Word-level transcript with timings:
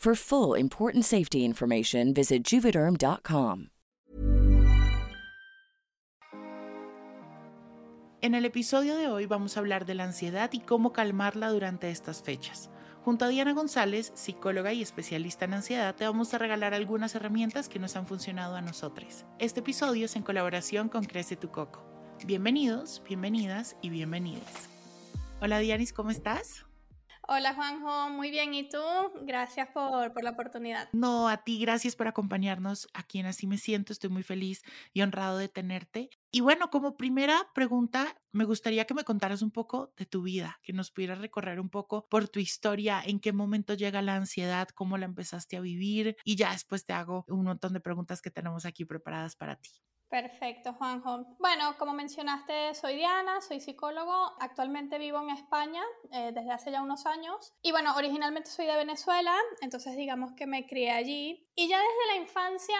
For 0.00 0.16
full 0.16 0.58
important 0.58 1.04
safety 1.04 1.44
information, 1.44 2.14
visit 2.14 2.42
juvederm.com. 2.42 3.66
En 8.22 8.34
el 8.34 8.46
episodio 8.46 8.96
de 8.96 9.08
hoy 9.08 9.26
vamos 9.26 9.56
a 9.56 9.60
hablar 9.60 9.84
de 9.84 9.94
la 9.94 10.04
ansiedad 10.04 10.48
y 10.54 10.60
cómo 10.60 10.94
calmarla 10.94 11.50
durante 11.50 11.90
estas 11.90 12.22
fechas. 12.22 12.70
Junto 13.04 13.26
a 13.26 13.28
Diana 13.28 13.52
González, 13.52 14.10
psicóloga 14.14 14.72
y 14.72 14.80
especialista 14.80 15.44
en 15.44 15.52
ansiedad, 15.52 15.94
te 15.94 16.06
vamos 16.06 16.32
a 16.32 16.38
regalar 16.38 16.72
algunas 16.72 17.14
herramientas 17.14 17.68
que 17.68 17.78
nos 17.78 17.94
han 17.94 18.06
funcionado 18.06 18.56
a 18.56 18.62
nosotros. 18.62 19.26
Este 19.38 19.60
episodio 19.60 20.06
es 20.06 20.16
en 20.16 20.22
colaboración 20.22 20.88
con 20.88 21.04
Crece 21.04 21.36
tu 21.36 21.50
Coco. 21.50 21.84
Bienvenidos, 22.24 23.02
bienvenidas 23.06 23.76
y 23.82 23.90
bienvenidas. 23.90 24.70
Hola 25.42 25.58
Dianis, 25.58 25.92
¿cómo 25.92 26.08
estás? 26.08 26.64
Hola 27.32 27.54
Juanjo, 27.54 28.10
muy 28.10 28.32
bien. 28.32 28.54
¿Y 28.54 28.68
tú? 28.68 28.82
Gracias 29.22 29.68
por, 29.68 30.12
por, 30.12 30.24
la 30.24 30.30
oportunidad. 30.30 30.88
No, 30.92 31.28
a 31.28 31.44
ti, 31.44 31.60
gracias 31.60 31.94
por 31.94 32.08
acompañarnos 32.08 32.88
aquí 32.92 33.20
en 33.20 33.26
Así 33.26 33.46
Me 33.46 33.56
Siento. 33.56 33.92
Estoy 33.92 34.10
muy 34.10 34.24
feliz 34.24 34.64
y 34.92 35.02
honrado 35.02 35.38
de 35.38 35.48
tenerte. 35.48 36.10
Y 36.32 36.40
bueno, 36.40 36.70
como 36.70 36.96
primera 36.96 37.48
pregunta, 37.54 38.16
me 38.32 38.42
gustaría 38.42 38.84
que 38.84 38.94
me 38.94 39.04
contaras 39.04 39.42
un 39.42 39.52
poco 39.52 39.92
de 39.96 40.06
tu 40.06 40.22
vida, 40.22 40.58
que 40.64 40.72
nos 40.72 40.90
pudieras 40.90 41.20
recorrer 41.20 41.60
un 41.60 41.70
poco 41.70 42.08
por 42.08 42.28
tu 42.28 42.40
historia, 42.40 43.00
en 43.00 43.20
qué 43.20 43.32
momento 43.32 43.74
llega 43.74 44.02
la 44.02 44.16
ansiedad, 44.16 44.66
cómo 44.74 44.98
la 44.98 45.06
empezaste 45.06 45.56
a 45.56 45.60
vivir 45.60 46.16
y 46.24 46.34
ya 46.34 46.50
después 46.50 46.84
te 46.84 46.94
hago 46.94 47.24
un 47.28 47.44
montón 47.44 47.74
de 47.74 47.80
preguntas 47.80 48.22
que 48.22 48.32
tenemos 48.32 48.64
aquí 48.64 48.84
preparadas 48.84 49.36
para 49.36 49.54
ti. 49.54 49.70
Perfecto, 50.10 50.72
Juanjo. 50.74 51.24
Bueno, 51.38 51.76
como 51.78 51.92
mencionaste, 51.92 52.74
soy 52.74 52.96
Diana, 52.96 53.40
soy 53.40 53.60
psicólogo. 53.60 54.12
Actualmente 54.40 54.98
vivo 54.98 55.20
en 55.22 55.30
España 55.30 55.82
eh, 56.10 56.32
desde 56.34 56.50
hace 56.50 56.72
ya 56.72 56.82
unos 56.82 57.06
años. 57.06 57.54
Y 57.62 57.70
bueno, 57.70 57.94
originalmente 57.96 58.50
soy 58.50 58.66
de 58.66 58.74
Venezuela, 58.74 59.32
entonces 59.60 59.96
digamos 59.96 60.32
que 60.32 60.48
me 60.48 60.66
crié 60.66 60.90
allí. 60.90 61.48
Y 61.54 61.68
ya 61.68 61.78
desde 61.78 62.06
la 62.08 62.16
infancia 62.16 62.76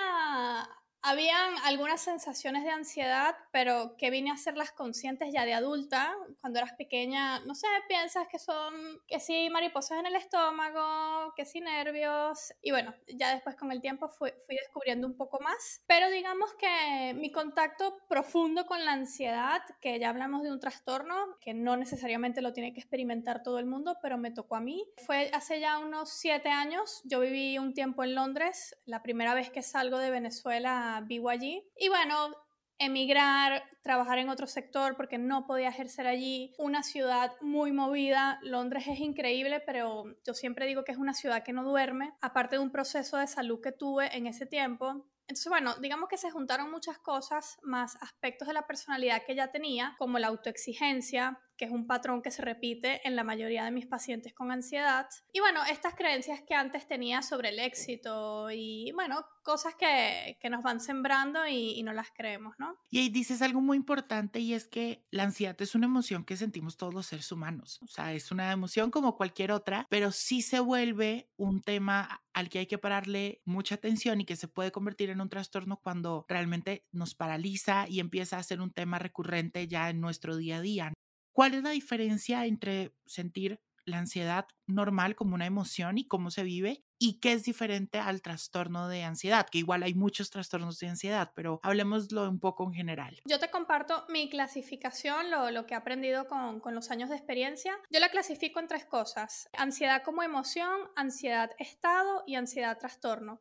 habían 1.03 1.55
algunas 1.65 2.01
sensaciones 2.01 2.65
de 2.65 2.71
ansiedad, 2.71 3.35
pero 3.53 3.97
que 3.97 4.11
vine 4.11 4.31
a 4.31 4.35
hacerlas 4.35 4.73
conscientes 4.73 5.33
ya 5.33 5.45
de 5.45 5.55
adulta. 5.55 6.15
Cuando 6.41 6.59
eras 6.59 6.73
pequeña, 6.75 7.41
no 7.41 7.55
sé, 7.55 7.67
piensas 7.89 8.29
que 8.29 8.39
son, 8.39 9.01
que 9.07 9.21
sí, 9.21 9.49
mariposas 9.51 9.99
en 9.99 10.07
el 10.07 10.17
estómago, 10.17 11.33
que 11.35 11.45
sí, 11.45 11.61
nervios. 11.61 12.53
Y 12.63 12.71
bueno, 12.71 12.95
ya 13.07 13.33
después 13.33 13.57
con 13.57 13.73
el 13.73 13.81
tiempo 13.81 14.09
fui, 14.09 14.31
fui 14.47 14.57
descubriendo 14.57 15.07
un 15.07 15.17
poco 15.17 15.41
más. 15.41 15.83
Pero 15.87 16.11
digamos 16.11 16.53
que 16.55 17.15
mi 17.15 17.33
contacto 17.33 17.99
profundo 18.09 18.67
con 18.67 18.85
la 18.85 18.93
ansiedad, 18.93 19.63
que 19.81 19.99
ya 19.99 20.11
hablamos 20.11 20.43
de 20.43 20.53
un 20.53 20.61
trastorno, 20.61 21.39
que 21.41 21.55
no 21.55 21.77
necesariamente 21.77 22.43
lo 22.43 22.53
tiene 22.53 22.73
que 22.73 22.81
experimentar 22.81 23.43
todo 23.43 23.59
el 23.59 23.67
mundo, 23.67 23.97
pero 24.03 24.19
me 24.19 24.31
tocó 24.31 24.57
a 24.57 24.61
mí, 24.61 24.87
fue 25.07 25.31
hace 25.33 25.61
ya 25.61 25.79
unos 25.79 26.11
siete 26.11 26.51
años. 26.51 27.01
Yo 27.05 27.21
viví 27.21 27.59
un 27.59 27.75
tiempo 27.75 28.05
en 28.05 28.15
Londres, 28.15 28.77
la 28.85 29.03
primera 29.03 29.35
vez 29.35 29.51
que 29.51 29.63
salgo 29.63 29.99
de 29.99 30.11
Venezuela 30.11 30.90
vivo 31.01 31.29
allí. 31.29 31.63
Y 31.77 31.89
bueno, 31.89 32.35
emigrar, 32.79 33.63
trabajar 33.83 34.19
en 34.19 34.31
otro 34.31 34.47
sector 34.47 34.97
porque 34.97 35.19
no 35.19 35.47
podía 35.47 35.69
ejercer 35.69 36.07
allí. 36.07 36.55
Una 36.59 36.83
ciudad 36.83 37.33
muy 37.41 37.73
movida. 37.73 38.41
Londres 38.43 38.87
es 38.89 38.99
increíble, 39.01 39.61
pero 39.65 40.05
yo 40.27 40.35
siempre 40.35 40.67
digo 40.67 40.83
que 40.83 40.93
es 40.93 40.99
una 40.99 41.15
ciudad 41.15 41.45
que 41.45 41.53
no 41.53 41.63
duerme. 41.63 42.15
Aparte 42.21 42.57
de 42.57 42.63
un 42.63 42.73
proceso 42.73 43.19
de 43.19 43.27
salud 43.27 43.61
que 43.63 43.73
tuve 43.73 44.17
en 44.17 44.27
ese 44.27 44.47
tiempo, 44.47 45.07
entonces, 45.31 45.49
bueno, 45.49 45.77
digamos 45.77 46.09
que 46.09 46.17
se 46.17 46.33
juntaron 46.33 46.73
muchas 46.73 46.99
cosas, 46.99 47.57
más 47.63 47.95
aspectos 48.03 48.49
de 48.49 48.55
la 48.55 48.67
personalidad 48.67 49.23
que 49.25 49.37
ya 49.37 49.53
tenía, 49.53 49.95
como 49.97 50.19
la 50.19 50.27
autoexigencia, 50.27 51.39
que 51.61 51.67
es 51.67 51.73
un 51.73 51.87
patrón 51.87 52.23
que 52.23 52.31
se 52.31 52.41
repite 52.41 53.07
en 53.07 53.15
la 53.17 53.23
mayoría 53.23 53.67
de 53.67 53.71
mis 53.71 53.85
pacientes 53.85 54.33
con 54.33 54.51
ansiedad. 54.51 55.07
Y 55.31 55.41
bueno, 55.41 55.61
estas 55.71 55.95
creencias 55.95 56.41
que 56.41 56.55
antes 56.55 56.89
tenía 56.89 57.21
sobre 57.21 57.51
el 57.51 57.59
éxito 57.59 58.51
y 58.51 58.91
bueno, 58.93 59.27
cosas 59.43 59.75
que, 59.75 60.39
que 60.41 60.49
nos 60.49 60.63
van 60.63 60.81
sembrando 60.81 61.47
y, 61.47 61.79
y, 61.79 61.83
no 61.83 61.93
las 61.93 62.13
creemos, 62.13 62.55
¿no? 62.59 62.79
Y 62.91 63.01
ahí 63.01 63.09
dices 63.11 63.43
algo 63.43 63.61
muy 63.61 63.77
importante 63.77 64.41
y 64.41 64.55
es 64.55 64.67
que 64.69 65.05
la 65.11 65.25
ansiedad 65.25 65.61
es 65.61 65.75
una 65.75 65.85
emoción 65.85 66.25
que 66.25 66.39
sentimos 66.39 66.79
todos 66.79 66.95
los 66.95 67.07
seres 67.07 67.31
humanos. 67.31 67.79
O 67.83 67.89
sea, 67.89 68.15
es 68.15 68.31
una 68.31 68.53
emoción 68.53 68.91
como 68.91 69.19
cualquier 69.19 69.53
otra, 69.53 69.87
pero 69.91 70.13
sí 70.13 70.41
se 70.41 70.61
vuelve 70.61 71.29
un 71.37 71.61
tema 71.61 72.23
al 72.33 72.49
que 72.49 72.61
hay 72.61 72.67
que 72.67 72.79
pararle 72.79 73.43
mucha 73.45 73.75
atención 73.75 74.21
y 74.21 74.25
que 74.25 74.37
se 74.37 74.49
puede 74.49 74.73
convertir 74.73 75.11
en 75.11 75.21
un 75.21 75.29
trastorno 75.29 75.79
cuando 75.83 76.25
realmente 76.27 76.87
nos 76.91 77.15
paraliza 77.15 77.87
y 77.87 78.01
empieza 78.01 78.39
a 78.39 78.43
ser 78.43 78.63
un 78.63 78.71
tema 78.71 78.99
recurrente 78.99 79.67
ya 79.69 79.91
en 79.91 80.01
nuestro 80.01 80.37
día 80.37 80.57
a 80.57 80.61
día. 80.63 80.93
¿Cuál 81.41 81.55
es 81.55 81.63
la 81.63 81.71
diferencia 81.71 82.45
entre 82.45 82.95
sentir 83.07 83.63
la 83.87 83.97
ansiedad 83.97 84.47
normal 84.67 85.17
como 85.17 85.35
una 85.35 85.47
emoción 85.47 85.97
y 85.97 86.07
cómo 86.07 86.31
se 86.31 86.43
vive 86.43 86.85
y 86.99 87.19
qué 87.19 87.33
es 87.33 87.45
diferente 87.45 87.99
al 87.99 88.21
trastorno 88.21 88.89
de 88.89 89.05
ansiedad, 89.05 89.49
que 89.51 89.57
igual 89.57 89.83
hay 89.83 89.95
muchos 89.95 90.29
trastornos 90.29 90.79
de 90.81 90.89
ansiedad, 90.89 91.33
pero 91.35 91.59
hablemoslo 91.63 92.29
un 92.29 92.41
poco 92.41 92.65
en 92.65 92.75
general. 92.75 93.23
Yo 93.25 93.39
te 93.39 93.51
comparto 93.51 94.05
mi 94.11 94.29
clasificación, 94.29 95.31
lo, 95.31 95.51
lo 95.51 95.65
que 95.65 95.73
he 95.73 95.79
aprendido 95.79 96.29
con, 96.29 96.61
con, 96.61 96.75
los 96.75 96.91
años 96.91 97.09
de 97.09 97.17
experiencia. 97.17 97.75
Yo 97.89 98.01
la 98.01 98.11
clasifico 98.11 98.61
en 98.61 98.69
tres 98.69 98.85
cosas, 98.85 99.49
ansiedad 99.57 100.03
como 100.03 100.23
emoción, 100.23 100.91
ansiedad 100.95 101.53
estado 101.59 102.23
y 102.27 102.35
ansiedad 102.35 102.77
trastorno. 102.77 103.41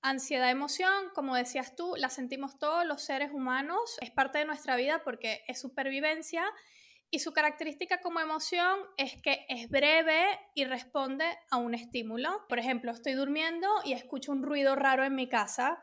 Ansiedad 0.00 0.50
emoción, 0.50 1.10
como 1.14 1.36
decías 1.36 1.76
tú, 1.76 1.96
la 1.98 2.08
sentimos 2.08 2.58
todos 2.58 2.86
los 2.86 3.02
seres 3.02 3.30
humanos, 3.30 3.98
es 4.00 4.10
parte 4.10 4.38
de 4.38 4.46
nuestra 4.46 4.74
vida 4.76 5.02
porque 5.04 5.42
es 5.48 5.60
supervivencia 5.60 6.50
y 7.10 7.20
su 7.20 7.32
característica 7.32 8.00
como 8.00 8.20
emoción 8.20 8.78
es 8.96 9.20
que 9.22 9.46
es 9.48 9.68
breve 9.68 10.24
y 10.54 10.64
responde 10.64 11.24
a 11.50 11.56
un 11.56 11.74
estímulo. 11.74 12.44
Por 12.48 12.58
ejemplo, 12.58 12.90
estoy 12.92 13.12
durmiendo 13.12 13.68
y 13.84 13.92
escucho 13.92 14.32
un 14.32 14.42
ruido 14.42 14.74
raro 14.74 15.04
en 15.04 15.14
mi 15.14 15.28
casa. 15.28 15.82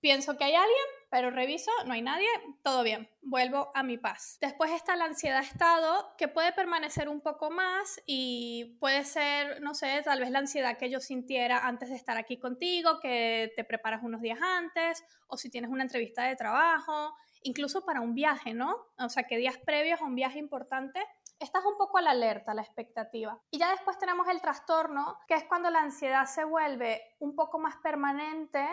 Pienso 0.00 0.38
que 0.38 0.44
hay 0.44 0.54
alguien, 0.54 0.86
pero 1.10 1.30
reviso, 1.30 1.70
no 1.84 1.92
hay 1.92 2.00
nadie, 2.00 2.28
todo 2.62 2.82
bien, 2.82 3.10
vuelvo 3.20 3.70
a 3.74 3.82
mi 3.82 3.98
paz. 3.98 4.38
Después 4.40 4.70
está 4.70 4.96
la 4.96 5.04
ansiedad 5.04 5.42
estado, 5.42 6.14
que 6.16 6.28
puede 6.28 6.52
permanecer 6.52 7.10
un 7.10 7.20
poco 7.20 7.50
más 7.50 8.00
y 8.06 8.78
puede 8.80 9.04
ser, 9.04 9.60
no 9.60 9.74
sé, 9.74 10.00
tal 10.02 10.20
vez 10.20 10.30
la 10.30 10.38
ansiedad 10.38 10.78
que 10.78 10.88
yo 10.88 11.00
sintiera 11.00 11.66
antes 11.66 11.90
de 11.90 11.96
estar 11.96 12.16
aquí 12.16 12.38
contigo, 12.38 12.98
que 12.98 13.52
te 13.56 13.64
preparas 13.64 14.02
unos 14.02 14.22
días 14.22 14.38
antes, 14.40 15.04
o 15.26 15.36
si 15.36 15.50
tienes 15.50 15.70
una 15.70 15.82
entrevista 15.82 16.24
de 16.24 16.36
trabajo, 16.36 17.14
incluso 17.42 17.84
para 17.84 18.00
un 18.00 18.14
viaje, 18.14 18.54
¿no? 18.54 18.76
O 18.98 19.08
sea, 19.08 19.24
que 19.24 19.36
días 19.36 19.58
previos 19.58 20.00
a 20.00 20.04
un 20.04 20.14
viaje 20.14 20.38
importante 20.38 21.00
estás 21.38 21.64
un 21.64 21.76
poco 21.78 21.98
a 21.98 22.02
la 22.02 22.10
alerta, 22.10 22.52
a 22.52 22.54
la 22.54 22.62
expectativa. 22.62 23.40
Y 23.50 23.58
ya 23.58 23.70
después 23.70 23.98
tenemos 23.98 24.28
el 24.28 24.40
trastorno, 24.40 25.18
que 25.26 25.34
es 25.34 25.44
cuando 25.44 25.70
la 25.70 25.80
ansiedad 25.80 26.26
se 26.26 26.44
vuelve 26.44 27.00
un 27.18 27.34
poco 27.34 27.58
más 27.58 27.76
permanente, 27.78 28.66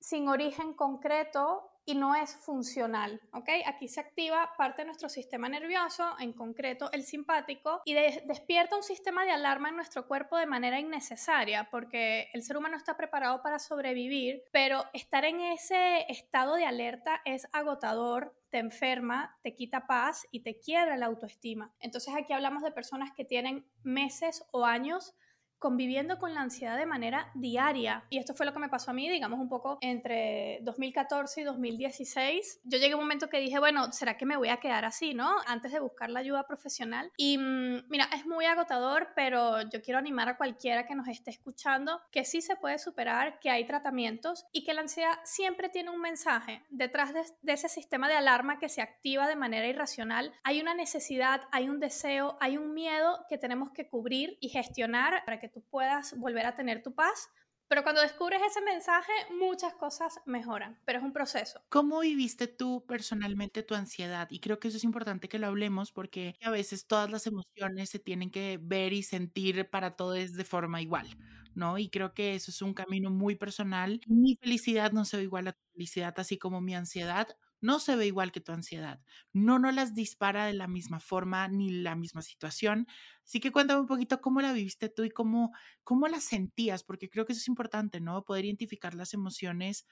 sin 0.00 0.28
origen 0.28 0.74
concreto 0.74 1.70
y 1.88 1.94
no 1.94 2.14
es 2.14 2.36
funcional, 2.36 3.18
¿ok? 3.32 3.48
Aquí 3.64 3.88
se 3.88 4.00
activa 4.00 4.52
parte 4.58 4.82
de 4.82 4.86
nuestro 4.88 5.08
sistema 5.08 5.48
nervioso, 5.48 6.16
en 6.20 6.34
concreto 6.34 6.92
el 6.92 7.02
simpático, 7.02 7.80
y 7.86 7.94
despierta 7.94 8.76
un 8.76 8.82
sistema 8.82 9.24
de 9.24 9.30
alarma 9.30 9.70
en 9.70 9.76
nuestro 9.76 10.06
cuerpo 10.06 10.36
de 10.36 10.44
manera 10.44 10.78
innecesaria, 10.78 11.70
porque 11.70 12.28
el 12.34 12.42
ser 12.42 12.58
humano 12.58 12.76
está 12.76 12.98
preparado 12.98 13.40
para 13.42 13.58
sobrevivir, 13.58 14.42
pero 14.52 14.84
estar 14.92 15.24
en 15.24 15.40
ese 15.40 16.04
estado 16.12 16.56
de 16.56 16.66
alerta 16.66 17.22
es 17.24 17.48
agotador, 17.52 18.36
te 18.50 18.58
enferma, 18.58 19.38
te 19.42 19.54
quita 19.54 19.86
paz 19.86 20.26
y 20.30 20.42
te 20.42 20.58
quiebra 20.58 20.98
la 20.98 21.06
autoestima. 21.06 21.74
Entonces 21.80 22.14
aquí 22.14 22.34
hablamos 22.34 22.62
de 22.62 22.70
personas 22.70 23.12
que 23.16 23.24
tienen 23.24 23.66
meses 23.82 24.44
o 24.52 24.66
años 24.66 25.14
conviviendo 25.58 26.18
con 26.18 26.34
la 26.34 26.40
ansiedad 26.40 26.76
de 26.76 26.86
manera 26.86 27.30
diaria. 27.34 28.04
Y 28.10 28.18
esto 28.18 28.34
fue 28.34 28.46
lo 28.46 28.52
que 28.52 28.58
me 28.58 28.68
pasó 28.68 28.90
a 28.90 28.94
mí, 28.94 29.08
digamos, 29.08 29.38
un 29.40 29.48
poco 29.48 29.78
entre 29.80 30.60
2014 30.62 31.40
y 31.40 31.44
2016. 31.44 32.60
Yo 32.64 32.78
llegué 32.78 32.92
a 32.92 32.96
un 32.96 33.02
momento 33.02 33.28
que 33.28 33.40
dije, 33.40 33.58
bueno, 33.58 33.92
¿será 33.92 34.16
que 34.16 34.26
me 34.26 34.36
voy 34.36 34.48
a 34.48 34.58
quedar 34.58 34.84
así, 34.84 35.14
no? 35.14 35.36
Antes 35.46 35.72
de 35.72 35.80
buscar 35.80 36.10
la 36.10 36.20
ayuda 36.20 36.46
profesional. 36.46 37.10
Y 37.16 37.38
mm, 37.38 37.88
mira, 37.88 38.08
es 38.14 38.26
muy 38.26 38.44
agotador, 38.44 39.08
pero 39.14 39.62
yo 39.62 39.82
quiero 39.82 39.98
animar 39.98 40.28
a 40.28 40.36
cualquiera 40.36 40.86
que 40.86 40.94
nos 40.94 41.08
esté 41.08 41.30
escuchando 41.30 42.00
que 42.10 42.24
sí 42.24 42.40
se 42.40 42.56
puede 42.56 42.78
superar, 42.78 43.40
que 43.40 43.50
hay 43.50 43.66
tratamientos 43.66 44.46
y 44.52 44.64
que 44.64 44.74
la 44.74 44.82
ansiedad 44.82 45.18
siempre 45.24 45.68
tiene 45.68 45.90
un 45.90 46.00
mensaje. 46.00 46.62
Detrás 46.70 47.12
de, 47.12 47.22
de 47.42 47.52
ese 47.52 47.68
sistema 47.68 48.08
de 48.08 48.14
alarma 48.14 48.58
que 48.58 48.68
se 48.68 48.82
activa 48.82 49.26
de 49.26 49.36
manera 49.36 49.66
irracional, 49.66 50.32
hay 50.44 50.60
una 50.60 50.74
necesidad, 50.74 51.42
hay 51.50 51.68
un 51.68 51.80
deseo, 51.80 52.36
hay 52.40 52.56
un 52.56 52.74
miedo 52.74 53.24
que 53.28 53.38
tenemos 53.38 53.70
que 53.72 53.88
cubrir 53.88 54.38
y 54.40 54.48
gestionar 54.48 55.22
para 55.24 55.40
que 55.40 55.47
tú 55.48 55.62
puedas 55.70 56.16
volver 56.18 56.46
a 56.46 56.56
tener 56.56 56.82
tu 56.82 56.94
paz. 56.94 57.30
Pero 57.68 57.82
cuando 57.82 58.00
descubres 58.00 58.40
ese 58.42 58.62
mensaje, 58.62 59.12
muchas 59.30 59.74
cosas 59.74 60.20
mejoran, 60.24 60.80
pero 60.86 60.98
es 60.98 61.04
un 61.04 61.12
proceso. 61.12 61.60
¿Cómo 61.68 62.00
viviste 62.00 62.46
tú 62.46 62.86
personalmente 62.86 63.62
tu 63.62 63.74
ansiedad? 63.74 64.28
Y 64.30 64.40
creo 64.40 64.58
que 64.58 64.68
eso 64.68 64.78
es 64.78 64.84
importante 64.84 65.28
que 65.28 65.38
lo 65.38 65.48
hablemos 65.48 65.92
porque 65.92 66.34
a 66.42 66.50
veces 66.50 66.86
todas 66.86 67.10
las 67.10 67.26
emociones 67.26 67.90
se 67.90 67.98
tienen 67.98 68.30
que 68.30 68.58
ver 68.62 68.94
y 68.94 69.02
sentir 69.02 69.68
para 69.68 69.96
todos 69.96 70.32
de 70.32 70.44
forma 70.44 70.80
igual, 70.80 71.06
¿no? 71.54 71.76
Y 71.76 71.90
creo 71.90 72.14
que 72.14 72.34
eso 72.34 72.50
es 72.50 72.62
un 72.62 72.72
camino 72.72 73.10
muy 73.10 73.36
personal. 73.36 74.00
Mi 74.06 74.36
felicidad 74.36 74.92
no 74.92 75.04
se 75.04 75.18
ve 75.18 75.24
igual 75.24 75.48
a 75.48 75.52
tu 75.52 75.60
felicidad, 75.74 76.14
así 76.16 76.38
como 76.38 76.62
mi 76.62 76.74
ansiedad 76.74 77.28
no 77.60 77.80
se 77.80 77.96
ve 77.96 78.06
igual 78.06 78.32
que 78.32 78.40
tu 78.40 78.52
ansiedad. 78.52 79.00
No 79.32 79.58
no 79.58 79.72
las 79.72 79.94
dispara 79.94 80.46
de 80.46 80.54
la 80.54 80.68
misma 80.68 81.00
forma 81.00 81.48
ni 81.48 81.70
la 81.70 81.96
misma 81.96 82.22
situación. 82.22 82.86
Así 83.24 83.40
que 83.40 83.52
cuéntame 83.52 83.80
un 83.80 83.86
poquito 83.86 84.20
cómo 84.20 84.40
la 84.40 84.52
viviste 84.52 84.88
tú 84.88 85.04
y 85.04 85.10
cómo, 85.10 85.52
cómo 85.84 86.08
la 86.08 86.20
sentías, 86.20 86.84
porque 86.84 87.08
creo 87.10 87.26
que 87.26 87.32
eso 87.32 87.40
es 87.40 87.48
importante, 87.48 88.00
¿no? 88.00 88.24
Poder 88.24 88.44
identificar 88.44 88.94
las 88.94 89.14
emociones, 89.14 89.86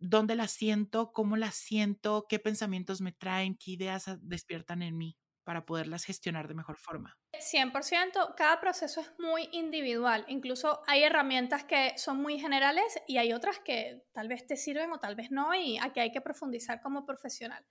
dónde 0.00 0.34
las 0.36 0.50
siento, 0.52 1.12
cómo 1.12 1.36
las 1.36 1.54
siento, 1.56 2.26
qué 2.28 2.38
pensamientos 2.38 3.00
me 3.00 3.12
traen, 3.12 3.56
qué 3.56 3.72
ideas 3.72 4.06
despiertan 4.22 4.82
en 4.82 4.96
mí 4.96 5.16
para 5.48 5.64
poderlas 5.64 6.04
gestionar 6.04 6.46
de 6.46 6.52
mejor 6.52 6.76
forma. 6.76 7.16
100%, 7.32 8.34
cada 8.36 8.60
proceso 8.60 9.00
es 9.00 9.10
muy 9.18 9.48
individual, 9.52 10.26
incluso 10.28 10.82
hay 10.86 11.04
herramientas 11.04 11.64
que 11.64 11.94
son 11.96 12.20
muy 12.20 12.38
generales 12.38 13.00
y 13.06 13.16
hay 13.16 13.32
otras 13.32 13.58
que 13.58 14.04
tal 14.12 14.28
vez 14.28 14.46
te 14.46 14.58
sirven 14.58 14.92
o 14.92 15.00
tal 15.00 15.16
vez 15.16 15.30
no 15.30 15.54
y 15.54 15.78
aquí 15.78 16.00
hay 16.00 16.12
que 16.12 16.20
profundizar 16.20 16.82
como 16.82 17.06
profesional. 17.06 17.64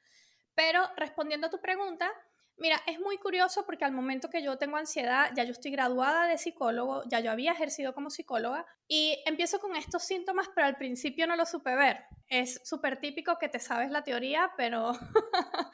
Pero 0.56 0.89
respondiendo 0.95 1.45
a 1.45 1.50
tu 1.51 1.62
pregunta, 1.62 2.12
mira, 2.57 2.81
es 2.88 3.00
muy 3.00 3.19
curioso 3.19 3.63
porque 3.63 3.85
al 3.85 3.91
momento 3.91 4.31
que 4.31 4.41
yo 4.41 4.57
tengo 4.57 4.77
ansiedad, 4.77 5.30
ya 5.35 5.44
yo 5.44 5.51
estoy 5.51 5.69
graduada 5.69 6.25
de 6.25 6.39
psicólogo, 6.39 7.03
ya 7.07 7.19
yo 7.19 7.30
había 7.30 7.51
ejercido 7.51 7.94
como 7.94 8.09
psicóloga 8.09 8.65
y 8.88 9.21
empiezo 9.27 9.59
con 9.59 9.75
estos 9.75 10.01
síntomas, 10.01 10.50
pero 10.56 10.65
al 10.65 10.77
principio 10.77 11.27
no 11.27 11.35
lo 11.35 11.45
supe 11.45 11.75
ver. 11.75 12.06
Es 12.27 12.59
súper 12.63 13.00
típico 13.00 13.38
que 13.38 13.50
te 13.50 13.59
sabes 13.59 13.91
la 13.91 14.03
teoría, 14.03 14.51
pero 14.57 14.94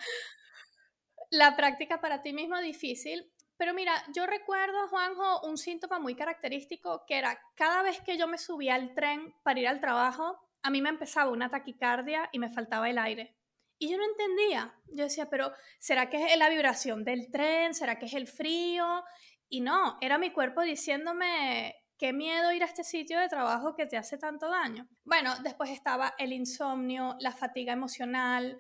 la 1.34 1.56
práctica 1.56 2.00
para 2.00 2.22
ti 2.22 2.32
mismo 2.32 2.60
difícil. 2.62 3.28
Pero 3.58 3.74
mira, 3.74 3.94
yo 4.14 4.28
recuerdo, 4.28 4.88
Juanjo, 4.88 5.42
un 5.48 5.58
síntoma 5.58 5.98
muy 6.00 6.16
característico 6.16 7.06
que 7.08 7.18
era 7.18 7.40
cada 7.56 7.82
vez 7.82 8.00
que 8.02 8.18
yo 8.18 8.28
me 8.28 8.38
subía 8.38 8.76
al 8.76 8.94
tren 8.94 9.34
para 9.44 9.60
ir 9.60 9.68
al 9.68 9.80
trabajo, 9.80 10.38
a 10.62 10.70
mí 10.70 10.82
me 10.82 10.90
empezaba 10.90 11.32
una 11.32 11.50
taquicardia 11.50 12.30
y 12.32 12.38
me 12.38 12.52
faltaba 12.52 12.88
el 12.88 13.00
aire. 13.00 13.36
Y 13.80 13.90
yo 13.90 13.98
no 13.98 14.04
entendía. 14.06 14.76
Yo 14.96 15.06
decía, 15.06 15.28
pero 15.30 15.52
¿será 15.80 16.08
que 16.08 16.24
es 16.24 16.38
la 16.38 16.50
vibración 16.50 17.04
del 17.04 17.32
tren? 17.32 17.74
¿Será 17.74 17.98
que 17.98 18.06
es 18.06 18.14
el 18.14 18.28
frío? 18.28 19.04
Y 19.50 19.62
no, 19.62 19.98
era 20.02 20.20
mi 20.20 20.32
cuerpo 20.32 20.62
diciéndome, 20.62 21.76
qué 21.98 22.14
miedo 22.14 22.52
ir 22.52 22.62
a 22.62 22.68
este 22.68 22.84
sitio 22.84 23.20
de 23.20 23.28
trabajo 23.28 23.76
que 23.76 23.88
te 23.88 23.98
hace 23.98 24.20
tanto 24.20 24.50
daño. 24.50 24.88
Bueno, 25.04 25.34
después 25.42 25.72
estaba 25.72 26.14
el 26.20 26.32
insomnio, 26.32 27.16
la 27.20 27.32
fatiga 27.32 27.74
emocional, 27.74 28.60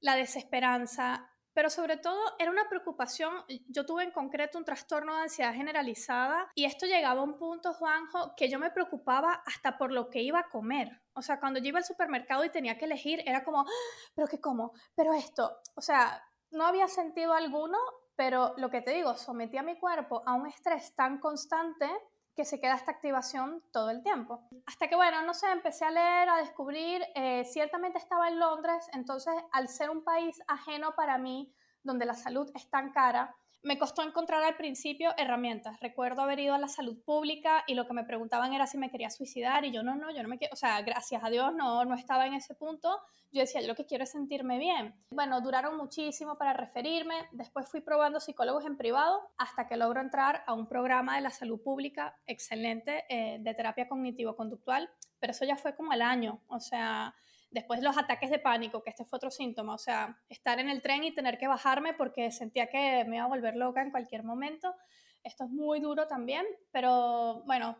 la 0.00 0.16
desesperanza 0.16 1.29
pero 1.52 1.70
sobre 1.70 1.96
todo 1.96 2.20
era 2.38 2.50
una 2.50 2.68
preocupación, 2.68 3.44
yo 3.68 3.84
tuve 3.84 4.04
en 4.04 4.12
concreto 4.12 4.58
un 4.58 4.64
trastorno 4.64 5.16
de 5.16 5.22
ansiedad 5.22 5.54
generalizada 5.54 6.50
y 6.54 6.64
esto 6.64 6.86
llegaba 6.86 7.20
a 7.20 7.24
un 7.24 7.38
punto, 7.38 7.72
Juanjo, 7.72 8.34
que 8.36 8.48
yo 8.48 8.58
me 8.58 8.70
preocupaba 8.70 9.42
hasta 9.46 9.78
por 9.78 9.92
lo 9.92 10.10
que 10.10 10.22
iba 10.22 10.40
a 10.40 10.48
comer. 10.48 11.02
O 11.12 11.22
sea, 11.22 11.40
cuando 11.40 11.60
yo 11.60 11.68
iba 11.68 11.78
al 11.78 11.84
supermercado 11.84 12.44
y 12.44 12.50
tenía 12.50 12.78
que 12.78 12.84
elegir, 12.84 13.22
era 13.26 13.44
como, 13.44 13.60
ah, 13.60 13.66
pero 14.14 14.28
¿qué 14.28 14.40
como? 14.40 14.72
Pero 14.94 15.12
esto, 15.12 15.58
o 15.74 15.80
sea, 15.80 16.22
no 16.50 16.66
había 16.66 16.88
sentido 16.88 17.34
alguno, 17.34 17.78
pero 18.16 18.54
lo 18.56 18.70
que 18.70 18.82
te 18.82 18.92
digo, 18.92 19.16
sometí 19.16 19.56
a 19.56 19.62
mi 19.62 19.78
cuerpo 19.78 20.22
a 20.26 20.34
un 20.34 20.46
estrés 20.46 20.94
tan 20.94 21.18
constante 21.18 21.86
que 22.34 22.44
se 22.44 22.60
queda 22.60 22.74
esta 22.74 22.92
activación 22.92 23.62
todo 23.72 23.90
el 23.90 24.02
tiempo. 24.02 24.48
Hasta 24.66 24.88
que, 24.88 24.96
bueno, 24.96 25.22
no 25.22 25.34
sé, 25.34 25.50
empecé 25.50 25.84
a 25.84 25.90
leer, 25.90 26.28
a 26.28 26.36
descubrir, 26.36 27.02
eh, 27.14 27.44
ciertamente 27.44 27.98
estaba 27.98 28.28
en 28.28 28.38
Londres, 28.38 28.88
entonces 28.92 29.34
al 29.52 29.68
ser 29.68 29.90
un 29.90 30.04
país 30.04 30.40
ajeno 30.46 30.94
para 30.94 31.18
mí, 31.18 31.52
donde 31.82 32.06
la 32.06 32.14
salud 32.14 32.50
es 32.54 32.68
tan 32.70 32.92
cara, 32.92 33.34
me 33.62 33.78
costó 33.78 34.02
encontrar 34.02 34.42
al 34.42 34.56
principio 34.56 35.12
herramientas. 35.16 35.78
Recuerdo 35.80 36.22
haber 36.22 36.40
ido 36.40 36.54
a 36.54 36.58
la 36.58 36.68
salud 36.68 36.96
pública 37.04 37.64
y 37.66 37.74
lo 37.74 37.86
que 37.86 37.92
me 37.92 38.04
preguntaban 38.04 38.54
era 38.54 38.66
si 38.66 38.78
me 38.78 38.90
quería 38.90 39.10
suicidar 39.10 39.64
y 39.64 39.72
yo 39.72 39.82
no, 39.82 39.94
no, 39.96 40.10
yo 40.10 40.22
no 40.22 40.28
me 40.28 40.38
quiero, 40.38 40.54
o 40.54 40.56
sea, 40.56 40.80
gracias 40.82 41.22
a 41.22 41.30
Dios 41.30 41.52
no, 41.54 41.84
no 41.84 41.94
estaba 41.94 42.26
en 42.26 42.34
ese 42.34 42.54
punto. 42.54 43.00
Yo 43.32 43.42
decía, 43.42 43.60
yo 43.60 43.68
lo 43.68 43.76
que 43.76 43.86
quiero 43.86 44.04
es 44.04 44.10
sentirme 44.10 44.58
bien. 44.58 44.94
Bueno, 45.10 45.40
duraron 45.40 45.76
muchísimo 45.76 46.36
para 46.36 46.52
referirme. 46.52 47.28
Después 47.32 47.68
fui 47.70 47.80
probando 47.80 48.18
psicólogos 48.18 48.64
en 48.64 48.76
privado 48.76 49.20
hasta 49.38 49.68
que 49.68 49.76
logro 49.76 50.00
entrar 50.00 50.42
a 50.46 50.54
un 50.54 50.66
programa 50.66 51.16
de 51.16 51.22
la 51.22 51.30
salud 51.30 51.62
pública 51.62 52.16
excelente 52.26 53.04
eh, 53.08 53.38
de 53.40 53.54
terapia 53.54 53.88
cognitivo-conductual, 53.88 54.90
pero 55.20 55.32
eso 55.32 55.44
ya 55.44 55.56
fue 55.56 55.76
como 55.76 55.92
al 55.92 56.02
año, 56.02 56.40
o 56.48 56.60
sea, 56.60 57.14
Después 57.50 57.82
los 57.82 57.98
ataques 57.98 58.30
de 58.30 58.38
pánico, 58.38 58.82
que 58.82 58.90
este 58.90 59.04
fue 59.04 59.16
otro 59.16 59.30
síntoma, 59.30 59.74
o 59.74 59.78
sea, 59.78 60.18
estar 60.28 60.60
en 60.60 60.68
el 60.68 60.82
tren 60.82 61.02
y 61.02 61.12
tener 61.12 61.36
que 61.36 61.48
bajarme 61.48 61.94
porque 61.94 62.30
sentía 62.30 62.68
que 62.68 63.04
me 63.06 63.16
iba 63.16 63.24
a 63.24 63.28
volver 63.28 63.56
loca 63.56 63.82
en 63.82 63.90
cualquier 63.90 64.22
momento. 64.22 64.74
Esto 65.22 65.44
es 65.44 65.50
muy 65.50 65.80
duro 65.80 66.06
también, 66.06 66.46
pero 66.72 67.42
bueno, 67.46 67.76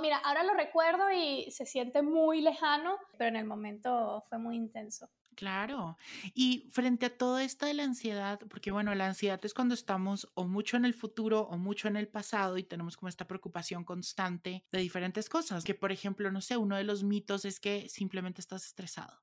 mira, 0.00 0.18
ahora 0.18 0.42
lo 0.42 0.54
recuerdo 0.54 1.10
y 1.12 1.50
se 1.50 1.66
siente 1.66 2.02
muy 2.02 2.40
lejano, 2.40 2.96
pero 3.16 3.28
en 3.28 3.36
el 3.36 3.44
momento 3.44 4.24
fue 4.28 4.38
muy 4.38 4.56
intenso. 4.56 5.08
Claro. 5.36 5.96
Y 6.34 6.68
frente 6.70 7.06
a 7.06 7.16
todo 7.16 7.38
esto 7.38 7.64
de 7.64 7.72
la 7.72 7.84
ansiedad, 7.84 8.40
porque 8.50 8.72
bueno, 8.72 8.94
la 8.94 9.06
ansiedad 9.06 9.40
es 9.42 9.54
cuando 9.54 9.74
estamos 9.74 10.30
o 10.34 10.46
mucho 10.46 10.76
en 10.76 10.84
el 10.84 10.92
futuro 10.92 11.42
o 11.42 11.56
mucho 11.56 11.88
en 11.88 11.96
el 11.96 12.08
pasado 12.08 12.58
y 12.58 12.64
tenemos 12.64 12.96
como 12.96 13.08
esta 13.08 13.26
preocupación 13.26 13.84
constante 13.84 14.64
de 14.70 14.80
diferentes 14.80 15.30
cosas, 15.30 15.64
que 15.64 15.74
por 15.74 15.92
ejemplo, 15.92 16.30
no 16.30 16.40
sé, 16.42 16.56
uno 16.56 16.76
de 16.76 16.84
los 16.84 17.04
mitos 17.04 17.44
es 17.46 17.58
que 17.58 17.88
simplemente 17.88 18.40
estás 18.40 18.66
estresado 18.66 19.22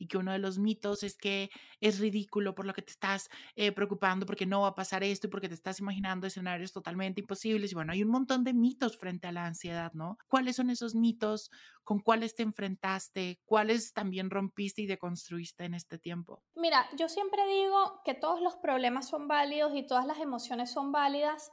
y 0.00 0.08
que 0.08 0.16
uno 0.16 0.32
de 0.32 0.38
los 0.38 0.58
mitos 0.58 1.02
es 1.02 1.16
que 1.16 1.50
es 1.80 2.00
ridículo 2.00 2.54
por 2.54 2.64
lo 2.64 2.72
que 2.72 2.80
te 2.80 2.90
estás 2.90 3.28
eh, 3.54 3.70
preocupando 3.70 4.24
porque 4.24 4.46
no 4.46 4.62
va 4.62 4.68
a 4.68 4.74
pasar 4.74 5.04
esto 5.04 5.26
y 5.26 5.30
porque 5.30 5.48
te 5.48 5.54
estás 5.54 5.78
imaginando 5.78 6.26
escenarios 6.26 6.72
totalmente 6.72 7.20
imposibles. 7.20 7.70
Y 7.70 7.74
bueno, 7.74 7.92
hay 7.92 8.02
un 8.02 8.08
montón 8.08 8.42
de 8.42 8.54
mitos 8.54 8.96
frente 8.96 9.28
a 9.28 9.32
la 9.32 9.44
ansiedad, 9.44 9.92
¿no? 9.92 10.16
¿Cuáles 10.26 10.56
son 10.56 10.70
esos 10.70 10.94
mitos? 10.94 11.50
¿Con 11.84 12.00
cuáles 12.00 12.34
te 12.34 12.42
enfrentaste? 12.42 13.40
¿Cuáles 13.44 13.92
también 13.92 14.30
rompiste 14.30 14.80
y 14.80 14.86
deconstruiste 14.86 15.64
en 15.64 15.74
este 15.74 15.98
tiempo? 15.98 16.42
Mira, 16.54 16.88
yo 16.96 17.10
siempre 17.10 17.46
digo 17.46 18.00
que 18.02 18.14
todos 18.14 18.40
los 18.40 18.56
problemas 18.56 19.06
son 19.06 19.28
válidos 19.28 19.72
y 19.74 19.86
todas 19.86 20.06
las 20.06 20.18
emociones 20.18 20.72
son 20.72 20.92
válidas 20.92 21.52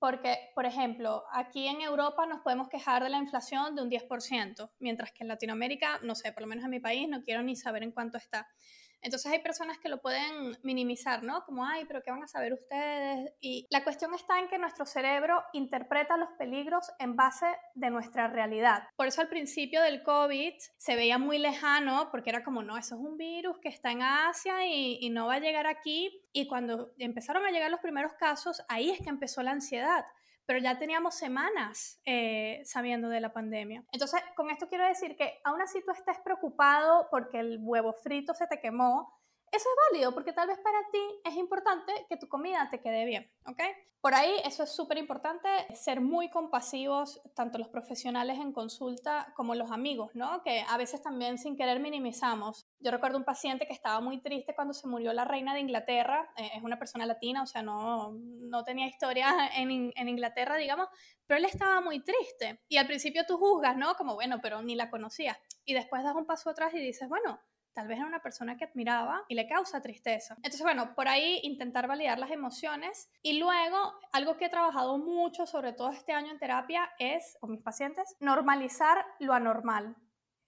porque, 0.00 0.50
por 0.54 0.64
ejemplo, 0.64 1.24
aquí 1.30 1.68
en 1.68 1.82
Europa 1.82 2.24
nos 2.24 2.40
podemos 2.40 2.70
quejar 2.70 3.04
de 3.04 3.10
la 3.10 3.18
inflación 3.18 3.76
de 3.76 3.82
un 3.82 3.90
10%, 3.90 4.70
mientras 4.78 5.12
que 5.12 5.24
en 5.24 5.28
Latinoamérica, 5.28 6.00
no 6.02 6.14
sé, 6.14 6.32
por 6.32 6.40
lo 6.40 6.46
menos 6.46 6.64
en 6.64 6.70
mi 6.70 6.80
país, 6.80 7.06
no 7.06 7.22
quiero 7.22 7.42
ni 7.42 7.54
saber 7.54 7.82
en 7.82 7.92
cuánto 7.92 8.16
está. 8.16 8.48
Entonces 9.02 9.32
hay 9.32 9.40
personas 9.40 9.78
que 9.78 9.88
lo 9.88 10.00
pueden 10.00 10.56
minimizar, 10.62 11.22
¿no? 11.22 11.44
Como, 11.44 11.64
ay, 11.64 11.84
pero 11.86 12.02
¿qué 12.02 12.10
van 12.10 12.22
a 12.22 12.28
saber 12.28 12.52
ustedes? 12.52 13.32
Y 13.40 13.66
la 13.70 13.84
cuestión 13.84 14.14
está 14.14 14.38
en 14.38 14.48
que 14.48 14.58
nuestro 14.58 14.86
cerebro 14.86 15.42
interpreta 15.52 16.16
los 16.16 16.30
peligros 16.38 16.90
en 16.98 17.16
base 17.16 17.46
de 17.74 17.90
nuestra 17.90 18.28
realidad. 18.28 18.84
Por 18.96 19.06
eso 19.06 19.20
al 19.20 19.28
principio 19.28 19.82
del 19.82 20.02
COVID 20.02 20.54
se 20.76 20.96
veía 20.96 21.18
muy 21.18 21.38
lejano, 21.38 22.08
porque 22.10 22.30
era 22.30 22.44
como, 22.44 22.62
no, 22.62 22.76
eso 22.76 22.94
es 22.94 23.00
un 23.00 23.16
virus 23.16 23.58
que 23.58 23.68
está 23.68 23.92
en 23.92 24.02
Asia 24.02 24.66
y, 24.66 24.98
y 25.00 25.10
no 25.10 25.26
va 25.26 25.34
a 25.34 25.40
llegar 25.40 25.66
aquí. 25.66 26.22
Y 26.32 26.46
cuando 26.46 26.92
empezaron 26.98 27.44
a 27.44 27.50
llegar 27.50 27.70
los 27.70 27.80
primeros 27.80 28.12
casos, 28.14 28.62
ahí 28.68 28.90
es 28.90 28.98
que 29.00 29.08
empezó 29.08 29.42
la 29.42 29.52
ansiedad 29.52 30.04
pero 30.50 30.58
ya 30.58 30.76
teníamos 30.80 31.14
semanas 31.14 32.00
eh, 32.04 32.60
sabiendo 32.64 33.08
de 33.08 33.20
la 33.20 33.32
pandemia. 33.32 33.84
Entonces, 33.92 34.20
con 34.34 34.50
esto 34.50 34.66
quiero 34.68 34.84
decir 34.84 35.16
que 35.16 35.40
aún 35.44 35.62
así 35.62 35.80
tú 35.84 35.92
estés 35.92 36.18
preocupado 36.24 37.06
porque 37.08 37.38
el 37.38 37.60
huevo 37.62 37.92
frito 37.92 38.34
se 38.34 38.48
te 38.48 38.58
quemó, 38.58 39.16
eso 39.52 39.68
es 39.68 39.92
válido 39.92 40.12
porque 40.12 40.32
tal 40.32 40.48
vez 40.48 40.58
para 40.58 40.80
ti 40.90 40.98
es 41.24 41.36
importante 41.36 41.92
que 42.08 42.16
tu 42.16 42.28
comida 42.28 42.66
te 42.68 42.80
quede 42.80 43.04
bien, 43.04 43.30
¿ok? 43.46 43.62
Por 44.00 44.12
ahí 44.12 44.32
eso 44.44 44.64
es 44.64 44.72
súper 44.74 44.98
importante, 44.98 45.48
ser 45.76 46.00
muy 46.00 46.30
compasivos, 46.30 47.22
tanto 47.36 47.58
los 47.58 47.68
profesionales 47.68 48.38
en 48.40 48.52
consulta 48.52 49.32
como 49.36 49.54
los 49.54 49.70
amigos, 49.70 50.10
¿no? 50.14 50.42
Que 50.42 50.64
a 50.68 50.76
veces 50.78 51.00
también 51.00 51.38
sin 51.38 51.56
querer 51.56 51.78
minimizamos. 51.78 52.66
Yo 52.80 52.90
recuerdo 52.90 53.18
un 53.18 53.24
paciente 53.24 53.66
que 53.66 53.72
estaba 53.72 54.00
muy 54.00 54.20
triste 54.22 54.54
cuando 54.54 54.72
se 54.72 54.88
murió 54.88 55.12
la 55.12 55.24
reina 55.24 55.52
de 55.52 55.60
Inglaterra, 55.60 56.32
eh, 56.36 56.50
es 56.56 56.62
una 56.62 56.78
persona 56.78 57.04
latina, 57.04 57.42
o 57.42 57.46
sea, 57.46 57.62
no, 57.62 58.12
no 58.12 58.64
tenía 58.64 58.86
historia 58.86 59.28
en, 59.56 59.92
en 59.94 60.08
Inglaterra, 60.08 60.56
digamos, 60.56 60.88
pero 61.26 61.38
él 61.38 61.44
estaba 61.44 61.80
muy 61.80 62.00
triste. 62.00 62.60
Y 62.68 62.78
al 62.78 62.86
principio 62.86 63.26
tú 63.26 63.36
juzgas, 63.36 63.76
¿no? 63.76 63.94
Como, 63.96 64.14
bueno, 64.14 64.40
pero 64.40 64.62
ni 64.62 64.74
la 64.74 64.90
conocía. 64.90 65.38
Y 65.64 65.74
después 65.74 66.02
das 66.02 66.16
un 66.16 66.26
paso 66.26 66.50
atrás 66.50 66.72
y 66.74 66.78
dices, 66.80 67.08
bueno, 67.08 67.38
tal 67.72 67.86
vez 67.86 67.98
era 67.98 68.06
una 68.06 68.22
persona 68.22 68.56
que 68.56 68.64
admiraba 68.64 69.24
y 69.28 69.34
le 69.34 69.46
causa 69.46 69.80
tristeza. 69.80 70.34
Entonces, 70.36 70.62
bueno, 70.62 70.94
por 70.94 71.08
ahí 71.08 71.40
intentar 71.42 71.86
validar 71.86 72.18
las 72.18 72.30
emociones 72.30 73.10
y 73.22 73.38
luego 73.38 73.94
algo 74.12 74.36
que 74.36 74.46
he 74.46 74.50
trabajado 74.50 74.98
mucho, 74.98 75.46
sobre 75.46 75.72
todo 75.72 75.90
este 75.90 76.12
año 76.12 76.30
en 76.32 76.38
terapia, 76.38 76.90
es, 76.98 77.36
con 77.40 77.50
mis 77.50 77.62
pacientes, 77.62 78.16
normalizar 78.20 79.04
lo 79.18 79.32
anormal. 79.32 79.96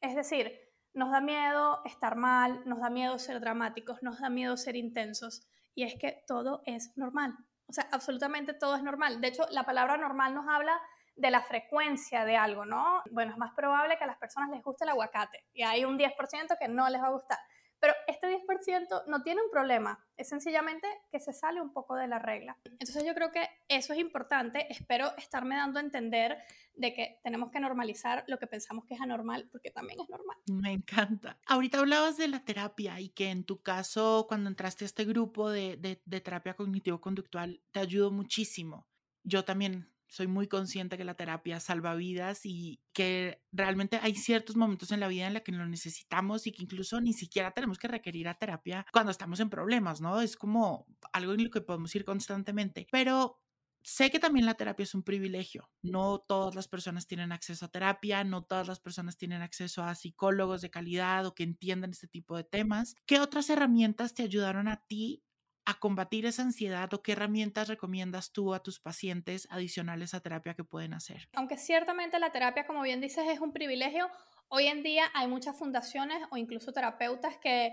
Es 0.01 0.17
decir, 0.17 0.72
nos 0.95 1.11
da 1.11 1.21
miedo 1.21 1.81
estar 1.85 2.17
mal, 2.17 2.63
nos 2.67 2.81
da 2.81 2.91
miedo 2.91 3.19
ser 3.19 3.41
dramáticos, 3.41 4.03
nos 4.03 4.21
da 4.21 4.29
miedo 4.29 4.57
ser 4.57 4.77
intensos 4.77 5.47
y 5.75 5.85
es 5.85 5.95
que 5.99 6.23
todo 6.27 6.63
es 6.67 6.97
normal. 6.97 7.35
O 7.67 7.73
sea, 7.73 7.89
absolutamente 7.93 8.53
todo 8.53 8.77
es 8.77 8.83
normal. 8.83 9.21
De 9.21 9.29
hecho, 9.29 9.47
la 9.51 9.65
palabra 9.65 9.97
normal 9.97 10.35
nos 10.35 10.47
habla 10.49 10.79
de 11.17 11.31
la 11.31 11.43
frecuencia 11.43 12.25
de 12.25 12.37
algo, 12.37 12.65
¿no? 12.65 13.03
Bueno, 13.11 13.33
es 13.33 13.39
más 13.39 13.53
probable 13.55 13.97
que 13.97 14.05
a 14.05 14.07
las 14.07 14.19
personas 14.19 14.51
les 14.51 14.63
guste 14.63 14.85
el 14.85 14.91
aguacate 14.91 15.45
y 15.53 15.63
hay 15.63 15.85
un 15.85 15.99
10% 15.99 16.57
que 16.59 16.69
no 16.69 16.89
les 16.89 17.03
va 17.03 17.07
a 17.07 17.13
gustar. 17.13 17.39
Pero 17.83 17.95
este 18.07 18.29
10% 18.29 19.07
no 19.09 19.23
tiene 19.25 19.43
un 19.43 19.51
problema, 19.51 20.07
es 20.17 20.29
sencillamente 20.29 20.87
que 21.11 21.19
se 21.19 21.33
sale 21.33 21.61
un 21.61 21.73
poco 21.73 21.97
de 21.97 22.07
la 22.07 22.21
regla. 22.21 22.57
Entonces 22.65 23.05
yo 23.05 23.13
creo 23.13 23.33
que 23.33 23.45
eso 23.67 23.93
es 23.93 23.99
importante, 23.99 24.73
espero 24.73 25.11
estarme 25.19 25.57
dando 25.57 25.81
a 25.81 25.83
entender 25.83 26.39
de 26.77 26.95
que 26.95 27.19
tenemos 27.25 27.51
que 27.51 27.59
normalizar 27.59 28.23
lo 28.29 28.39
que 28.39 28.47
pensamos 28.47 28.85
que 28.85 28.95
es 28.95 29.01
anormal, 29.01 29.49
porque 29.51 29.73
también 29.73 29.99
es 30.01 30.09
normal. 30.09 30.37
Me 30.47 30.71
encanta. 30.71 31.41
Ahorita 31.45 31.81
hablabas 31.81 32.17
de 32.17 32.29
la 32.29 32.45
terapia 32.45 33.01
y 33.01 33.09
que 33.09 33.31
en 33.31 33.43
tu 33.43 33.63
caso, 33.63 34.27
cuando 34.29 34.49
entraste 34.49 34.85
a 34.85 34.87
este 34.87 35.05
grupo 35.05 35.51
de, 35.51 35.77
de, 35.77 36.01
de 36.05 36.21
terapia 36.21 36.55
cognitivo-conductual, 36.55 37.63
te 37.73 37.81
ayudó 37.81 38.13
muchísimo. 38.13 38.87
Yo 39.25 39.45
también 39.45 39.92
soy 40.13 40.27
muy 40.27 40.47
consciente 40.47 40.99
que 40.99 41.05
la 41.05 41.15
terapia 41.15 41.59
salva 41.59 41.95
vidas 41.95 42.45
y 42.45 42.83
que 42.93 43.43
realmente 43.51 43.99
hay 44.03 44.15
ciertos 44.15 44.57
momentos 44.57 44.93
en 44.93 45.01
la 45.01 45.09
vida 45.09 45.27
en 45.27 45.33
los 45.33 45.43
que 45.43 45.53
lo 45.53 45.67
necesitamos 45.67 46.47
y 46.47 46.53
que 46.53 46.63
incluso 46.63 47.01
ni 47.01 47.15
siquiera 47.15 47.53
tenemos 47.53 47.79
que 47.79 47.89
requerir 47.89 48.29
a 48.29 48.35
terapia 48.35 48.85
cuando 48.93 49.11
estamos 49.11 49.41
en 49.41 49.49
problemas, 49.49 50.03
¿no? 50.03 50.21
Es 50.21 50.37
como 50.37 50.87
algo 51.15 51.33
en 51.33 51.45
lo 51.45 51.51
que 51.51 51.63
podemos 51.63 51.95
ir 51.95 52.05
constantemente. 52.05 52.87
Pero 52.93 53.41
sé 53.83 54.11
que 54.11 54.19
también 54.19 54.45
la 54.45 54.53
terapia 54.53 54.85
es 54.85 54.95
un 54.95 55.03
privilegio. 55.03 55.71
No 55.81 56.19
todas 56.19 56.55
las 56.55 56.69
personas 56.69 57.07
tienen 57.07 57.33
acceso 57.33 57.65
a 57.65 57.71
terapia, 57.71 58.23
no 58.23 58.45
todas 58.45 58.69
las 58.69 58.81
personas 58.81 59.17
tienen 59.17 59.41
acceso 59.41 59.83
a 59.83 59.95
psicólogos 59.95 60.61
de 60.61 60.71
calidad 60.71 61.25
o 61.25 61.35
que 61.35 61.45
entiendan 61.45 61.93
este 61.93 62.07
tipo 62.07 62.37
de 62.37 62.45
temas. 62.45 62.97
¿Qué 63.07 63.19
otras 63.19 63.49
herramientas 63.49 64.13
te 64.13 64.25
ayudaron 64.25 64.69
a 64.69 64.85
ti 64.87 65.25
a 65.65 65.75
combatir 65.75 66.27
esa 66.27 66.43
ansiedad 66.43 66.93
o 66.93 67.03
qué 67.03 67.13
herramientas 67.13 67.69
recomiendas 67.69 68.33
tú 68.33 68.55
a 68.55 68.63
tus 68.63 68.81
pacientes 68.81 69.47
adicionales 69.51 70.15
a 70.15 70.21
terapia 70.21 70.55
que 70.55 70.65
pueden 70.65 70.95
hacer? 70.95 71.29
Aunque 71.35 71.57
ciertamente 71.57 72.19
la 72.19 72.33
terapia, 72.33 72.67
como 72.67 72.83
bien 72.83 73.01
dices, 73.01 73.25
es 73.29 73.41
un 73.41 73.53
privilegio, 73.53 74.11
hoy 74.49 74.67
en 74.67 74.83
día 74.83 75.11
hay 75.15 75.29
muchas 75.29 75.59
fundaciones 75.59 76.23
o 76.31 76.37
incluso 76.37 76.73
terapeutas 76.73 77.39
que 77.39 77.73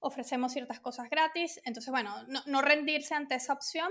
ofrecemos 0.00 0.52
ciertas 0.52 0.80
cosas 0.80 1.08
gratis, 1.10 1.60
entonces 1.64 1.90
bueno, 1.90 2.14
no, 2.46 2.62
rendirse 2.62 3.14
ante 3.14 3.34
esa 3.34 3.52
opción, 3.52 3.90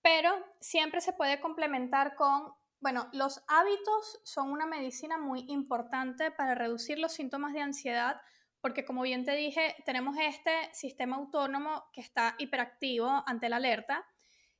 pero 0.00 0.32
siempre 0.60 1.00
se 1.00 1.12
puede 1.12 1.40
complementar 1.40 2.14
con 2.14 2.52
bueno, 2.80 3.08
los 3.12 3.42
hábitos 3.48 4.20
son 4.24 4.50
una 4.50 4.66
medicina 4.66 5.16
muy 5.16 5.46
importante 5.48 6.30
para 6.30 6.54
reducir 6.54 6.98
los 6.98 7.12
síntomas 7.14 7.54
de 7.54 7.62
ansiedad 7.62 8.20
porque 8.64 8.86
como 8.86 9.02
bien 9.02 9.26
te 9.26 9.36
dije, 9.36 9.76
tenemos 9.84 10.16
este 10.18 10.50
sistema 10.72 11.16
autónomo 11.16 11.84
que 11.92 12.00
está 12.00 12.34
hiperactivo 12.38 13.22
ante 13.26 13.50
la 13.50 13.56
alerta. 13.56 14.06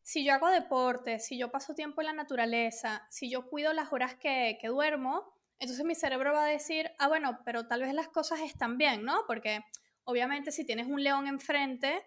Si 0.03 0.27
yo 0.27 0.35
hago 0.35 0.51
deporte, 0.51 1.19
si 1.21 1.39
yo 1.39 1.51
paso 1.51 1.75
tiempo 1.75 2.03
en 2.03 2.09
la 2.09 2.13
naturaleza, 2.13 3.07
si 3.09 3.31
yo 3.31 3.49
cuido 3.49 3.73
las 3.73 3.95
horas 3.95 4.15
que, 4.17 4.59
duermo, 4.63 5.33
entonces 5.59 5.87
mi 5.87 5.95
cerebro 5.95 6.35
va 6.35 6.45
a 6.45 6.49
decir, 6.49 6.91
ah, 6.99 7.09
bueno, 7.09 7.39
pero 7.47 7.67
tal 7.67 7.81
vez 7.81 7.95
las 7.95 8.09
cosas 8.09 8.41
están 8.43 8.77
bien, 8.77 9.07
¿no? 9.07 9.23
Porque 9.27 9.65
obviamente 10.03 10.53
si 10.53 10.67
tienes 10.67 10.87
un 10.87 11.03
león 11.03 11.27
enfrente, 11.27 12.05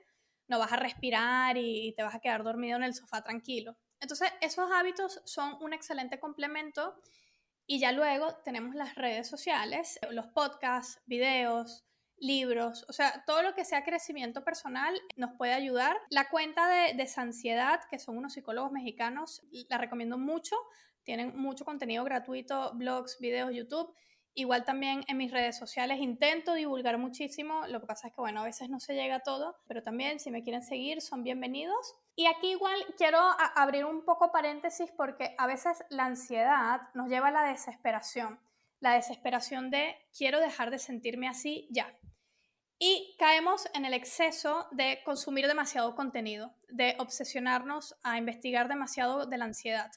no 0.47 0.59
vas 0.59 0.73
a 0.73 0.77
respirar 0.77 1.57
y 1.57 1.95
te 1.97 2.03
vas 2.03 2.13
a 2.13 2.19
quedar 2.19 2.43
dormido 2.43 2.77
en 2.77 2.83
el 2.83 2.93
sofá 2.93 3.23
tranquilo. 3.23 3.75
Entonces, 3.99 4.31
esos 4.41 4.69
hábitos 4.71 5.19
son 5.25 5.57
un 5.61 5.73
excelente 5.73 6.19
complemento 6.19 7.01
y 7.67 7.79
ya 7.79 7.91
luego 7.91 8.33
tenemos 8.45 8.73
las 8.75 8.95
redes 8.95 9.27
sociales, 9.27 9.99
los 10.09 10.27
podcasts, 10.27 11.01
videos, 11.05 11.85
libros, 12.19 12.85
o 12.89 12.93
sea, 12.93 13.23
todo 13.27 13.43
lo 13.43 13.53
que 13.53 13.65
sea 13.65 13.83
crecimiento 13.83 14.43
personal 14.43 14.99
nos 15.17 15.31
puede 15.37 15.53
ayudar. 15.53 15.97
La 16.09 16.29
cuenta 16.29 16.67
de, 16.67 16.93
de 16.95 17.07
Sansiedad, 17.07 17.81
que 17.89 17.99
son 17.99 18.17
unos 18.17 18.33
psicólogos 18.33 18.71
mexicanos, 18.71 19.43
la 19.69 19.77
recomiendo 19.77 20.17
mucho. 20.17 20.55
Tienen 21.03 21.37
mucho 21.37 21.63
contenido 21.63 22.03
gratuito, 22.03 22.71
blogs, 22.73 23.19
videos, 23.19 23.53
YouTube. 23.53 23.93
Igual 24.33 24.65
también 24.65 25.03
en 25.07 25.17
mis 25.17 25.31
redes 25.31 25.57
sociales 25.57 25.99
intento 25.99 26.53
divulgar 26.53 26.97
muchísimo, 26.97 27.67
lo 27.67 27.81
que 27.81 27.87
pasa 27.87 28.07
es 28.07 28.13
que 28.13 28.21
bueno, 28.21 28.41
a 28.41 28.45
veces 28.45 28.69
no 28.69 28.79
se 28.79 28.93
llega 28.93 29.15
a 29.15 29.23
todo, 29.23 29.57
pero 29.67 29.83
también 29.83 30.19
si 30.19 30.31
me 30.31 30.43
quieren 30.43 30.63
seguir 30.63 31.01
son 31.01 31.23
bienvenidos. 31.23 31.95
Y 32.19 32.25
aquí 32.25 32.47
igual 32.49 32.83
quiero 32.97 33.19
abrir 33.55 33.85
un 33.85 34.03
poco 34.03 34.31
paréntesis 34.31 34.89
porque 34.97 35.35
a 35.37 35.45
veces 35.45 35.83
la 35.91 36.05
ansiedad 36.05 36.81
nos 36.95 37.09
lleva 37.09 37.27
a 37.27 37.31
la 37.31 37.43
desesperación, 37.43 38.39
la 38.79 38.93
desesperación 38.93 39.69
de 39.69 39.95
quiero 40.17 40.39
dejar 40.39 40.71
de 40.71 40.79
sentirme 40.79 41.29
así 41.29 41.67
ya. 41.69 41.95
Y 42.79 43.15
caemos 43.19 43.69
en 43.75 43.85
el 43.85 43.93
exceso 43.93 44.67
de 44.71 45.03
consumir 45.05 45.45
demasiado 45.45 45.93
contenido, 45.95 46.55
de 46.69 46.95
obsesionarnos 46.97 47.95
a 48.01 48.17
investigar 48.17 48.67
demasiado 48.67 49.27
de 49.27 49.37
la 49.37 49.45
ansiedad. 49.45 49.91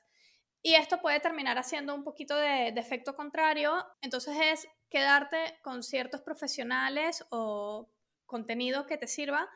Y 0.61 0.75
esto 0.75 1.01
puede 1.01 1.21
terminar 1.21 1.57
haciendo 1.57 1.95
un 1.95 2.05
poquito 2.05 2.37
de, 2.37 2.69
efecto 2.69 3.17
contrario. 3.17 3.83
Entonces 4.03 4.37
es 4.39 4.69
quedarte 4.91 5.59
con 5.63 5.83
ciertos 5.83 6.21
profesionales 6.21 7.25
o 7.31 7.89
contenido 8.27 8.87
que 8.87 8.99
te 8.99 9.07
sirva, 9.07 9.49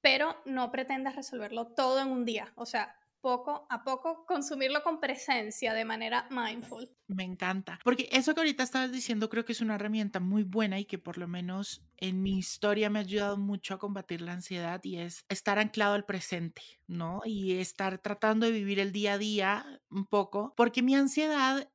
pero 0.00 0.36
no 0.44 0.70
pretendas 0.70 1.16
resolverlo 1.16 1.68
todo 1.68 2.00
en 2.00 2.08
un 2.08 2.24
día. 2.24 2.52
O 2.56 2.66
sea, 2.66 2.96
poco 3.20 3.66
a 3.68 3.84
poco 3.84 4.24
consumirlo 4.26 4.82
con 4.82 5.00
presencia 5.00 5.74
de 5.74 5.84
manera 5.84 6.26
mindful. 6.30 6.88
Me 7.08 7.24
encanta, 7.24 7.80
porque 7.82 8.08
eso 8.12 8.34
que 8.34 8.40
ahorita 8.40 8.62
estabas 8.62 8.92
diciendo 8.92 9.28
creo 9.28 9.44
que 9.44 9.52
es 9.52 9.60
una 9.60 9.74
herramienta 9.74 10.20
muy 10.20 10.44
buena 10.44 10.78
y 10.78 10.84
que 10.84 10.98
por 10.98 11.18
lo 11.18 11.26
menos 11.26 11.84
en 11.96 12.22
mi 12.22 12.38
historia 12.38 12.88
me 12.88 13.00
ha 13.00 13.02
ayudado 13.02 13.36
mucho 13.36 13.74
a 13.74 13.78
combatir 13.78 14.20
la 14.20 14.32
ansiedad 14.32 14.80
y 14.84 14.98
es 14.98 15.24
estar 15.28 15.58
anclado 15.58 15.94
al 15.94 16.06
presente, 16.06 16.62
¿no? 16.86 17.20
Y 17.24 17.58
estar 17.58 17.98
tratando 17.98 18.46
de 18.46 18.52
vivir 18.52 18.78
el 18.78 18.92
día 18.92 19.14
a 19.14 19.18
día 19.18 19.82
un 19.90 20.06
poco, 20.06 20.54
porque 20.56 20.82
mi 20.82 20.94
ansiedad 20.94 21.68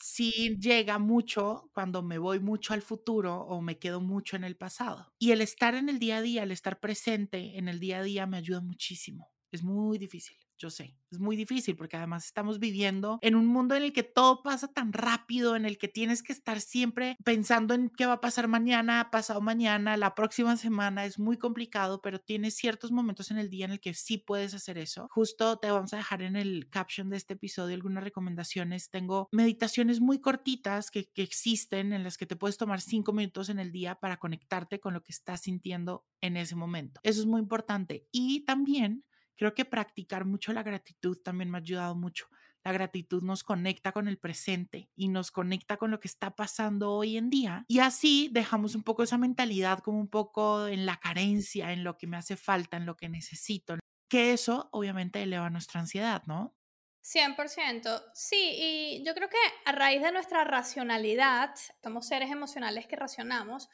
sí 0.00 0.56
llega 0.60 0.98
mucho 0.98 1.70
cuando 1.74 2.02
me 2.02 2.18
voy 2.18 2.40
mucho 2.40 2.74
al 2.74 2.82
futuro 2.82 3.40
o 3.42 3.60
me 3.62 3.78
quedo 3.78 4.00
mucho 4.00 4.36
en 4.36 4.44
el 4.44 4.56
pasado. 4.56 5.12
Y 5.18 5.32
el 5.32 5.40
estar 5.40 5.74
en 5.74 5.88
el 5.88 5.98
día 5.98 6.18
a 6.18 6.22
día, 6.22 6.42
el 6.42 6.52
estar 6.52 6.80
presente 6.80 7.58
en 7.58 7.68
el 7.68 7.78
día 7.80 7.98
a 7.98 8.02
día 8.02 8.26
me 8.26 8.38
ayuda 8.38 8.60
muchísimo. 8.60 9.30
Es 9.52 9.62
muy 9.62 9.98
difícil. 9.98 10.36
Yo 10.60 10.68
sé, 10.68 10.94
es 11.10 11.18
muy 11.18 11.36
difícil 11.36 11.74
porque 11.74 11.96
además 11.96 12.26
estamos 12.26 12.58
viviendo 12.58 13.18
en 13.22 13.34
un 13.34 13.46
mundo 13.46 13.74
en 13.74 13.82
el 13.82 13.94
que 13.94 14.02
todo 14.02 14.42
pasa 14.42 14.68
tan 14.68 14.92
rápido, 14.92 15.56
en 15.56 15.64
el 15.64 15.78
que 15.78 15.88
tienes 15.88 16.22
que 16.22 16.34
estar 16.34 16.60
siempre 16.60 17.16
pensando 17.24 17.72
en 17.72 17.88
qué 17.88 18.04
va 18.04 18.14
a 18.14 18.20
pasar 18.20 18.46
mañana, 18.46 19.08
pasado 19.10 19.40
mañana, 19.40 19.96
la 19.96 20.14
próxima 20.14 20.58
semana. 20.58 21.06
Es 21.06 21.18
muy 21.18 21.38
complicado, 21.38 22.02
pero 22.02 22.20
tienes 22.20 22.56
ciertos 22.56 22.92
momentos 22.92 23.30
en 23.30 23.38
el 23.38 23.48
día 23.48 23.64
en 23.64 23.70
el 23.70 23.80
que 23.80 23.94
sí 23.94 24.18
puedes 24.18 24.52
hacer 24.52 24.76
eso. 24.76 25.08
Justo 25.10 25.56
te 25.56 25.70
vamos 25.70 25.94
a 25.94 25.96
dejar 25.96 26.20
en 26.20 26.36
el 26.36 26.68
caption 26.68 27.08
de 27.08 27.16
este 27.16 27.34
episodio 27.34 27.74
algunas 27.74 28.04
recomendaciones. 28.04 28.90
Tengo 28.90 29.28
meditaciones 29.32 30.00
muy 30.02 30.20
cortitas 30.20 30.90
que, 30.90 31.08
que 31.08 31.22
existen 31.22 31.94
en 31.94 32.04
las 32.04 32.18
que 32.18 32.26
te 32.26 32.36
puedes 32.36 32.58
tomar 32.58 32.82
cinco 32.82 33.14
minutos 33.14 33.48
en 33.48 33.60
el 33.60 33.72
día 33.72 33.94
para 33.94 34.18
conectarte 34.18 34.78
con 34.78 34.92
lo 34.92 35.02
que 35.02 35.12
estás 35.12 35.40
sintiendo 35.40 36.04
en 36.20 36.36
ese 36.36 36.54
momento. 36.54 37.00
Eso 37.02 37.20
es 37.20 37.26
muy 37.26 37.40
importante. 37.40 38.06
Y 38.12 38.44
también 38.44 39.04
Creo 39.40 39.54
que 39.54 39.64
practicar 39.64 40.26
mucho 40.26 40.52
la 40.52 40.62
gratitud 40.62 41.16
también 41.24 41.50
me 41.50 41.56
ha 41.56 41.62
ayudado 41.62 41.94
mucho. 41.94 42.26
La 42.62 42.72
gratitud 42.72 43.22
nos 43.22 43.42
conecta 43.42 43.90
con 43.90 44.06
el 44.06 44.18
presente 44.18 44.90
y 44.94 45.08
nos 45.08 45.30
conecta 45.30 45.78
con 45.78 45.90
lo 45.90 45.98
que 45.98 46.08
está 46.08 46.36
pasando 46.36 46.92
hoy 46.92 47.16
en 47.16 47.30
día. 47.30 47.64
Y 47.66 47.78
así 47.78 48.28
dejamos 48.30 48.74
un 48.74 48.82
poco 48.82 49.02
esa 49.02 49.16
mentalidad 49.16 49.78
como 49.78 49.98
un 49.98 50.10
poco 50.10 50.66
en 50.66 50.84
la 50.84 50.98
carencia, 50.98 51.72
en 51.72 51.84
lo 51.84 51.96
que 51.96 52.06
me 52.06 52.18
hace 52.18 52.36
falta, 52.36 52.76
en 52.76 52.84
lo 52.84 52.98
que 52.98 53.08
necesito. 53.08 53.78
Que 54.10 54.34
eso 54.34 54.68
obviamente 54.72 55.22
eleva 55.22 55.48
nuestra 55.48 55.80
ansiedad, 55.80 56.22
¿no? 56.26 56.54
100%. 57.02 58.10
Sí, 58.12 58.56
y 58.58 59.04
yo 59.06 59.14
creo 59.14 59.30
que 59.30 59.38
a 59.64 59.72
raíz 59.72 60.02
de 60.02 60.12
nuestra 60.12 60.44
racionalidad, 60.44 61.54
somos 61.82 62.06
seres 62.06 62.30
emocionales 62.30 62.86
que 62.86 62.96
racionamos, 62.96 63.70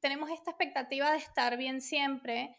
tenemos 0.00 0.30
esta 0.30 0.52
expectativa 0.52 1.12
de 1.12 1.18
estar 1.18 1.58
bien 1.58 1.82
siempre 1.82 2.56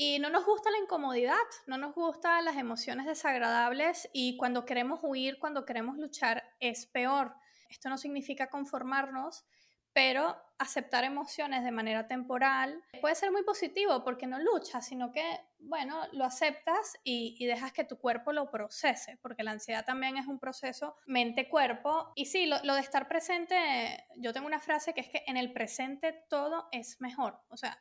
y 0.00 0.20
no 0.20 0.30
nos 0.30 0.46
gusta 0.46 0.70
la 0.70 0.78
incomodidad, 0.78 1.34
no 1.66 1.76
nos 1.76 1.92
gustan 1.92 2.44
las 2.44 2.56
emociones 2.56 3.04
desagradables 3.04 4.08
y 4.12 4.36
cuando 4.36 4.64
queremos 4.64 5.00
huir, 5.02 5.40
cuando 5.40 5.64
queremos 5.64 5.98
luchar, 5.98 6.44
es 6.60 6.86
peor. 6.86 7.34
Esto 7.68 7.88
no 7.88 7.98
significa 7.98 8.48
conformarnos, 8.48 9.44
pero 9.92 10.36
aceptar 10.56 11.02
emociones 11.02 11.64
de 11.64 11.72
manera 11.72 12.06
temporal 12.06 12.80
puede 13.00 13.16
ser 13.16 13.32
muy 13.32 13.42
positivo 13.42 14.04
porque 14.04 14.28
no 14.28 14.38
luchas, 14.38 14.86
sino 14.86 15.10
que, 15.10 15.24
bueno, 15.58 16.06
lo 16.12 16.24
aceptas 16.24 16.96
y, 17.02 17.44
dejas 17.46 17.72
que 17.72 17.82
tu 17.82 17.98
cuerpo 17.98 18.32
lo 18.32 18.52
procese, 18.52 19.18
porque 19.20 19.42
la 19.42 19.50
ansiedad 19.50 19.84
también 19.84 20.16
es 20.16 20.28
un 20.28 20.38
proceso 20.38 20.94
mente-cuerpo. 21.06 22.12
Y 22.14 22.26
sí, 22.26 22.46
lo, 22.46 22.62
lo, 22.62 22.76
de 22.76 22.82
estar 22.82 23.08
presente, 23.08 24.06
yo 24.16 24.32
tengo 24.32 24.46
una 24.46 24.60
frase 24.60 24.94
que 24.94 25.00
es 25.00 25.08
que 25.08 25.24
en 25.26 25.36
el 25.36 25.52
presente 25.52 26.12
todo 26.30 26.68
es 26.70 27.00
mejor. 27.00 27.40
O 27.48 27.56
sea, 27.56 27.76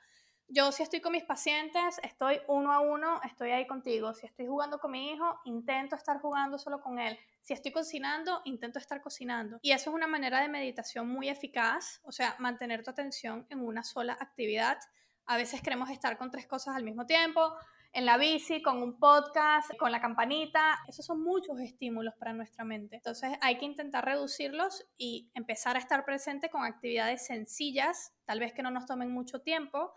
yo 0.50 0.72
si 0.72 0.84
estoy 0.84 1.01
con 1.01 1.12
mis 1.12 1.24
pacientes, 1.24 2.00
estoy 2.04 2.39
uno 2.48 2.72
a 2.72 2.80
uno, 2.80 3.20
estoy 3.24 3.51
ahí 3.51 3.68
contigo. 3.68 4.13
Si 4.13 4.25
estoy 4.25 4.48
jugando 4.48 4.80
con 4.80 4.92
mi 4.92 5.12
hijo, 5.12 5.39
intento 5.46 5.96
estar 5.96 6.20
jugando 6.22 6.58
solo 6.58 6.80
con 6.82 7.00
él. 7.00 7.18
Si 7.42 7.54
estoy 7.54 7.72
cocinando, 7.72 8.42
intento 8.46 8.80
estar 8.80 9.01
cocinando. 9.01 9.60
Y 9.62 9.72
eso 9.72 9.89
es 9.89 9.96
una 9.96 10.08
manera 10.08 10.42
de 10.42 10.48
meditación 10.48 11.10
muy 11.10 11.27
eficaz, 11.27 12.00
o 12.04 12.12
sea, 12.12 12.36
mantener 12.39 12.84
tu 12.84 12.92
atención 12.92 13.46
en 13.50 13.60
una 13.60 13.84
sola 13.84 14.18
actividad. 14.20 14.77
A 15.25 15.36
veces 15.36 15.62
queremos 15.62 15.89
estar 15.89 16.18
con 16.18 16.32
tres 16.32 16.48
cosas 16.48 16.75
al 16.77 16.84
mismo 16.84 17.06
tiempo, 17.06 17.54
en 17.92 18.06
la 18.06 18.18
bici, 18.18 18.62
con 18.62 18.82
un 18.82 18.98
podcast, 19.00 19.75
con 19.77 19.92
la 19.92 20.00
campanita. 20.00 20.80
Esos 20.88 21.06
son 21.06 21.22
muchos 21.22 21.60
estímulos 21.60 22.13
para 22.16 22.32
nuestra 22.32 22.63
mente. 22.63 22.96
Entonces 22.96 23.38
hay 23.42 23.58
que 23.58 23.66
intentar 23.66 24.06
reducirlos 24.06 24.86
y 24.98 25.30
empezar 25.34 25.75
a 25.75 25.80
estar 25.80 26.06
presente 26.06 26.50
con 26.50 26.63
actividades 26.63 27.25
sencillas, 27.25 28.13
tal 28.24 28.39
vez 28.39 28.54
que 28.54 28.63
no 28.63 28.72
nos 28.72 28.86
tomen 28.86 29.12
mucho 29.12 29.42
tiempo, 29.42 29.94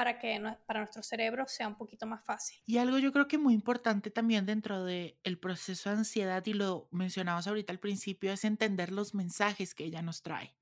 para 0.00 0.18
que 0.18 0.40
para 0.64 0.80
nuestro 0.80 1.02
cerebro 1.02 1.44
sea 1.46 1.68
un 1.68 1.76
poquito 1.76 2.06
más 2.06 2.24
fácil. 2.24 2.58
Y 2.64 2.78
algo 2.78 2.96
yo 2.96 3.12
creo 3.12 3.28
que 3.28 3.36
muy 3.36 3.52
importante 3.52 4.10
también 4.10 4.46
dentro 4.46 4.82
del 4.82 5.18
el 5.24 5.38
proceso 5.38 5.90
de 5.90 5.96
ansiedad, 5.96 6.42
y 6.46 6.54
lo 6.54 6.88
mencionabas 6.90 7.46
ahorita 7.46 7.70
al 7.74 7.80
principio, 7.80 8.32
es 8.32 8.46
entender 8.46 8.92
los 8.92 9.14
mensajes 9.14 9.74
que 9.74 9.84
ella 9.84 10.00
nos 10.00 10.22
trae, 10.22 10.56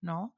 ¿no? 0.00 0.34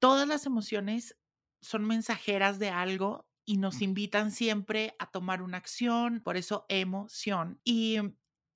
Todas 0.00 0.26
las 0.26 0.46
emociones 0.46 1.16
son 1.60 1.84
mensajeras 1.84 2.58
de 2.58 2.70
algo 2.70 3.28
y 3.44 3.58
nos 3.58 3.82
invitan 3.82 4.32
siempre 4.32 4.96
a 4.98 5.06
tomar 5.06 5.40
una 5.40 5.58
acción, 5.58 6.22
por 6.24 6.36
eso 6.36 6.66
emoción. 6.68 7.60
Y 7.62 7.98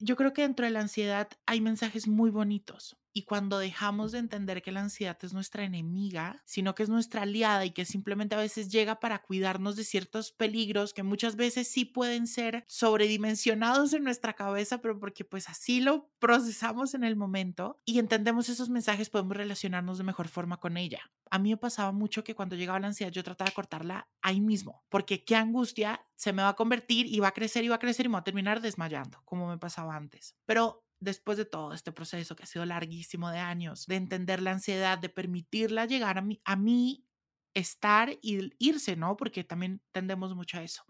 yo 0.00 0.16
creo 0.16 0.32
que 0.32 0.42
dentro 0.42 0.66
de 0.66 0.72
la 0.72 0.80
ansiedad 0.80 1.28
hay 1.46 1.60
mensajes 1.60 2.08
muy 2.08 2.30
bonitos. 2.30 2.96
Y 3.16 3.22
cuando 3.22 3.58
dejamos 3.58 4.10
de 4.10 4.18
entender 4.18 4.60
que 4.60 4.72
la 4.72 4.80
ansiedad 4.80 5.16
es 5.22 5.32
nuestra 5.32 5.62
enemiga, 5.62 6.42
sino 6.44 6.74
que 6.74 6.82
es 6.82 6.88
nuestra 6.88 7.22
aliada 7.22 7.64
y 7.64 7.70
que 7.70 7.84
simplemente 7.84 8.34
a 8.34 8.38
veces 8.38 8.70
llega 8.70 8.98
para 8.98 9.22
cuidarnos 9.22 9.76
de 9.76 9.84
ciertos 9.84 10.32
peligros 10.32 10.92
que 10.92 11.04
muchas 11.04 11.36
veces 11.36 11.68
sí 11.68 11.84
pueden 11.84 12.26
ser 12.26 12.64
sobredimensionados 12.66 13.92
en 13.92 14.02
nuestra 14.02 14.32
cabeza, 14.32 14.78
pero 14.78 14.98
porque 14.98 15.24
pues 15.24 15.48
así 15.48 15.80
lo 15.80 16.10
procesamos 16.18 16.94
en 16.94 17.04
el 17.04 17.14
momento 17.14 17.80
y 17.84 18.00
entendemos 18.00 18.48
esos 18.48 18.68
mensajes, 18.68 19.10
podemos 19.10 19.36
relacionarnos 19.36 19.98
de 19.98 20.04
mejor 20.04 20.26
forma 20.26 20.58
con 20.58 20.76
ella. 20.76 21.00
A 21.30 21.38
mí 21.38 21.50
me 21.50 21.56
pasaba 21.56 21.92
mucho 21.92 22.24
que 22.24 22.34
cuando 22.34 22.56
llegaba 22.56 22.80
la 22.80 22.88
ansiedad 22.88 23.12
yo 23.12 23.22
trataba 23.22 23.48
de 23.48 23.54
cortarla 23.54 24.08
ahí 24.22 24.40
mismo, 24.40 24.84
porque 24.88 25.24
qué 25.24 25.36
angustia 25.36 26.04
se 26.16 26.32
me 26.32 26.42
va 26.42 26.50
a 26.50 26.56
convertir 26.56 27.06
y 27.06 27.20
va 27.20 27.28
a 27.28 27.32
crecer 27.32 27.64
y 27.64 27.68
va 27.68 27.76
a 27.76 27.80
crecer 27.80 28.06
y 28.06 28.08
me 28.08 28.14
va 28.14 28.20
a 28.20 28.24
terminar 28.24 28.60
desmayando, 28.60 29.20
como 29.24 29.48
me 29.48 29.58
pasaba 29.58 29.96
antes. 29.96 30.36
Pero 30.46 30.83
después 31.04 31.38
de 31.38 31.44
todo 31.44 31.72
este 31.72 31.92
proceso 31.92 32.36
que 32.36 32.44
ha 32.44 32.46
sido 32.46 32.64
larguísimo 32.66 33.30
de 33.30 33.38
años, 33.38 33.86
de 33.86 33.96
entender 33.96 34.42
la 34.42 34.52
ansiedad, 34.52 34.98
de 34.98 35.08
permitirla 35.08 35.86
llegar 35.86 36.18
a 36.18 36.22
mí, 36.22 36.40
a 36.44 36.56
mí 36.56 37.06
estar 37.54 38.10
y 38.22 38.50
irse, 38.58 38.96
¿no? 38.96 39.16
Porque 39.16 39.44
también 39.44 39.82
tendemos 39.92 40.34
mucho 40.34 40.58
a 40.58 40.62
eso 40.62 40.84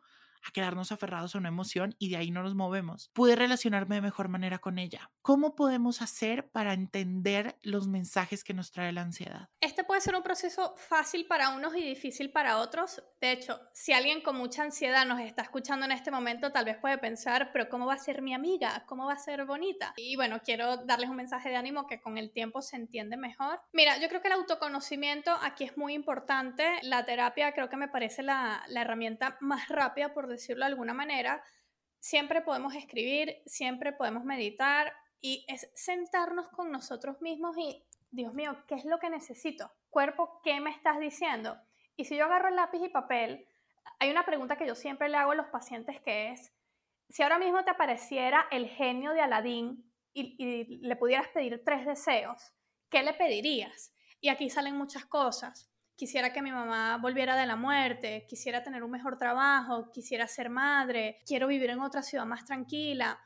a 0.47 0.51
quedarnos 0.53 0.93
aferrados 0.93 1.35
a 1.35 1.39
una 1.39 1.49
emoción 1.49 1.95
y 1.99 2.11
de 2.11 2.17
ahí 2.17 2.31
no 2.31 2.43
nos 2.43 2.55
movemos. 2.55 3.11
Pude 3.15 3.37
relacionarme 3.37 3.97
de 3.97 4.03
mejor 4.03 4.29
manera 4.29 4.59
con 4.59 4.79
ella. 4.79 5.11
¿Cómo 5.23 5.55
podemos 5.55 6.03
hacer 6.03 6.51
para 6.51 6.75
entender 6.75 7.59
los 7.63 7.89
mensajes 7.89 8.45
que 8.45 8.55
nos 8.55 8.71
trae 8.71 8.93
la 8.93 9.03
ansiedad? 9.03 9.49
Este 9.61 9.85
puede 9.85 10.01
ser 10.01 10.15
un 10.15 10.23
proceso 10.23 10.75
fácil 10.77 11.27
para 11.27 11.51
unos 11.51 11.75
y 11.77 11.83
difícil 11.83 12.31
para 12.31 12.59
otros. 12.59 13.03
De 13.21 13.33
hecho, 13.33 13.61
si 13.73 13.93
alguien 13.93 14.23
con 14.23 14.37
mucha 14.37 14.63
ansiedad 14.63 15.07
nos 15.07 15.21
está 15.21 15.43
escuchando 15.43 15.87
en 15.87 15.93
este 15.93 16.11
momento, 16.11 16.53
tal 16.53 16.67
vez 16.67 16.77
puede 16.77 16.99
pensar, 16.99 17.51
pero 17.53 17.69
¿cómo 17.69 17.87
va 17.87 17.95
a 17.95 17.99
ser 17.99 18.23
mi 18.23 18.35
amiga? 18.35 18.85
¿Cómo 18.87 19.07
va 19.07 19.15
a 19.15 19.19
ser 19.19 19.45
bonita? 19.47 19.95
Y 19.97 20.17
bueno, 20.17 20.41
quiero 20.45 20.77
darles 20.79 21.09
un 21.09 21.17
mensaje 21.17 21.49
de 21.49 21.57
ánimo 21.57 21.87
que 21.87 22.01
con 22.01 22.19
el 22.19 22.31
tiempo 22.31 22.61
se 22.61 22.77
entiende 22.77 23.17
mejor. 23.17 23.61
Mira, 23.73 23.99
yo 23.99 24.09
creo 24.09 24.21
que 24.21 24.29
el 24.29 24.35
autoconocimiento 24.35 25.31
aquí 25.43 25.65
es 25.65 25.77
muy 25.77 25.95
importante. 25.95 26.65
La 26.83 27.05
terapia 27.05 27.53
creo 27.53 27.69
que 27.69 27.77
me 27.77 27.89
parece 27.89 28.23
la, 28.23 28.63
la 28.69 28.83
herramienta 28.83 29.39
más 29.41 29.69
rápida 29.69 30.13
por 30.13 30.29
decirlo 30.35 30.65
de 30.65 30.73
alguna 30.73 30.95
manera, 30.95 31.43
siempre 31.99 32.43
podemos 32.43 32.75
escribir, 32.75 33.43
siempre 33.47 33.93
podemos 33.93 34.25
meditar 34.25 34.93
y 35.21 35.45
es 35.49 35.71
sentarnos 35.75 36.49
con 36.49 36.71
nosotros 36.71 37.21
mismos 37.23 37.57
y, 37.57 37.83
Dios 38.11 38.35
mío, 38.35 38.57
¿qué 38.69 38.75
es 38.75 38.85
lo 38.85 38.99
que 38.99 39.11
necesito? 39.11 39.73
Cuerpo, 39.91 40.41
¿qué 40.45 40.61
me 40.61 40.71
estás 40.71 41.01
diciendo? 41.01 41.59
Y 41.97 42.05
si 42.05 42.17
yo 42.17 42.27
agarro 42.27 42.49
el 42.49 42.57
lápiz 42.57 42.81
y 42.85 42.89
papel, 42.89 43.49
hay 43.99 44.11
una 44.11 44.25
pregunta 44.25 44.57
que 44.57 44.67
yo 44.67 44.75
siempre 44.75 45.09
le 45.09 45.17
hago 45.17 45.33
a 45.33 45.35
los 45.35 45.47
pacientes 45.47 46.01
que 46.01 46.31
es, 46.31 46.53
si 47.09 47.23
ahora 47.23 47.39
mismo 47.39 47.65
te 47.65 47.71
apareciera 47.71 48.47
el 48.51 48.69
genio 48.69 49.13
de 49.13 49.21
Aladín 49.21 49.91
y, 50.13 50.37
y 50.39 50.79
le 50.79 50.97
pudieras 50.97 51.29
pedir 51.29 51.63
tres 51.65 51.87
deseos, 51.87 52.53
¿qué 52.91 53.03
le 53.03 53.15
pedirías? 53.15 53.95
Y 54.21 54.29
aquí 54.29 54.49
salen 54.49 54.77
muchas 54.77 55.05
cosas 55.07 55.74
quisiera 55.97 56.33
que 56.33 56.43
mi 56.43 56.51
mamá 56.51 56.99
volviera 56.99 57.37
de 57.37 57.47
la 57.47 57.57
muerte, 57.57 58.27
quisiera 58.29 58.63
tener 58.63 58.83
un 58.83 58.91
mejor 58.91 59.19
trabajo, 59.19 59.91
quisiera 59.93 60.27
ser 60.27 60.51
madre, 60.51 61.19
quiero 61.27 61.47
vivir 61.47 61.71
en 61.71 61.81
otra 61.81 62.03
ciudad 62.03 62.27
más 62.27 62.45
tranquila, 62.45 63.19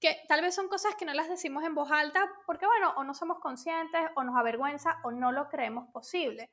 que 0.00 0.16
tal 0.28 0.42
vez 0.42 0.54
son 0.54 0.68
cosas 0.68 0.94
que 0.96 1.04
no 1.04 1.14
las 1.14 1.28
decimos 1.28 1.64
en 1.64 1.74
voz 1.74 1.90
alta 1.90 2.30
porque, 2.46 2.66
bueno, 2.66 2.92
o 2.96 3.04
no 3.04 3.14
somos 3.14 3.38
conscientes 3.40 4.00
o 4.16 4.24
nos 4.24 4.36
avergüenza 4.36 4.98
o 5.04 5.10
no 5.10 5.32
lo 5.32 5.48
creemos 5.48 5.88
posible. 5.92 6.50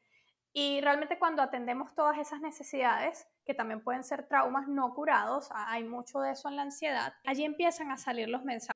Y 0.52 0.80
realmente 0.82 1.20
cuando 1.20 1.42
atendemos 1.42 1.94
todas 1.96 2.18
esas 2.18 2.40
necesidades, 2.40 3.28
que 3.44 3.54
también 3.54 3.84
pueden 3.84 4.04
ser 4.04 4.28
traumas 4.28 4.68
no 4.68 4.94
curados, 4.94 5.50
hay 5.52 5.84
mucho 5.84 6.22
de 6.22 6.32
eso 6.32 6.48
en 6.48 6.56
la 6.56 6.62
ansiedad, 6.62 7.14
allí 7.26 7.44
empiezan 7.44 7.92
a 7.92 7.98
salir 7.98 8.30
los 8.30 8.44
mensajes. 8.44 8.76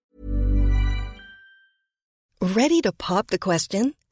Ready 2.41 2.82
to 2.82 2.91
pop 2.91 3.28
the 3.28 3.39
question? 3.39 3.95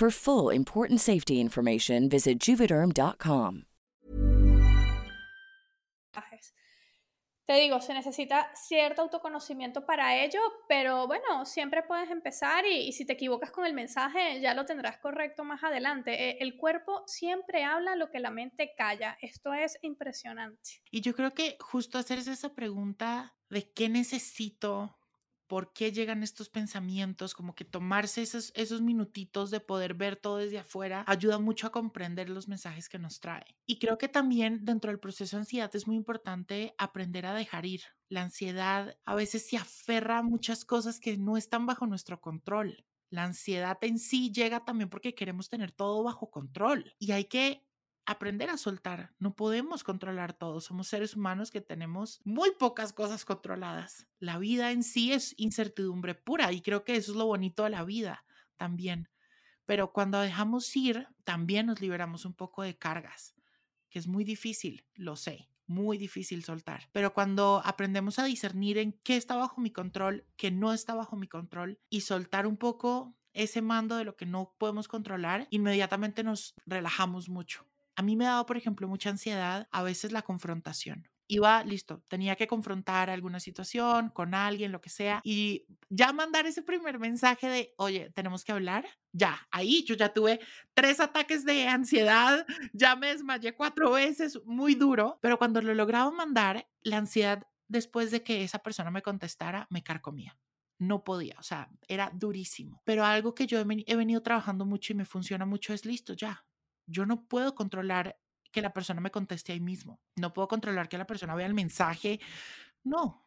For 0.00 0.10
full 0.10 0.50
important 0.50 0.98
safety 0.98 1.40
information, 1.40 2.08
visit 2.08 2.38
juvederm.com. 2.40 3.64
Te 7.44 7.56
digo, 7.56 7.80
se 7.80 7.92
necesita 7.92 8.50
cierto 8.54 9.02
autoconocimiento 9.02 9.84
para 9.84 10.24
ello, 10.24 10.40
pero 10.68 11.06
bueno, 11.06 11.44
siempre 11.44 11.82
puedes 11.82 12.08
empezar 12.10 12.64
y, 12.64 12.86
y 12.88 12.92
si 12.92 13.04
te 13.04 13.12
equivocas 13.12 13.50
con 13.50 13.66
el 13.66 13.74
mensaje 13.74 14.40
ya 14.40 14.54
lo 14.54 14.64
tendrás 14.64 14.96
correcto 14.98 15.44
más 15.44 15.64
adelante. 15.64 16.30
Eh, 16.30 16.38
el 16.40 16.56
cuerpo 16.56 17.02
siempre 17.06 17.64
habla 17.64 17.94
lo 17.94 18.10
que 18.10 18.20
la 18.20 18.30
mente 18.30 18.72
calla. 18.78 19.18
Esto 19.20 19.52
es 19.52 19.76
impresionante. 19.82 20.80
Y 20.90 21.02
yo 21.02 21.12
creo 21.12 21.34
que 21.34 21.58
justo 21.60 21.98
hacerse 21.98 22.32
esa 22.32 22.54
pregunta 22.54 23.36
de 23.50 23.70
qué 23.70 23.90
necesito 23.90 24.96
por 25.50 25.72
qué 25.72 25.90
llegan 25.90 26.22
estos 26.22 26.48
pensamientos, 26.48 27.34
como 27.34 27.56
que 27.56 27.64
tomarse 27.64 28.22
esos, 28.22 28.52
esos 28.54 28.82
minutitos 28.82 29.50
de 29.50 29.58
poder 29.58 29.94
ver 29.94 30.14
todo 30.14 30.36
desde 30.36 30.60
afuera 30.60 31.02
ayuda 31.08 31.40
mucho 31.40 31.66
a 31.66 31.72
comprender 31.72 32.30
los 32.30 32.46
mensajes 32.46 32.88
que 32.88 33.00
nos 33.00 33.18
trae. 33.18 33.58
Y 33.66 33.80
creo 33.80 33.98
que 33.98 34.06
también 34.06 34.64
dentro 34.64 34.92
del 34.92 35.00
proceso 35.00 35.34
de 35.34 35.40
ansiedad 35.40 35.74
es 35.74 35.88
muy 35.88 35.96
importante 35.96 36.72
aprender 36.78 37.26
a 37.26 37.34
dejar 37.34 37.66
ir. 37.66 37.82
La 38.08 38.22
ansiedad 38.22 38.96
a 39.04 39.16
veces 39.16 39.44
se 39.48 39.56
aferra 39.56 40.18
a 40.18 40.22
muchas 40.22 40.64
cosas 40.64 41.00
que 41.00 41.18
no 41.18 41.36
están 41.36 41.66
bajo 41.66 41.84
nuestro 41.84 42.20
control. 42.20 42.84
La 43.10 43.24
ansiedad 43.24 43.76
en 43.80 43.98
sí 43.98 44.30
llega 44.30 44.64
también 44.64 44.88
porque 44.88 45.16
queremos 45.16 45.48
tener 45.48 45.72
todo 45.72 46.04
bajo 46.04 46.30
control 46.30 46.94
y 47.00 47.10
hay 47.10 47.24
que 47.24 47.66
aprender 48.10 48.50
a 48.50 48.56
soltar. 48.56 49.14
No 49.18 49.34
podemos 49.36 49.84
controlar 49.84 50.32
todo. 50.32 50.60
Somos 50.60 50.88
seres 50.88 51.14
humanos 51.14 51.50
que 51.50 51.60
tenemos 51.60 52.20
muy 52.24 52.50
pocas 52.58 52.92
cosas 52.92 53.24
controladas. 53.24 54.06
La 54.18 54.38
vida 54.38 54.72
en 54.72 54.82
sí 54.82 55.12
es 55.12 55.34
incertidumbre 55.36 56.14
pura 56.14 56.52
y 56.52 56.60
creo 56.60 56.84
que 56.84 56.96
eso 56.96 57.12
es 57.12 57.16
lo 57.16 57.26
bonito 57.26 57.64
de 57.64 57.70
la 57.70 57.84
vida 57.84 58.24
también. 58.56 59.08
Pero 59.64 59.92
cuando 59.92 60.20
dejamos 60.20 60.74
ir, 60.76 61.06
también 61.22 61.66
nos 61.66 61.80
liberamos 61.80 62.24
un 62.24 62.34
poco 62.34 62.62
de 62.62 62.76
cargas, 62.76 63.36
que 63.88 64.00
es 64.00 64.08
muy 64.08 64.24
difícil, 64.24 64.84
lo 64.94 65.14
sé, 65.14 65.48
muy 65.68 65.96
difícil 65.96 66.42
soltar. 66.42 66.88
Pero 66.90 67.14
cuando 67.14 67.62
aprendemos 67.64 68.18
a 68.18 68.24
discernir 68.24 68.78
en 68.78 68.92
qué 69.04 69.16
está 69.16 69.36
bajo 69.36 69.60
mi 69.60 69.70
control, 69.70 70.26
qué 70.36 70.50
no 70.50 70.72
está 70.72 70.94
bajo 70.94 71.14
mi 71.14 71.28
control 71.28 71.78
y 71.88 72.00
soltar 72.00 72.48
un 72.48 72.56
poco 72.56 73.14
ese 73.32 73.62
mando 73.62 73.96
de 73.96 74.04
lo 74.04 74.16
que 74.16 74.26
no 74.26 74.52
podemos 74.58 74.88
controlar, 74.88 75.46
inmediatamente 75.50 76.24
nos 76.24 76.54
relajamos 76.66 77.28
mucho. 77.28 77.64
A 78.00 78.02
mí 78.02 78.16
me 78.16 78.24
ha 78.24 78.30
dado, 78.30 78.46
por 78.46 78.56
ejemplo, 78.56 78.88
mucha 78.88 79.10
ansiedad 79.10 79.68
a 79.70 79.82
veces 79.82 80.10
la 80.10 80.22
confrontación. 80.22 81.06
Iba, 81.28 81.62
listo, 81.64 82.02
tenía 82.08 82.34
que 82.34 82.46
confrontar 82.46 83.10
alguna 83.10 83.40
situación 83.40 84.08
con 84.08 84.32
alguien, 84.34 84.72
lo 84.72 84.80
que 84.80 84.88
sea, 84.88 85.20
y 85.22 85.66
ya 85.90 86.10
mandar 86.14 86.46
ese 86.46 86.62
primer 86.62 86.98
mensaje 86.98 87.50
de, 87.50 87.74
oye, 87.76 88.10
tenemos 88.14 88.42
que 88.42 88.52
hablar, 88.52 88.86
ya, 89.12 89.46
ahí 89.50 89.84
yo 89.84 89.96
ya 89.96 90.14
tuve 90.14 90.40
tres 90.72 90.98
ataques 90.98 91.44
de 91.44 91.68
ansiedad, 91.68 92.46
ya 92.72 92.96
me 92.96 93.08
desmayé 93.08 93.54
cuatro 93.54 93.90
veces, 93.90 94.40
muy 94.46 94.74
duro, 94.74 95.18
pero 95.20 95.36
cuando 95.36 95.60
lo 95.60 95.74
lograba 95.74 96.10
mandar, 96.10 96.70
la 96.80 96.96
ansiedad 96.96 97.46
después 97.68 98.10
de 98.10 98.22
que 98.22 98.44
esa 98.44 98.60
persona 98.60 98.90
me 98.90 99.02
contestara, 99.02 99.66
me 99.68 99.82
carcomía 99.82 100.38
no 100.80 101.04
podía, 101.04 101.36
o 101.38 101.42
sea, 101.42 101.68
era 101.88 102.10
durísimo. 102.14 102.80
Pero 102.84 103.04
algo 103.04 103.34
que 103.34 103.46
yo 103.46 103.60
he, 103.60 103.96
venido 103.96 104.22
trabajando 104.22 104.64
mucho 104.64 104.94
y 104.94 104.96
me 104.96 105.04
funciona 105.04 105.44
mucho 105.44 105.74
es 105.74 105.84
listo, 105.84 106.14
ya, 106.14 106.46
yo 106.90 107.06
no 107.06 107.26
puedo 107.26 107.54
controlar 107.54 108.18
que 108.52 108.62
la 108.62 108.72
persona 108.72 109.00
me 109.00 109.10
conteste 109.10 109.52
ahí 109.52 109.60
mismo. 109.60 110.00
No 110.16 110.32
puedo 110.32 110.48
controlar 110.48 110.88
que 110.88 110.98
la 110.98 111.06
persona 111.06 111.34
vea 111.34 111.46
el 111.46 111.54
mensaje. 111.54 112.20
No, 112.82 113.26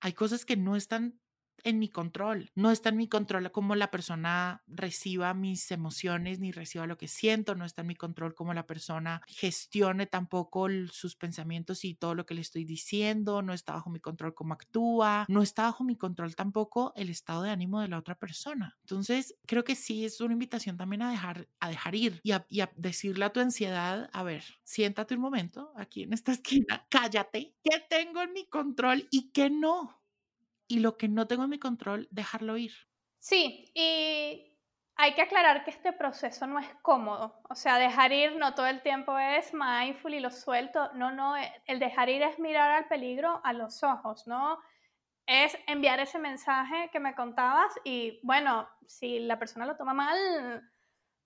hay 0.00 0.14
cosas 0.14 0.44
que 0.44 0.56
no 0.56 0.76
están 0.76 1.20
en 1.64 1.78
mi 1.78 1.88
control. 1.88 2.50
No 2.54 2.70
está 2.70 2.90
en 2.90 2.96
mi 2.96 3.08
control 3.08 3.50
cómo 3.52 3.74
la 3.74 3.90
persona 3.90 4.62
reciba 4.66 5.34
mis 5.34 5.70
emociones 5.70 6.40
ni 6.40 6.52
reciba 6.52 6.86
lo 6.86 6.98
que 6.98 7.08
siento. 7.08 7.54
No 7.54 7.64
está 7.64 7.82
en 7.82 7.88
mi 7.88 7.94
control 7.94 8.34
cómo 8.34 8.54
la 8.54 8.66
persona 8.66 9.22
gestione 9.26 10.06
tampoco 10.06 10.68
sus 10.90 11.16
pensamientos 11.16 11.84
y 11.84 11.94
todo 11.94 12.14
lo 12.14 12.26
que 12.26 12.34
le 12.34 12.40
estoy 12.40 12.64
diciendo. 12.64 13.42
No 13.42 13.52
está 13.52 13.74
bajo 13.74 13.90
mi 13.90 14.00
control 14.00 14.34
cómo 14.34 14.54
actúa. 14.54 15.24
No 15.28 15.42
está 15.42 15.64
bajo 15.64 15.84
mi 15.84 15.96
control 15.96 16.34
tampoco 16.34 16.92
el 16.96 17.10
estado 17.10 17.42
de 17.42 17.50
ánimo 17.50 17.80
de 17.80 17.88
la 17.88 17.98
otra 17.98 18.14
persona. 18.18 18.76
Entonces, 18.80 19.34
creo 19.46 19.64
que 19.64 19.74
sí 19.74 20.04
es 20.04 20.20
una 20.20 20.34
invitación 20.34 20.76
también 20.76 21.02
a 21.02 21.10
dejar, 21.10 21.48
a 21.60 21.68
dejar 21.68 21.94
ir 21.94 22.20
y 22.22 22.32
a, 22.32 22.46
y 22.48 22.60
a 22.60 22.72
decirle 22.76 23.24
a 23.24 23.32
tu 23.32 23.40
ansiedad, 23.40 24.10
a 24.12 24.22
ver, 24.22 24.44
siéntate 24.64 25.14
un 25.14 25.20
momento 25.20 25.72
aquí 25.76 26.02
en 26.02 26.12
esta 26.12 26.32
esquina, 26.42 26.86
cállate, 26.88 27.54
¿qué 27.62 27.82
tengo 27.88 28.22
en 28.22 28.32
mi 28.32 28.46
control 28.46 29.06
y 29.10 29.30
qué 29.30 29.50
no? 29.50 30.01
Y 30.68 30.80
lo 30.80 30.96
que 30.96 31.08
no 31.08 31.26
tengo 31.26 31.44
en 31.44 31.50
mi 31.50 31.58
control, 31.58 32.08
dejarlo 32.10 32.56
ir. 32.56 32.72
Sí, 33.18 33.70
y 33.74 34.52
hay 34.96 35.14
que 35.14 35.22
aclarar 35.22 35.64
que 35.64 35.70
este 35.70 35.92
proceso 35.92 36.46
no 36.46 36.58
es 36.58 36.68
cómodo. 36.82 37.40
O 37.48 37.54
sea, 37.54 37.78
dejar 37.78 38.12
ir 38.12 38.36
no 38.36 38.54
todo 38.54 38.66
el 38.66 38.82
tiempo 38.82 39.18
es 39.18 39.52
mindful 39.52 40.14
y 40.14 40.20
lo 40.20 40.30
suelto. 40.30 40.92
No, 40.94 41.12
no, 41.12 41.36
eh, 41.36 41.52
el 41.66 41.78
dejar 41.78 42.08
ir 42.08 42.22
es 42.22 42.38
mirar 42.38 42.70
al 42.70 42.88
peligro 42.88 43.40
a 43.44 43.52
los 43.52 43.82
ojos, 43.82 44.26
¿no? 44.26 44.58
Es 45.26 45.56
enviar 45.66 46.00
ese 46.00 46.18
mensaje 46.18 46.90
que 46.92 47.00
me 47.00 47.14
contabas 47.14 47.72
y 47.84 48.20
bueno, 48.22 48.68
si 48.86 49.20
la 49.20 49.38
persona 49.38 49.66
lo 49.66 49.76
toma 49.76 49.94
mal, 49.94 50.62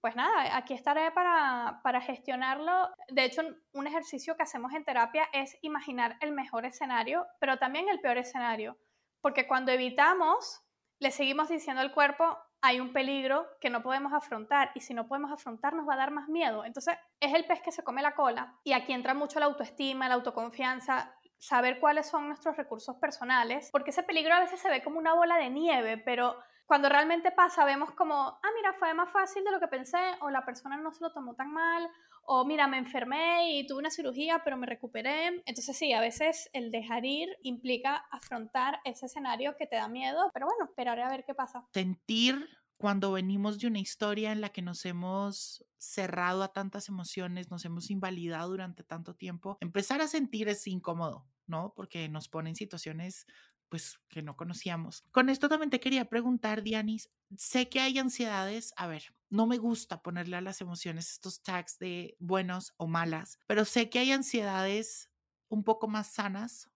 pues 0.01 0.15
nada, 0.15 0.57
aquí 0.57 0.75
estaré 0.75 1.11
para, 1.11 1.81
para, 1.83 2.01
gestionarlo. 2.01 2.91
De 3.09 3.25
hecho, 3.25 3.43
un 3.73 3.87
ejercicio 3.87 4.37
que 4.37 4.43
hacemos 4.43 4.73
en 4.75 4.85
terapia 4.85 5.29
es 5.33 5.59
imaginar 5.63 6.17
el 6.21 6.33
mejor 6.33 6.67
escenario, 6.67 7.27
pero 7.41 7.59
también 7.59 7.89
el 7.89 8.01
peor 8.01 8.19
escenario. 8.19 8.79
Porque 9.21 9.47
cuando 9.47 9.73
evitamos, 9.73 10.63
le 10.99 11.11
seguimos 11.11 11.49
diciendo 11.49 11.83
al 11.83 11.93
cuerpo, 11.93 12.39
hay 12.63 12.81
un 12.81 12.93
peligro 12.93 13.47
que 13.61 13.71
no 13.71 13.83
podemos 13.83 14.13
afrontar 14.13 14.71
y 14.75 14.81
si 14.81 14.95
no 14.95 15.07
podemos 15.07 15.31
afrontar 15.31 15.75
nos 15.75 15.89
va 15.89 15.95
a 15.95 15.99
dar 15.99 16.11
más 16.11 16.29
miedo. 16.29 16.65
Entonces 16.65 16.97
es 17.21 17.35
el 17.35 17.47
pez 17.47 17.61
que 17.63 17.73
se 17.73 17.85
come 17.85 18.03
la 18.03 18.15
cola 18.15 18.59
y 18.65 18.73
aquí 18.73 18.93
entra 18.93 19.15
mucho 19.15 19.39
la 19.39 19.47
autoestima, 19.47 20.09
la 20.09 20.15
autoconfianza, 20.15 21.15
saber 21.39 21.81
cuáles 21.81 22.09
son 22.09 22.29
nuestros 22.29 22.57
recursos 22.57 22.97
personales, 22.97 23.69
porque 23.73 23.91
ese 23.91 24.03
peligro 24.03 24.35
a 24.35 24.41
veces 24.41 24.61
se 24.61 24.71
ve 24.71 24.83
como 24.83 24.99
una 24.99 25.15
bola 25.15 25.37
de 25.37 25.51
nieve, 25.51 25.99
pero 25.99 26.37
cuando 26.67 26.89
realmente 26.89 27.31
pasa 27.31 27.65
vemos 27.65 27.93
como, 27.93 28.15
ah, 28.15 28.51
mira, 28.57 28.75
fue 28.75 28.93
más 28.95 29.11
fácil 29.13 29.45
de 29.45 29.53
lo 29.53 29.61
que 29.61 29.69
pensé 29.69 29.99
o 30.21 30.31
la 30.31 30.45
persona 30.45 30.77
no 30.77 30.93
se 30.93 31.03
lo 31.03 31.13
tomó 31.13 31.35
tan 31.35 31.53
mal 31.53 31.89
o 32.27 32.45
mira, 32.45 32.67
me 32.67 32.79
enfermé 32.79 33.53
y 33.53 33.67
tuve 33.67 33.79
una 33.79 33.91
cirugía, 33.91 34.43
pero 34.45 34.57
me 34.57 34.67
recuperé. 34.67 35.43
Entonces 35.47 35.77
sí, 35.77 35.93
a 35.93 36.01
veces 36.01 36.51
el 36.53 36.73
dejar 36.73 37.05
ir 37.05 37.29
implica 37.43 37.97
afrontar 38.11 38.81
ese 38.85 39.07
escenario 39.07 39.57
que 39.57 39.67
te 39.67 39.77
da 39.77 39.89
miedo, 39.89 40.31
pero 40.35 40.47
bueno, 40.47 40.65
esperaré 40.65 41.03
a 41.03 41.09
ver 41.09 41.25
qué 41.25 41.35
pasa. 41.35 41.65
Sentir 41.73 42.49
cuando 42.77 43.13
venimos 43.13 43.59
de 43.59 43.69
una 43.69 43.79
historia 43.79 44.33
en 44.33 44.41
la 44.41 44.51
que 44.51 44.63
nos 44.63 44.85
hemos 44.85 45.65
cerrado 45.79 46.43
a 46.43 46.53
tantas 46.53 46.89
emociones, 46.89 47.51
nos 47.51 47.65
hemos 47.65 47.91
invalidado 47.91 48.51
durante 48.51 48.83
tanto 48.85 49.15
tiempo, 49.15 49.57
empezar 49.61 50.01
a 50.01 50.09
sentir 50.09 50.49
es 50.49 50.67
incómodo, 50.67 51.27
¿no? 51.47 51.73
Porque 51.75 52.09
nos 52.09 52.29
pone 52.29 52.51
en 52.51 52.57
situaciones 52.57 53.27
pues 53.69 53.99
que 54.09 54.23
no 54.23 54.37
conocíamos. 54.37 55.03
Con 55.11 55.29
esto 55.29 55.49
también 55.49 55.71
te 55.71 55.81
quería 55.81 56.09
preguntar, 56.09 56.63
Dianis, 56.63 57.11
sé 57.37 57.69
que 57.69 57.81
hay 57.81 57.99
ansiedades, 57.99 58.73
a 58.77 58.87
ver, 58.87 59.15
no 59.29 59.47
me 59.47 59.59
gusta 59.59 60.03
ponerle 60.03 60.37
a 60.37 60.41
las 60.41 60.61
emociones 60.61 61.11
estos 61.11 61.43
tags 61.43 61.79
de 61.79 62.17
buenos 62.21 62.75
o 62.77 62.87
malas, 62.87 63.41
pero 63.47 63.65
sé 63.65 63.91
que 63.91 63.99
hay 63.99 64.13
ansiedades 64.13 65.11
un 65.49 65.65
poco 65.65 65.89
más 65.89 66.13
sanas 66.13 66.71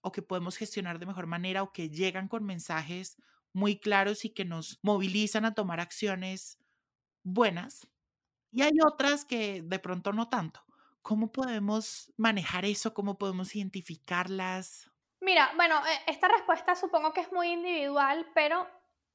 o 0.00 0.12
que 0.12 0.22
podemos 0.22 0.56
gestionar 0.56 0.98
de 0.98 1.06
mejor 1.06 1.26
manera 1.26 1.62
o 1.62 1.72
que 1.72 1.90
llegan 1.90 2.28
con 2.28 2.44
mensajes 2.44 3.16
muy 3.52 3.78
claros 3.78 4.24
y 4.24 4.30
que 4.30 4.44
nos 4.44 4.78
movilizan 4.82 5.44
a 5.44 5.54
tomar 5.54 5.80
acciones 5.80 6.58
buenas. 7.22 7.88
Y 8.50 8.62
hay 8.62 8.72
otras 8.84 9.24
que 9.24 9.62
de 9.62 9.78
pronto 9.78 10.12
no 10.12 10.28
tanto. 10.28 10.64
¿Cómo 11.02 11.32
podemos 11.32 12.12
manejar 12.16 12.64
eso? 12.64 12.94
¿Cómo 12.94 13.18
podemos 13.18 13.54
identificarlas? 13.54 14.90
Mira, 15.20 15.50
bueno, 15.56 15.76
eh, 15.86 16.00
esta 16.06 16.28
respuesta 16.28 16.74
supongo 16.74 17.12
que 17.12 17.20
es 17.20 17.32
muy 17.32 17.48
individual, 17.48 18.26
pero 18.34 18.66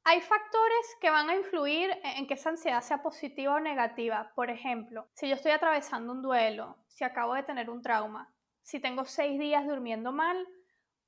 hay 0.04 0.20
factores 0.22 0.98
que 1.00 1.10
van 1.10 1.30
a 1.30 1.36
influir 1.36 1.92
e-, 1.92 2.18
en 2.18 2.28
que 2.28 2.34
esa 2.34 2.50
ansiedad 2.50 2.82
sea 2.82 3.02
positiva 3.02 3.56
o 3.56 3.60
negativa. 3.60 4.32
Por 4.36 4.50
ejemplo, 4.50 5.08
si 5.14 5.30
yo 5.30 5.36
estoy 5.36 5.52
atravesando 5.52 6.12
un 6.14 6.22
duelo, 6.22 6.78
si 6.88 7.04
acabo 7.04 7.36
de 7.36 7.44
tener 7.44 7.70
un 7.70 7.82
trauma, 7.82 8.34
si 8.62 8.80
tengo 8.80 9.06
seis 9.06 9.40
días 9.40 9.66
durmiendo 9.66 10.12
mal, 10.12 10.48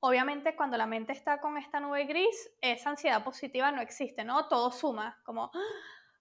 obviamente 0.00 0.56
cuando 0.56 0.76
la 0.76 0.86
mente 0.86 1.12
está 1.12 1.40
con 1.40 1.56
esta 1.58 1.80
nube 1.80 2.04
gris, 2.04 2.50
esa 2.60 2.90
ansiedad 2.90 3.24
positiva 3.24 3.70
no 3.72 3.80
existe, 3.80 4.24
¿no? 4.24 4.48
Todo 4.48 4.70
suma, 4.70 5.20
como, 5.24 5.50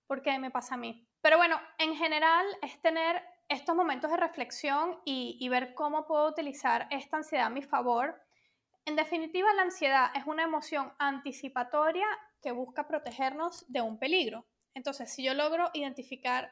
¿por 0.08 0.22
qué 0.22 0.38
me 0.40 0.52
pasa 0.52 0.76
a 0.76 0.78
mí? 0.78 1.08
Pero 1.22 1.38
bueno, 1.38 1.60
en 1.78 1.96
general 1.96 2.46
es 2.62 2.82
tener 2.82 3.22
estos 3.50 3.76
momentos 3.76 4.12
de 4.12 4.18
reflexión 4.18 5.00
y, 5.06 5.38
y 5.40 5.50
ver 5.50 5.74
cómo 5.74 6.08
puedo 6.08 6.28
utilizar 6.28 6.88
esta 6.92 7.18
ansiedad 7.18 7.48
a 7.48 7.50
mi 7.52 7.62
favor. 7.62 8.22
En 8.86 8.96
definitiva, 8.96 9.54
la 9.54 9.64
ansiedad 9.64 10.12
es 10.16 10.26
una 10.26 10.44
emoción 10.44 10.94
anticipatoria 11.00 12.08
que 12.42 12.52
busca 12.52 12.88
protegernos 12.88 13.66
de 13.68 13.82
un 13.82 13.98
peligro. 13.98 14.46
Entonces, 14.76 15.12
si 15.12 15.24
yo 15.24 15.34
logro 15.34 15.70
identificar 15.74 16.52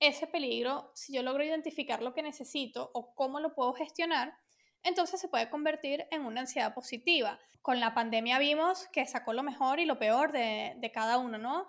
ese 0.00 0.26
peligro, 0.26 0.90
si 0.94 1.12
yo 1.12 1.22
logro 1.22 1.44
identificar 1.44 2.02
lo 2.02 2.14
que 2.14 2.22
necesito 2.22 2.90
o 2.94 3.14
cómo 3.14 3.38
lo 3.38 3.54
puedo 3.54 3.74
gestionar, 3.74 4.34
entonces 4.82 5.20
se 5.20 5.28
puede 5.28 5.50
convertir 5.50 6.06
en 6.10 6.22
una 6.22 6.40
ansiedad 6.40 6.74
positiva. 6.74 7.38
Con 7.62 7.80
la 7.80 7.94
pandemia 7.94 8.38
vimos 8.38 8.88
que 8.88 9.06
sacó 9.06 9.32
lo 9.32 9.42
mejor 9.42 9.80
y 9.80 9.86
lo 9.86 9.98
peor 9.98 10.32
de, 10.32 10.90
cada 10.94 11.18
uno, 11.18 11.38
¿no? 11.38 11.66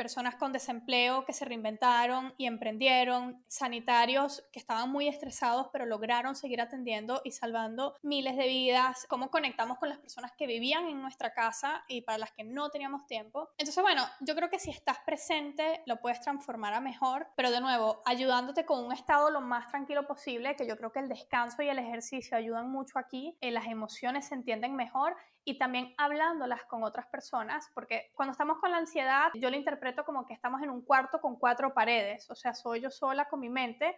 Personas 0.00 0.36
con 0.36 0.50
desempleo 0.50 1.26
que 1.26 1.34
se 1.34 1.44
reinventaron 1.44 2.32
y 2.38 2.46
emprendieron, 2.46 3.44
sanitarios 3.48 4.42
que 4.50 4.58
estaban 4.58 4.90
muy 4.90 5.08
estresados 5.08 5.66
pero 5.70 5.84
lograron 5.84 6.34
seguir 6.34 6.62
atendiendo 6.62 7.20
y 7.22 7.32
salvando 7.32 7.94
miles 8.00 8.34
de 8.38 8.46
vidas, 8.46 9.04
cómo 9.10 9.30
conectamos 9.30 9.76
con 9.76 9.90
las 9.90 9.98
personas 9.98 10.32
que 10.38 10.46
vivían 10.46 10.86
en 10.86 11.02
nuestra 11.02 11.34
casa 11.34 11.84
y 11.86 12.00
para 12.00 12.16
las 12.16 12.32
que 12.32 12.44
no 12.44 12.70
teníamos 12.70 13.06
tiempo. 13.06 13.50
Entonces, 13.58 13.82
bueno, 13.82 14.02
yo 14.20 14.34
creo 14.34 14.48
que 14.48 14.58
si 14.58 14.70
estás 14.70 15.00
presente 15.04 15.82
lo 15.84 16.00
puedes 16.00 16.22
transformar 16.22 16.72
a 16.72 16.80
mejor, 16.80 17.26
pero 17.36 17.50
de 17.50 17.60
nuevo, 17.60 18.00
ayudándote 18.06 18.64
con 18.64 18.82
un 18.82 18.92
estado 18.92 19.30
lo 19.30 19.42
más 19.42 19.66
tranquilo 19.66 20.06
posible, 20.06 20.56
que 20.56 20.66
yo 20.66 20.78
creo 20.78 20.92
que 20.92 21.00
el 21.00 21.10
descanso 21.10 21.60
y 21.60 21.68
el 21.68 21.78
ejercicio 21.78 22.38
ayudan 22.38 22.70
mucho 22.70 22.98
aquí, 22.98 23.36
eh, 23.42 23.50
las 23.50 23.66
emociones 23.66 24.24
se 24.28 24.34
entienden 24.34 24.76
mejor 24.76 25.14
y 25.50 25.58
también 25.58 25.94
hablándolas 25.98 26.64
con 26.64 26.84
otras 26.84 27.06
personas, 27.08 27.68
porque 27.74 28.12
cuando 28.14 28.32
estamos 28.32 28.58
con 28.58 28.70
la 28.70 28.76
ansiedad, 28.76 29.30
yo 29.34 29.50
lo 29.50 29.56
interpreto 29.56 30.04
como 30.04 30.24
que 30.24 30.34
estamos 30.34 30.62
en 30.62 30.70
un 30.70 30.82
cuarto 30.82 31.20
con 31.20 31.36
cuatro 31.36 31.74
paredes, 31.74 32.30
o 32.30 32.36
sea, 32.36 32.54
soy 32.54 32.80
yo 32.80 32.90
sola 32.90 33.28
con 33.28 33.40
mi 33.40 33.48
mente 33.48 33.96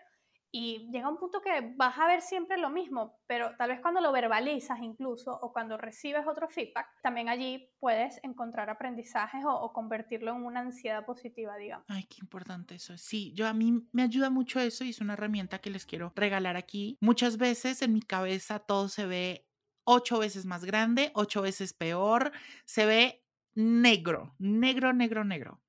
y 0.50 0.88
llega 0.90 1.08
un 1.08 1.18
punto 1.18 1.40
que 1.40 1.74
vas 1.76 1.98
a 1.98 2.06
ver 2.06 2.22
siempre 2.22 2.58
lo 2.58 2.70
mismo, 2.70 3.18
pero 3.26 3.54
tal 3.56 3.70
vez 3.70 3.80
cuando 3.80 4.00
lo 4.00 4.12
verbalizas 4.12 4.78
incluso 4.80 5.32
o 5.32 5.52
cuando 5.52 5.76
recibes 5.76 6.26
otro 6.26 6.48
feedback, 6.48 6.86
también 7.02 7.28
allí 7.28 7.70
puedes 7.80 8.18
encontrar 8.22 8.68
aprendizajes 8.70 9.42
o, 9.46 9.72
convertirlo 9.72 10.34
en 10.34 10.44
una 10.44 10.60
ansiedad 10.60 11.04
positiva, 11.04 11.56
digamos. 11.56 11.86
Ay, 11.88 12.04
qué 12.04 12.16
importante 12.20 12.74
eso. 12.74 12.96
Sí, 12.98 13.32
yo 13.34 13.46
a 13.46 13.54
mí 13.54 13.88
me 13.92 14.02
ayuda 14.02 14.28
mucho 14.28 14.60
eso 14.60 14.84
y 14.84 14.90
es 14.90 15.00
una 15.00 15.14
herramienta 15.14 15.58
que 15.58 15.70
les 15.70 15.86
quiero 15.86 16.12
regalar 16.14 16.56
aquí. 16.56 16.98
Muchas 17.00 17.38
veces 17.38 17.80
en 17.80 17.94
mi 17.94 18.02
cabeza 18.02 18.58
todo 18.58 18.88
se 18.88 19.06
ve 19.06 19.46
ocho 19.84 20.18
veces 20.18 20.46
más 20.46 20.64
grande, 20.64 21.10
ocho 21.14 21.42
veces 21.42 21.72
peor, 21.72 22.32
se 22.64 22.86
ve 22.86 23.24
negro, 23.54 24.34
negro, 24.38 24.92
negro, 24.92 25.24
negro. 25.24 25.62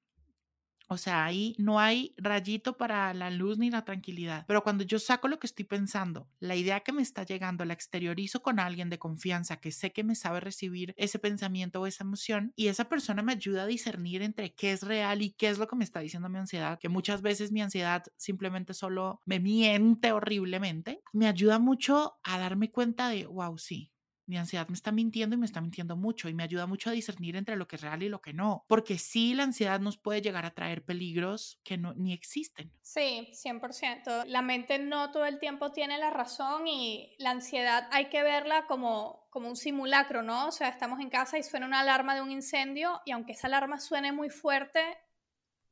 O 0.90 0.98
sea, 0.98 1.26
ahí 1.26 1.56
no 1.58 1.80
hay 1.80 2.14
rayito 2.18 2.78
para 2.78 3.14
la 3.14 3.32
luz 3.32 3.58
ni 3.58 3.72
la 3.72 3.86
tranquilidad. 3.86 4.46
Pero 4.48 4.64
cuando 4.64 4.84
yo 4.84 5.00
saco 5.00 5.28
lo 5.28 5.40
que 5.40 5.48
estoy 5.48 5.66
pensando, 5.66 6.30
la 6.40 6.56
idea 6.56 6.82
que 6.82 6.92
me 6.92 7.02
está 7.02 7.24
llegando, 7.24 7.66
la 7.66 7.74
exteriorizo 7.74 8.44
con 8.44 8.60
alguien 8.60 8.90
de 8.90 9.00
confianza 9.00 9.58
que 9.58 9.72
sé 9.72 9.92
que 9.92 10.04
me 10.04 10.14
sabe 10.14 10.40
recibir 10.40 10.94
ese 10.98 11.20
pensamiento 11.20 11.82
o 11.82 11.88
esa 11.88 12.04
emoción 12.04 12.54
y 12.56 12.68
esa 12.68 12.90
persona 12.90 13.24
me 13.24 13.32
ayuda 13.32 13.64
a 13.64 13.68
discernir 13.68 14.22
entre 14.22 14.54
qué 14.54 14.72
es 14.72 14.84
real 14.84 15.22
y 15.22 15.32
qué 15.32 15.50
es 15.50 15.58
lo 15.58 15.68
que 15.68 15.78
me 15.78 15.84
está 15.86 16.02
diciendo 16.02 16.30
mi 16.30 16.38
ansiedad, 16.38 16.78
que 16.80 16.90
muchas 16.90 17.22
veces 17.22 17.52
mi 17.52 17.62
ansiedad 17.62 18.04
simplemente 18.18 18.74
solo 18.74 19.20
me 19.26 19.40
miente 19.40 20.12
horriblemente, 20.12 21.02
me 21.14 21.28
ayuda 21.28 21.60
mucho 21.60 22.18
a 22.24 22.38
darme 22.38 22.72
cuenta 22.72 23.10
de, 23.10 23.26
wow, 23.26 23.58
sí, 23.58 23.93
mi 24.26 24.38
ansiedad 24.38 24.68
me 24.68 24.76
está 24.76 24.92
mintiendo 24.92 25.36
y 25.36 25.40
me 25.40 25.46
está 25.46 25.62
mintiendo 25.62 25.96
mucho 25.96 26.30
y 26.30 26.34
me 26.34 26.44
ayuda 26.44 26.66
mucho 26.66 26.90
a 26.90 26.94
discernir 26.94 27.36
entre 27.36 27.56
lo 27.56 27.68
que 27.68 27.76
es 27.76 27.82
real 27.82 28.04
y 28.04 28.10
lo 28.10 28.22
que 28.22 28.34
no, 28.34 28.66
porque 28.68 28.98
sí, 28.98 29.34
la 29.34 29.44
ansiedad 29.44 29.80
nos 29.80 29.98
puede 29.98 30.22
llegar 30.22 30.46
a 30.46 30.54
traer 30.54 30.84
peligros 30.84 31.60
que 31.64 31.78
no, 31.78 31.94
ni 31.94 32.14
existen. 32.14 32.72
Sí, 32.82 33.30
100%. 33.32 34.26
La 34.28 34.42
mente 34.42 34.80
no 34.80 35.12
todo 35.12 35.26
el 35.26 35.40
tiempo 35.40 35.72
tiene 35.72 35.98
la 35.98 36.10
razón 36.10 36.68
y 36.68 37.16
la 37.20 37.32
ansiedad 37.32 37.88
hay 37.92 38.10
que 38.10 38.24
verla 38.24 38.66
como, 38.68 39.28
como 39.30 39.50
un 39.50 39.56
simulacro, 39.56 40.24
¿no? 40.24 40.48
O 40.48 40.52
sea, 40.52 40.70
estamos 40.70 41.00
en 41.00 41.10
casa 41.10 41.38
y 41.38 41.44
suena 41.44 41.66
una 41.66 41.82
alarma 41.82 42.16
de 42.16 42.22
un 42.22 42.32
incendio 42.32 43.02
y 43.06 43.12
aunque 43.12 43.34
esa 43.34 43.48
alarma 43.48 43.80
suene 43.80 44.12
muy 44.12 44.30
fuerte, 44.30 44.82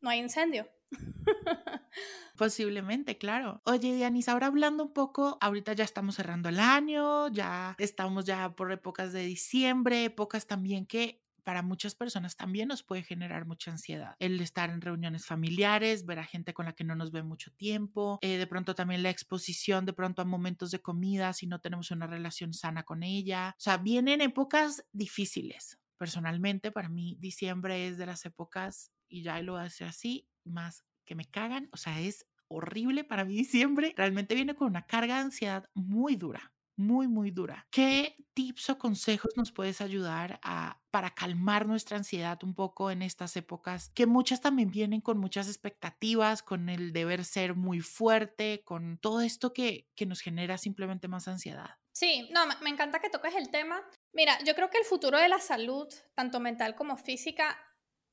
no 0.01 0.09
hay 0.09 0.19
incendio. 0.19 0.67
Posiblemente, 2.37 3.17
claro. 3.17 3.61
Oye, 3.65 3.95
Dianis, 3.95 4.29
ahora 4.29 4.47
hablando 4.47 4.83
un 4.83 4.93
poco, 4.93 5.37
ahorita 5.41 5.73
ya 5.73 5.83
estamos 5.83 6.15
cerrando 6.15 6.49
el 6.49 6.59
año, 6.59 7.27
ya 7.29 7.75
estamos 7.77 8.25
ya 8.25 8.55
por 8.55 8.71
épocas 8.71 9.13
de 9.13 9.25
diciembre, 9.25 10.05
épocas 10.05 10.47
también 10.47 10.85
que 10.85 11.21
para 11.43 11.63
muchas 11.63 11.95
personas 11.95 12.35
también 12.35 12.67
nos 12.67 12.83
puede 12.83 13.03
generar 13.03 13.45
mucha 13.45 13.71
ansiedad. 13.71 14.15
El 14.19 14.39
estar 14.41 14.69
en 14.69 14.81
reuniones 14.81 15.25
familiares, 15.25 16.05
ver 16.05 16.19
a 16.19 16.23
gente 16.23 16.53
con 16.53 16.65
la 16.65 16.73
que 16.73 16.83
no 16.83 16.95
nos 16.95 17.11
ve 17.11 17.23
mucho 17.23 17.51
tiempo, 17.51 18.19
eh, 18.21 18.37
de 18.37 18.47
pronto 18.47 18.75
también 18.75 19.03
la 19.03 19.09
exposición 19.09 19.85
de 19.85 19.93
pronto 19.93 20.21
a 20.21 20.25
momentos 20.25 20.71
de 20.71 20.81
comida 20.81 21.33
si 21.33 21.47
no 21.47 21.59
tenemos 21.59 21.89
una 21.91 22.07
relación 22.07 22.53
sana 22.53 22.83
con 22.83 23.03
ella. 23.03 23.55
O 23.57 23.61
sea, 23.61 23.77
vienen 23.77 24.21
épocas 24.21 24.85
difíciles. 24.91 25.79
Personalmente, 25.97 26.71
para 26.71 26.89
mí, 26.89 27.17
diciembre 27.19 27.87
es 27.87 27.97
de 27.97 28.05
las 28.07 28.25
épocas, 28.25 28.91
y 29.11 29.23
ya 29.23 29.41
lo 29.41 29.57
decir 29.57 29.87
así, 29.87 30.27
más 30.43 30.83
que 31.05 31.15
me 31.15 31.25
cagan, 31.25 31.69
o 31.73 31.77
sea, 31.77 31.99
es 31.99 32.25
horrible 32.47 33.03
para 33.03 33.25
mí 33.25 33.35
diciembre, 33.35 33.93
realmente 33.95 34.35
viene 34.35 34.55
con 34.55 34.67
una 34.67 34.87
carga 34.87 35.15
de 35.15 35.21
ansiedad 35.21 35.69
muy 35.73 36.15
dura, 36.15 36.53
muy, 36.77 37.07
muy 37.07 37.31
dura. 37.31 37.67
¿Qué 37.69 38.15
tips 38.33 38.71
o 38.71 38.77
consejos 38.77 39.33
nos 39.35 39.51
puedes 39.51 39.81
ayudar 39.81 40.39
a, 40.41 40.81
para 40.89 41.11
calmar 41.11 41.67
nuestra 41.67 41.97
ansiedad 41.97 42.39
un 42.43 42.55
poco 42.55 42.89
en 42.89 43.01
estas 43.01 43.35
épocas? 43.35 43.91
Que 43.93 44.05
muchas 44.05 44.41
también 44.41 44.71
vienen 44.71 45.01
con 45.01 45.19
muchas 45.19 45.47
expectativas, 45.47 46.41
con 46.41 46.69
el 46.69 46.93
deber 46.93 47.25
ser 47.25 47.55
muy 47.55 47.81
fuerte, 47.81 48.63
con 48.63 48.97
todo 48.97 49.21
esto 49.21 49.53
que, 49.53 49.89
que 49.95 50.05
nos 50.05 50.21
genera 50.21 50.57
simplemente 50.57 51.07
más 51.07 51.27
ansiedad. 51.27 51.81
Sí, 51.93 52.29
no, 52.31 52.45
me 52.61 52.69
encanta 52.69 52.99
que 52.99 53.09
toques 53.09 53.35
el 53.35 53.51
tema. 53.51 53.81
Mira, 54.13 54.39
yo 54.45 54.55
creo 54.55 54.69
que 54.69 54.77
el 54.77 54.85
futuro 54.85 55.19
de 55.19 55.27
la 55.27 55.39
salud, 55.39 55.87
tanto 56.15 56.39
mental 56.39 56.73
como 56.75 56.95
física, 56.97 57.59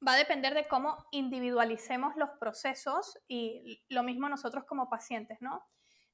va 0.06 0.12
a 0.12 0.16
depender 0.16 0.54
de 0.54 0.68
cómo 0.68 1.06
individualicemos 1.10 2.16
los 2.16 2.30
procesos 2.38 3.18
y 3.26 3.84
lo 3.88 4.02
mismo 4.02 4.28
nosotros 4.28 4.64
como 4.64 4.88
pacientes, 4.88 5.38
¿no? 5.40 5.62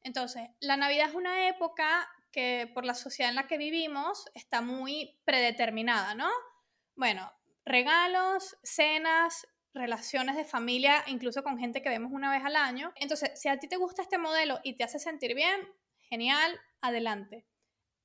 Entonces, 0.03 0.49
la 0.61 0.77
Navidad 0.77 1.09
es 1.09 1.14
una 1.14 1.49
época 1.49 2.09
que 2.31 2.70
por 2.75 2.85
la 2.85 2.94
sociedad 2.94 3.31
en 3.31 3.37
la 3.37 3.47
que 3.47 3.59
vivimos 3.59 4.27
está 4.35 4.61
muy 4.61 5.20
predeterminada, 5.25 6.14
¿no? 6.14 6.29
Bueno, 6.97 7.33
regalos, 7.64 8.57
cenas, 8.62 9.47
relaciones 9.73 10.37
de 10.37 10.44
familia, 10.44 11.03
incluso 11.07 11.42
con 11.42 11.59
gente 11.59 11.83
que 11.83 11.88
vemos 11.88 12.12
una 12.12 12.31
vez 12.31 12.44
al 12.44 12.57
año. 12.57 12.92
Entonces, 12.97 13.33
si 13.40 13.49
a 13.49 13.59
ti 13.59 13.68
te 13.68 13.77
gusta 13.77 14.03
este 14.03 14.18
modelo 14.18 14.61
y 14.62 14.77
te 14.77 14.85
hace 14.85 14.99
sentir 14.99 15.35
bien, 15.35 15.68
genial, 16.03 16.61
adelante. 16.81 17.47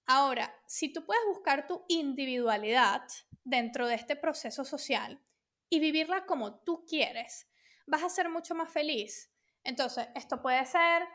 Ahora, 0.05 0.55
si 0.65 0.91
tú 0.91 1.05
puedes 1.05 1.23
buscar 1.27 1.67
tu 1.67 1.85
individualidad 1.87 3.03
dentro 3.43 3.87
de 3.87 3.95
este 3.95 4.15
proceso 4.15 4.65
social, 4.65 5.21
y 5.69 5.79
vivirla 5.79 6.25
como 6.25 6.59
tú 6.61 6.85
quieres, 6.87 7.49
vas 7.87 8.03
a 8.03 8.09
ser 8.09 8.29
mucho 8.29 8.55
más 8.55 8.71
feliz. 8.71 9.31
Entonces, 9.63 10.07
esto 10.15 10.41
puede 10.41 10.65
ser 10.65 11.07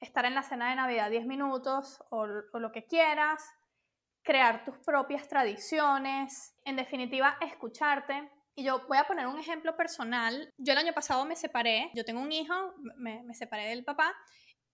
estar 0.00 0.24
en 0.24 0.34
la 0.34 0.42
cena 0.42 0.70
de 0.70 0.76
Navidad 0.76 1.10
10 1.10 1.26
minutos 1.26 2.02
o, 2.10 2.26
lo 2.26 2.72
que 2.72 2.86
quieras, 2.86 3.42
crear 4.22 4.64
tus 4.64 4.78
propias 4.78 5.28
tradiciones, 5.28 6.56
en 6.64 6.76
definitiva, 6.76 7.38
escucharte. 7.40 8.30
Y 8.54 8.64
yo 8.64 8.86
voy 8.86 8.98
a 8.98 9.06
poner 9.06 9.26
un 9.26 9.38
ejemplo 9.38 9.76
personal. 9.76 10.52
Yo 10.58 10.72
el 10.72 10.78
año 10.78 10.92
pasado 10.92 11.24
me 11.24 11.36
separé, 11.36 11.90
yo 11.94 12.04
tengo 12.04 12.20
un 12.20 12.32
hijo, 12.32 12.54
me, 12.96 13.22
me 13.22 13.34
separé 13.34 13.68
del 13.68 13.84
papá 13.84 14.14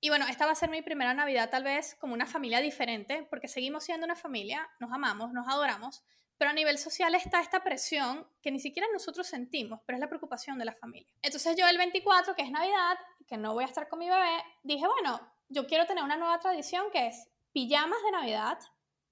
y 0.00 0.10
bueno, 0.10 0.26
esta 0.28 0.46
va 0.46 0.52
a 0.52 0.54
ser 0.56 0.70
mi 0.70 0.80
primera 0.82 1.12
Navidad 1.12 1.50
tal 1.50 1.64
vez 1.64 1.96
como 1.96 2.14
una 2.14 2.26
familia 2.26 2.60
diferente, 2.60 3.26
porque 3.30 3.48
seguimos 3.48 3.84
siendo 3.84 4.04
una 4.04 4.14
familia, 4.14 4.68
nos 4.78 4.92
amamos, 4.92 5.32
nos 5.32 5.48
adoramos, 5.48 6.04
pero 6.38 6.50
a 6.50 6.54
nivel 6.54 6.78
social 6.78 7.14
está 7.16 7.40
esta 7.40 7.62
presión 7.62 8.26
que 8.40 8.52
ni 8.52 8.60
siquiera 8.60 8.88
nosotros 8.92 9.26
sentimos, 9.26 9.80
pero 9.84 9.96
es 9.96 10.00
la 10.00 10.08
preocupación 10.08 10.56
de 10.58 10.64
la 10.64 10.72
familia. 10.72 11.12
Entonces 11.20 11.56
yo 11.56 11.66
el 11.66 11.76
24, 11.76 12.34
que 12.34 12.42
es 12.42 12.50
Navidad, 12.50 12.96
que 13.26 13.36
no 13.36 13.54
voy 13.54 13.64
a 13.64 13.66
estar 13.66 13.88
con 13.88 13.98
mi 13.98 14.08
bebé, 14.08 14.42
dije, 14.62 14.86
bueno, 14.86 15.20
yo 15.48 15.66
quiero 15.66 15.84
tener 15.86 16.04
una 16.04 16.16
nueva 16.16 16.38
tradición 16.38 16.86
que 16.92 17.08
es 17.08 17.28
pijamas 17.52 18.02
de 18.04 18.12
Navidad, 18.12 18.58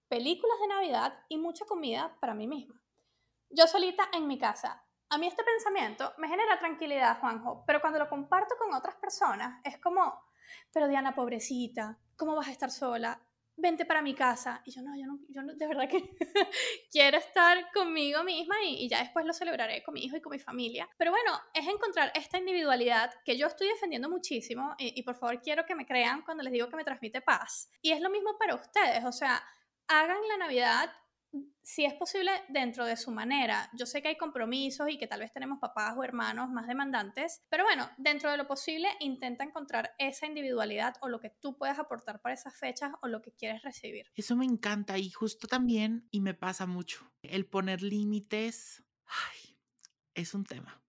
películas 0.09 0.57
de 0.61 0.69
Navidad 0.69 1.19
y 1.29 1.37
mucha 1.37 1.65
comida 1.65 2.17
para 2.21 2.35
mí 2.35 2.47
misma. 2.47 2.81
Yo 3.51 3.67
solita 3.67 4.09
en 4.13 4.29
mi 4.29 4.39
casa. 4.39 4.85
A 5.09 5.19
mí 5.19 5.27
este 5.27 5.43
pensamiento 5.43 6.13
me 6.19 6.29
genera 6.29 6.59
tranquilidad, 6.59 7.19
Juanjo, 7.21 7.65
pero 7.67 7.81
cuando 7.81 7.99
lo 7.99 8.09
comparto 8.09 8.55
con 8.59 8.73
otras 8.75 8.97
personas 8.97 9.61
es 9.65 9.79
como, 9.79 10.21
pero 10.73 10.89
Diana, 10.89 11.15
pobrecita, 11.15 11.99
¿cómo 12.17 12.37
vas 12.37 12.49
a 12.49 12.53
estar 12.53 12.71
sola? 12.71 13.21
Vente 13.57 13.85
para 13.85 14.03
mi 14.03 14.15
casa. 14.15 14.63
Y 14.65 14.71
yo, 14.71 14.83
no, 14.83 14.97
yo 14.97 15.07
no, 15.07 15.19
yo 15.29 15.43
no, 15.43 15.55
de 15.55 15.67
verdad 15.67 15.89
que 15.89 16.17
quiero 16.91 17.19
estar 17.19 17.71
conmigo 17.73 18.23
misma 18.25 18.57
y, 18.65 18.89
ya 18.89 19.01
después 19.01 19.25
lo 19.25 19.33
celebraré 19.33 19.83
con 19.83 19.95
mi 19.95 20.05
hijo 20.05 20.17
y 20.17 20.21
con 20.21 20.33
mi 20.33 20.39
familia. 20.39 20.89
Pero 20.99 21.11
bueno, 21.11 21.33
es 21.55 21.67
encontrar 21.67 22.13
esta 22.15 22.39
individualidad 22.39 23.13
que 23.25 23.37
yo 23.37 23.47
estoy 23.47 23.69
defendiendo 23.69 24.09
muchísimo 24.09 24.75
y, 24.79 24.99
y 24.99 25.03
por 25.03 25.17
favor 25.17 25.41
quiero 25.41 25.65
que 25.65 25.75
me 25.75 25.87
crean 25.87 26.23
cuando 26.23 26.43
les 26.43 26.53
digo 26.53 26.69
que 26.69 26.77
me 26.77 26.85
transmite 26.85 27.21
paz. 27.21 27.71
Y 27.83 27.93
es 27.93 28.01
lo 28.01 28.11
mismo 28.11 28.37
para 28.39 28.55
ustedes, 28.55 29.05
o 29.05 29.13
sea, 29.13 29.43
hagan 29.89 30.21
la 30.29 30.37
Navidad 30.39 30.91
si 31.63 31.85
es 31.85 31.95
posible, 31.95 32.31
dentro 32.49 32.85
de 32.85 32.97
su 32.97 33.11
manera. 33.11 33.71
Yo 33.75 33.87
sé 33.87 34.03
que 34.03 34.09
hay 34.09 34.17
compromisos 34.17 34.89
y 34.91 34.99
que 34.99 35.07
tal 35.07 35.21
vez 35.21 35.33
tenemos 35.33 35.59
papás 35.59 35.95
o 35.97 36.05
hermanos 36.05 36.51
más 36.51 36.67
demandantes, 36.67 37.43
pero 37.49 37.65
bueno, 37.65 37.89
dentro 37.99 38.31
de 38.31 38.37
lo 38.37 38.47
posible, 38.47 38.89
intenta 39.01 39.45
encontrar 39.45 39.95
esa 39.99 40.27
individualidad 40.27 40.95
o 41.01 41.09
lo 41.09 41.21
que 41.21 41.31
tú 41.31 41.57
puedes 41.57 41.79
aportar 41.79 42.21
para 42.21 42.35
esas 42.35 42.57
fechas 42.57 42.93
o 43.03 43.09
lo 43.09 43.23
que 43.23 43.33
quieres 43.33 43.63
recibir. 43.63 44.07
Eso 44.15 44.37
me 44.37 44.45
encanta 44.45 44.99
y 44.99 45.11
justo 45.11 45.47
también, 45.47 46.09
y 46.11 46.21
me 46.21 46.35
pasa 46.35 46.67
mucho, 46.67 47.11
el 47.23 47.47
poner 47.47 47.83
límites, 47.83 48.85
es 50.15 50.35
un 50.35 50.45
tema. 50.45 50.83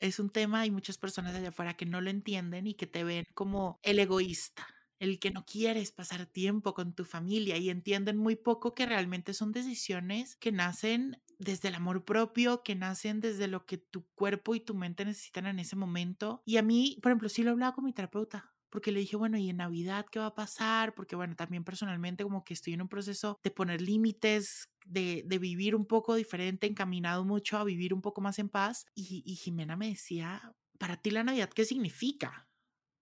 Es 0.00 0.18
un 0.18 0.28
tema, 0.28 0.60
hay 0.60 0.70
muchas 0.70 0.98
personas 0.98 1.34
allá 1.34 1.48
afuera 1.48 1.76
que 1.76 1.86
no 1.86 2.00
lo 2.00 2.10
entienden 2.10 2.66
y 2.66 2.74
que 2.74 2.86
te 2.86 3.04
ven 3.04 3.24
como 3.34 3.78
el 3.82 3.98
egoísta 3.98 4.66
el 5.04 5.18
que 5.18 5.30
no 5.30 5.44
quieres 5.44 5.92
pasar 5.92 6.26
tiempo 6.26 6.74
con 6.74 6.94
tu 6.94 7.04
familia 7.04 7.56
y 7.56 7.70
entienden 7.70 8.16
muy 8.16 8.36
poco 8.36 8.74
que 8.74 8.86
realmente 8.86 9.34
son 9.34 9.52
decisiones 9.52 10.36
que 10.36 10.52
nacen 10.52 11.20
desde 11.38 11.68
el 11.68 11.74
amor 11.74 12.04
propio, 12.04 12.62
que 12.62 12.74
nacen 12.74 13.20
desde 13.20 13.48
lo 13.48 13.66
que 13.66 13.78
tu 13.78 14.06
cuerpo 14.14 14.54
y 14.54 14.60
tu 14.60 14.74
mente 14.74 15.04
necesitan 15.04 15.46
en 15.46 15.58
ese 15.58 15.76
momento. 15.76 16.42
Y 16.44 16.56
a 16.56 16.62
mí, 16.62 16.98
por 17.02 17.10
ejemplo, 17.10 17.28
sí 17.28 17.42
lo 17.42 17.50
he 17.50 17.52
hablado 17.52 17.74
con 17.74 17.84
mi 17.84 17.92
terapeuta. 17.92 18.50
Porque 18.70 18.90
le 18.90 18.98
dije, 18.98 19.14
bueno, 19.14 19.38
¿y 19.38 19.50
en 19.50 19.58
Navidad 19.58 20.04
qué 20.10 20.18
va 20.18 20.26
a 20.26 20.34
pasar? 20.34 20.96
Porque, 20.96 21.14
bueno, 21.14 21.36
también 21.36 21.62
personalmente 21.62 22.24
como 22.24 22.42
que 22.42 22.54
estoy 22.54 22.72
en 22.72 22.82
un 22.82 22.88
proceso 22.88 23.38
de 23.44 23.52
poner 23.52 23.80
límites, 23.80 24.68
de, 24.84 25.22
de, 25.26 25.38
vivir 25.38 25.76
un 25.76 25.86
poco 25.86 26.16
diferente, 26.16 26.66
encaminado 26.66 27.24
mucho 27.24 27.56
a 27.56 27.62
vivir 27.62 27.94
un 27.94 28.02
poco 28.02 28.20
más 28.20 28.40
en 28.40 28.48
paz. 28.48 28.84
Y, 28.92 29.22
y 29.24 29.36
Jimena 29.36 29.76
me 29.76 29.90
decía, 29.90 30.56
para 30.76 30.96
ti 30.96 31.12
la 31.12 31.22
Navidad, 31.22 31.50
¿qué 31.50 31.64
significa? 31.64 32.48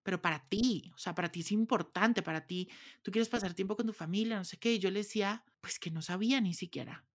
Pero 0.02 0.20
para 0.20 0.48
ti, 0.48 0.90
o 0.94 0.98
sea, 0.98 1.14
para 1.14 1.30
ti 1.30 1.40
es 1.40 1.52
importante, 1.52 2.22
para 2.22 2.46
ti, 2.46 2.68
tú 3.02 3.10
quieres 3.10 3.28
pasar 3.28 3.54
tiempo 3.54 3.76
con 3.76 3.86
tu 3.86 3.92
familia, 3.92 4.36
no 4.36 4.44
sé 4.44 4.58
qué, 4.58 4.78
yo 4.78 4.90
le 4.90 5.00
decía, 5.00 5.44
pues 5.60 5.78
que 5.78 5.90
no 5.90 6.02
sabía 6.02 6.40
ni 6.40 6.54
siquiera. 6.54 7.06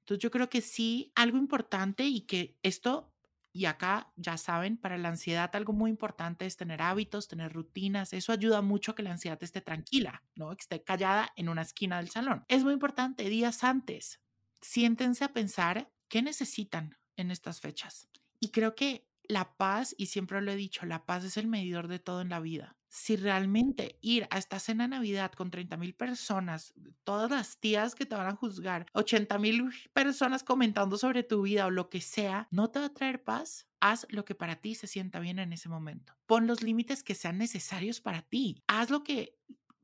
Entonces 0.00 0.22
yo 0.22 0.30
creo 0.30 0.50
que 0.50 0.60
sí, 0.60 1.12
algo 1.14 1.38
importante 1.38 2.04
y 2.04 2.22
que 2.22 2.58
esto, 2.62 3.14
y 3.52 3.66
acá 3.66 4.12
ya 4.16 4.36
saben, 4.36 4.76
para 4.76 4.98
la 4.98 5.08
ansiedad 5.10 5.50
algo 5.54 5.72
muy 5.72 5.90
importante 5.90 6.46
es 6.46 6.56
tener 6.56 6.82
hábitos, 6.82 7.28
tener 7.28 7.52
rutinas, 7.52 8.12
eso 8.12 8.32
ayuda 8.32 8.62
mucho 8.62 8.92
a 8.92 8.94
que 8.94 9.02
la 9.02 9.12
ansiedad 9.12 9.42
esté 9.42 9.60
tranquila, 9.60 10.22
¿no? 10.34 10.50
Que 10.56 10.62
esté 10.62 10.82
callada 10.82 11.30
en 11.36 11.48
una 11.48 11.62
esquina 11.62 11.98
del 11.98 12.10
salón. 12.10 12.44
Es 12.48 12.64
muy 12.64 12.72
importante, 12.72 13.28
días 13.28 13.64
antes, 13.64 14.20
siéntense 14.60 15.24
a 15.24 15.32
pensar 15.32 15.92
qué 16.08 16.22
necesitan 16.22 16.96
en 17.16 17.30
estas 17.30 17.60
fechas. 17.60 18.08
Y 18.40 18.50
creo 18.50 18.74
que 18.74 19.09
la 19.30 19.56
paz, 19.56 19.94
y 19.96 20.06
siempre 20.06 20.40
lo 20.40 20.50
he 20.50 20.56
dicho, 20.56 20.86
la 20.86 21.06
paz 21.06 21.24
es 21.24 21.36
el 21.36 21.46
medidor 21.46 21.88
de 21.88 21.98
todo 21.98 22.20
en 22.20 22.28
la 22.28 22.40
vida. 22.40 22.76
Si 22.88 23.14
realmente 23.14 23.98
ir 24.00 24.26
a 24.30 24.38
esta 24.38 24.58
cena 24.58 24.84
de 24.84 24.88
Navidad 24.88 25.30
con 25.32 25.50
30 25.50 25.76
mil 25.76 25.94
personas, 25.94 26.74
todas 27.04 27.30
las 27.30 27.60
tías 27.60 27.94
que 27.94 28.04
te 28.04 28.16
van 28.16 28.26
a 28.26 28.36
juzgar, 28.36 28.86
80 28.94 29.38
mil 29.38 29.70
personas 29.92 30.42
comentando 30.42 30.98
sobre 30.98 31.22
tu 31.22 31.42
vida 31.42 31.66
o 31.66 31.70
lo 31.70 31.88
que 31.88 32.00
sea, 32.00 32.48
no 32.50 32.70
te 32.70 32.80
va 32.80 32.86
a 32.86 32.94
traer 32.94 33.22
paz, 33.22 33.68
haz 33.78 34.06
lo 34.10 34.24
que 34.24 34.34
para 34.34 34.56
ti 34.56 34.74
se 34.74 34.88
sienta 34.88 35.20
bien 35.20 35.38
en 35.38 35.52
ese 35.52 35.68
momento. 35.68 36.14
Pon 36.26 36.48
los 36.48 36.62
límites 36.62 37.04
que 37.04 37.14
sean 37.14 37.38
necesarios 37.38 38.00
para 38.00 38.22
ti. 38.22 38.64
Haz 38.66 38.90
lo 38.90 39.04
que 39.04 39.38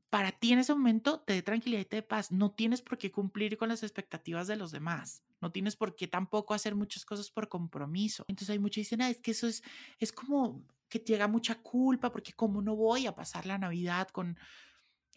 para 0.09 0.31
ti 0.31 0.53
en 0.53 0.59
ese 0.59 0.73
momento 0.73 1.19
te 1.19 1.33
dé 1.33 1.41
tranquilidad 1.41 1.81
y 1.81 1.85
te 1.85 1.97
dé 1.97 2.03
paz. 2.03 2.31
No 2.31 2.51
tienes 2.51 2.81
por 2.81 2.97
qué 2.97 3.11
cumplir 3.11 3.57
con 3.57 3.69
las 3.69 3.83
expectativas 3.83 4.47
de 4.47 4.55
los 4.55 4.71
demás. 4.71 5.23
No 5.41 5.51
tienes 5.51 5.75
por 5.75 5.95
qué 5.95 6.07
tampoco 6.07 6.53
hacer 6.53 6.75
muchas 6.75 7.05
cosas 7.05 7.29
por 7.29 7.49
compromiso. 7.49 8.23
Entonces 8.27 8.51
hay 8.51 8.59
muchos 8.59 8.75
que 8.75 8.81
dicen, 8.81 9.01
ah, 9.01 9.09
es 9.09 9.19
que 9.19 9.31
eso 9.31 9.47
es, 9.47 9.63
es 9.99 10.11
como 10.11 10.65
que 10.89 10.99
te 10.99 11.11
llega 11.13 11.27
mucha 11.27 11.61
culpa 11.61 12.11
porque 12.11 12.33
cómo 12.33 12.61
no 12.61 12.75
voy 12.75 13.07
a 13.07 13.15
pasar 13.15 13.45
la 13.45 13.57
Navidad 13.57 14.07
con, 14.09 14.37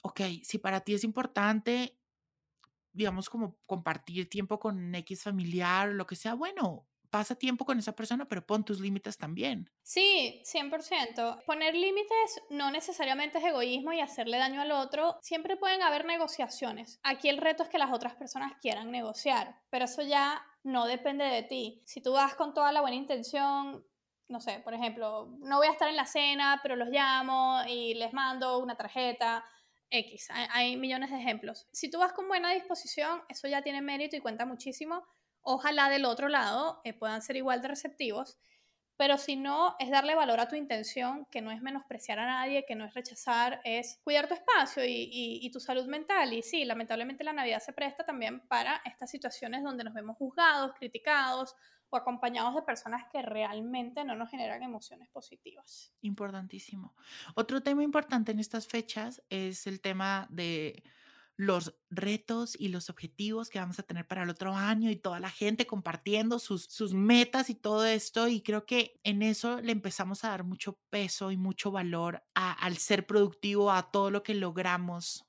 ok, 0.02 0.20
si 0.42 0.58
para 0.58 0.80
ti 0.80 0.94
es 0.94 1.04
importante, 1.04 1.96
digamos, 2.92 3.30
como 3.30 3.58
compartir 3.66 4.28
tiempo 4.28 4.58
con 4.58 4.94
X 4.94 5.22
familiar 5.22 5.90
o 5.90 5.92
lo 5.94 6.06
que 6.06 6.16
sea, 6.16 6.34
bueno, 6.34 6.88
pasa 7.10 7.34
tiempo 7.34 7.64
con 7.64 7.78
esa 7.78 7.92
persona, 7.92 8.26
pero 8.26 8.46
pon 8.46 8.64
tus 8.64 8.80
límites 8.80 9.18
también. 9.18 9.68
Sí, 9.82 10.42
100%. 10.44 11.44
Poner 11.44 11.74
límites 11.74 12.42
no 12.50 12.70
necesariamente 12.70 13.38
es 13.38 13.44
egoísmo 13.44 13.92
y 13.92 14.00
hacerle 14.00 14.38
daño 14.38 14.60
al 14.60 14.72
otro. 14.72 15.18
Siempre 15.20 15.56
pueden 15.56 15.82
haber 15.82 16.04
negociaciones. 16.04 17.00
Aquí 17.02 17.28
el 17.28 17.38
reto 17.38 17.64
es 17.64 17.68
que 17.68 17.78
las 17.78 17.92
otras 17.92 18.14
personas 18.14 18.52
quieran 18.60 18.90
negociar, 18.90 19.60
pero 19.70 19.84
eso 19.84 20.02
ya 20.02 20.40
no 20.62 20.86
depende 20.86 21.24
de 21.24 21.42
ti. 21.42 21.82
Si 21.84 22.00
tú 22.00 22.12
vas 22.12 22.34
con 22.34 22.54
toda 22.54 22.72
la 22.72 22.80
buena 22.80 22.96
intención, 22.96 23.84
no 24.28 24.40
sé, 24.40 24.60
por 24.60 24.74
ejemplo, 24.74 25.36
no 25.40 25.58
voy 25.58 25.66
a 25.66 25.72
estar 25.72 25.88
en 25.88 25.96
la 25.96 26.06
cena, 26.06 26.60
pero 26.62 26.76
los 26.76 26.88
llamo 26.88 27.60
y 27.68 27.94
les 27.94 28.12
mando 28.12 28.58
una 28.58 28.76
tarjeta. 28.76 29.44
X, 29.92 30.28
hay, 30.30 30.76
millones 30.76 31.10
de 31.10 31.18
ejemplos. 31.18 31.66
Si 31.72 31.90
tú 31.90 31.98
vas 31.98 32.12
con 32.12 32.28
buena 32.28 32.52
disposición, 32.52 33.22
eso 33.28 33.48
ya 33.48 33.60
tiene 33.62 33.82
mérito 33.82 34.14
y 34.14 34.20
cuenta 34.20 34.46
muchísimo 34.46 35.04
Ojalá 35.42 35.88
del 35.88 36.04
otro 36.04 36.28
lado 36.28 36.80
eh, 36.84 36.92
puedan 36.92 37.22
ser 37.22 37.36
igual 37.36 37.62
de 37.62 37.68
receptivos, 37.68 38.38
pero 39.00 39.16
si 39.16 39.34
no, 39.34 39.76
es 39.78 39.88
darle 39.88 40.14
valor 40.14 40.40
a 40.40 40.48
tu 40.48 40.56
intención, 40.56 41.26
que 41.30 41.40
no 41.40 41.50
es 41.50 41.62
menospreciar 41.62 42.18
a 42.18 42.26
nadie, 42.26 42.66
que 42.66 42.74
no 42.74 42.84
es 42.84 42.92
rechazar, 42.92 43.62
es 43.64 43.98
cuidar 44.04 44.28
tu 44.28 44.34
espacio 44.34 44.82
y, 44.86 45.50
tu 45.50 45.58
salud 45.58 45.86
mental. 45.86 46.34
Y 46.34 46.42
sí, 46.42 46.66
lamentablemente 46.66 47.24
la 47.24 47.32
Navidad 47.32 47.60
se 47.60 47.72
presta 47.72 48.04
también 48.04 48.46
para 48.46 48.82
estas 48.84 49.10
situaciones 49.10 49.62
donde 49.62 49.84
nos 49.84 49.94
vemos 49.94 50.18
juzgados, 50.18 50.74
criticados 50.74 51.56
o 51.88 51.96
acompañados 51.96 52.54
de 52.54 52.60
personas 52.60 53.04
que 53.10 53.22
realmente 53.22 54.04
no 54.04 54.14
nos 54.16 54.28
generan 54.28 54.62
emociones 54.62 55.08
positivas. 55.08 55.94
Importantísimo. 56.02 56.94
Otro 57.34 57.62
tema 57.62 57.82
importante 57.82 58.32
en 58.32 58.38
estas 58.38 58.66
fechas 58.66 59.22
es 59.30 59.66
el 59.66 59.80
tema 59.80 60.26
de 60.28 60.82
los 61.40 61.74
retos 61.88 62.54
y 62.58 62.68
los 62.68 62.90
objetivos 62.90 63.48
que 63.48 63.58
vamos 63.58 63.78
a 63.78 63.82
tener 63.82 64.06
para 64.06 64.24
el 64.24 64.28
otro 64.28 64.54
año 64.54 64.90
y 64.90 64.96
toda 64.96 65.20
la 65.20 65.30
gente 65.30 65.66
compartiendo 65.66 66.38
sus, 66.38 66.64
sus 66.64 66.92
metas 66.92 67.48
y 67.48 67.54
todo 67.54 67.86
esto. 67.86 68.28
Y 68.28 68.42
creo 68.42 68.66
que 68.66 69.00
en 69.04 69.22
eso 69.22 69.60
le 69.62 69.72
empezamos 69.72 70.22
a 70.22 70.28
dar 70.28 70.44
mucho 70.44 70.78
peso 70.90 71.30
y 71.30 71.38
mucho 71.38 71.70
valor 71.70 72.22
al 72.34 72.76
ser 72.76 73.06
productivo, 73.06 73.72
a 73.72 73.90
todo 73.90 74.10
lo 74.10 74.22
que 74.22 74.34
logramos 74.34 75.24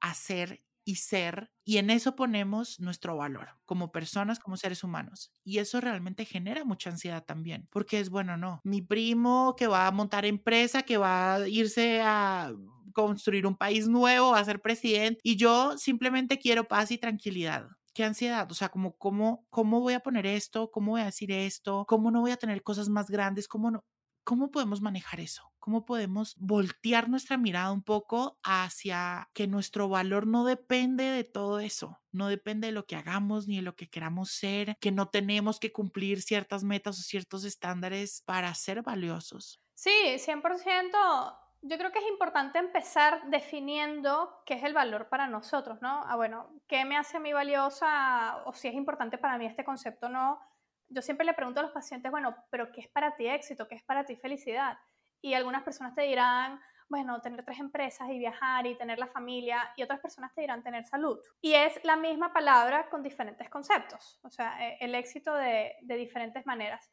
hacer 0.00 0.62
y 0.84 0.96
ser, 0.96 1.50
y 1.64 1.78
en 1.78 1.90
eso 1.90 2.14
ponemos 2.14 2.78
nuestro 2.78 3.16
valor 3.16 3.48
como 3.64 3.90
personas, 3.90 4.38
como 4.38 4.56
seres 4.56 4.84
humanos. 4.84 5.32
Y 5.42 5.58
eso 5.58 5.80
realmente 5.80 6.24
genera 6.24 6.64
mucha 6.64 6.90
ansiedad 6.90 7.24
también, 7.24 7.66
porque 7.72 7.98
es 7.98 8.08
bueno, 8.08 8.36
no, 8.36 8.60
mi 8.62 8.82
primo 8.82 9.56
que 9.56 9.66
va 9.66 9.88
a 9.88 9.90
montar 9.90 10.26
empresa, 10.26 10.82
que 10.82 10.96
va 10.96 11.34
a 11.34 11.48
irse 11.48 12.02
a 12.02 12.54
construir 12.96 13.46
un 13.46 13.56
país 13.56 13.88
nuevo, 13.88 14.34
a 14.34 14.44
ser 14.44 14.60
presidente, 14.62 15.20
y 15.22 15.36
yo 15.36 15.76
simplemente 15.76 16.38
quiero 16.38 16.66
paz 16.66 16.90
y 16.90 16.98
tranquilidad 16.98 17.68
qué 17.94 18.04
ansiedad, 18.04 18.50
o 18.50 18.54
sea, 18.54 18.68
como 18.68 18.98
cómo, 18.98 19.46
cómo 19.48 19.80
voy 19.80 19.94
a 19.94 20.00
poner 20.00 20.26
esto, 20.26 20.70
cómo 20.70 20.92
voy 20.92 21.00
a 21.00 21.06
decir 21.06 21.32
esto, 21.32 21.86
cómo 21.88 22.10
no 22.10 22.20
voy 22.20 22.30
a 22.30 22.36
tener 22.36 22.62
cosas 22.62 22.90
más 22.90 23.08
grandes, 23.08 23.48
cómo 23.48 23.70
no, 23.70 23.86
¿Cómo 24.26 24.50
podemos 24.50 24.80
manejar 24.80 25.20
eso? 25.20 25.52
¿Cómo 25.60 25.84
podemos 25.84 26.34
voltear 26.36 27.08
nuestra 27.08 27.36
mirada 27.36 27.70
un 27.70 27.84
poco 27.84 28.40
hacia 28.42 29.30
que 29.32 29.46
nuestro 29.46 29.88
valor 29.88 30.26
no 30.26 30.44
depende 30.44 31.04
de 31.04 31.22
todo 31.22 31.60
eso? 31.60 32.00
No 32.10 32.26
depende 32.26 32.66
de 32.66 32.72
lo 32.72 32.86
que 32.86 32.96
hagamos 32.96 33.46
ni 33.46 33.54
de 33.58 33.62
lo 33.62 33.76
que 33.76 33.88
queramos 33.88 34.32
ser, 34.32 34.78
que 34.80 34.90
no 34.90 35.10
tenemos 35.10 35.60
que 35.60 35.70
cumplir 35.70 36.22
ciertas 36.22 36.64
metas 36.64 36.98
o 36.98 37.02
ciertos 37.02 37.44
estándares 37.44 38.22
para 38.26 38.52
ser 38.56 38.82
valiosos. 38.82 39.60
Sí, 39.76 40.18
100%. 40.18 41.45
Yo 41.62 41.78
creo 41.78 41.90
que 41.90 41.98
es 41.98 42.08
importante 42.08 42.58
empezar 42.58 43.22
definiendo 43.26 44.42
qué 44.46 44.54
es 44.54 44.62
el 44.62 44.74
valor 44.74 45.08
para 45.08 45.26
nosotros, 45.26 45.82
¿no? 45.82 46.02
Ah, 46.06 46.16
bueno, 46.16 46.48
¿qué 46.68 46.84
me 46.84 46.96
hace 46.96 47.16
a 47.16 47.20
mí 47.20 47.32
valiosa 47.32 48.42
o 48.44 48.52
si 48.52 48.68
es 48.68 48.74
importante 48.74 49.18
para 49.18 49.38
mí 49.38 49.46
este 49.46 49.64
concepto 49.64 50.06
o 50.06 50.10
no? 50.10 50.40
yo 50.88 51.02
siempre 51.02 51.26
le 51.26 51.34
pregunto 51.34 51.60
a 51.60 51.62
los 51.64 51.72
pacientes, 51.72 52.10
bueno, 52.10 52.36
pero 52.50 52.70
¿qué 52.72 52.82
es 52.82 52.88
para 52.88 53.16
ti 53.16 53.26
éxito? 53.26 53.66
¿Qué 53.68 53.74
es 53.74 53.82
para 53.82 54.04
ti 54.04 54.16
felicidad? 54.16 54.78
Y 55.20 55.34
algunas 55.34 55.62
personas 55.62 55.94
te 55.94 56.02
dirán, 56.02 56.60
bueno, 56.88 57.20
tener 57.20 57.44
tres 57.44 57.58
empresas 57.58 58.08
y 58.10 58.18
viajar 58.18 58.66
y 58.66 58.76
tener 58.76 58.98
la 58.98 59.08
familia, 59.08 59.72
y 59.76 59.82
otras 59.82 60.00
personas 60.00 60.32
te 60.34 60.42
dirán 60.42 60.62
tener 60.62 60.84
salud. 60.84 61.18
Y 61.40 61.54
es 61.54 61.82
la 61.84 61.96
misma 61.96 62.32
palabra 62.32 62.88
con 62.88 63.02
diferentes 63.02 63.48
conceptos, 63.50 64.20
o 64.22 64.30
sea, 64.30 64.56
e, 64.64 64.78
el 64.80 64.94
éxito 64.94 65.34
de, 65.34 65.74
de 65.82 65.96
diferentes 65.96 66.46
maneras. 66.46 66.90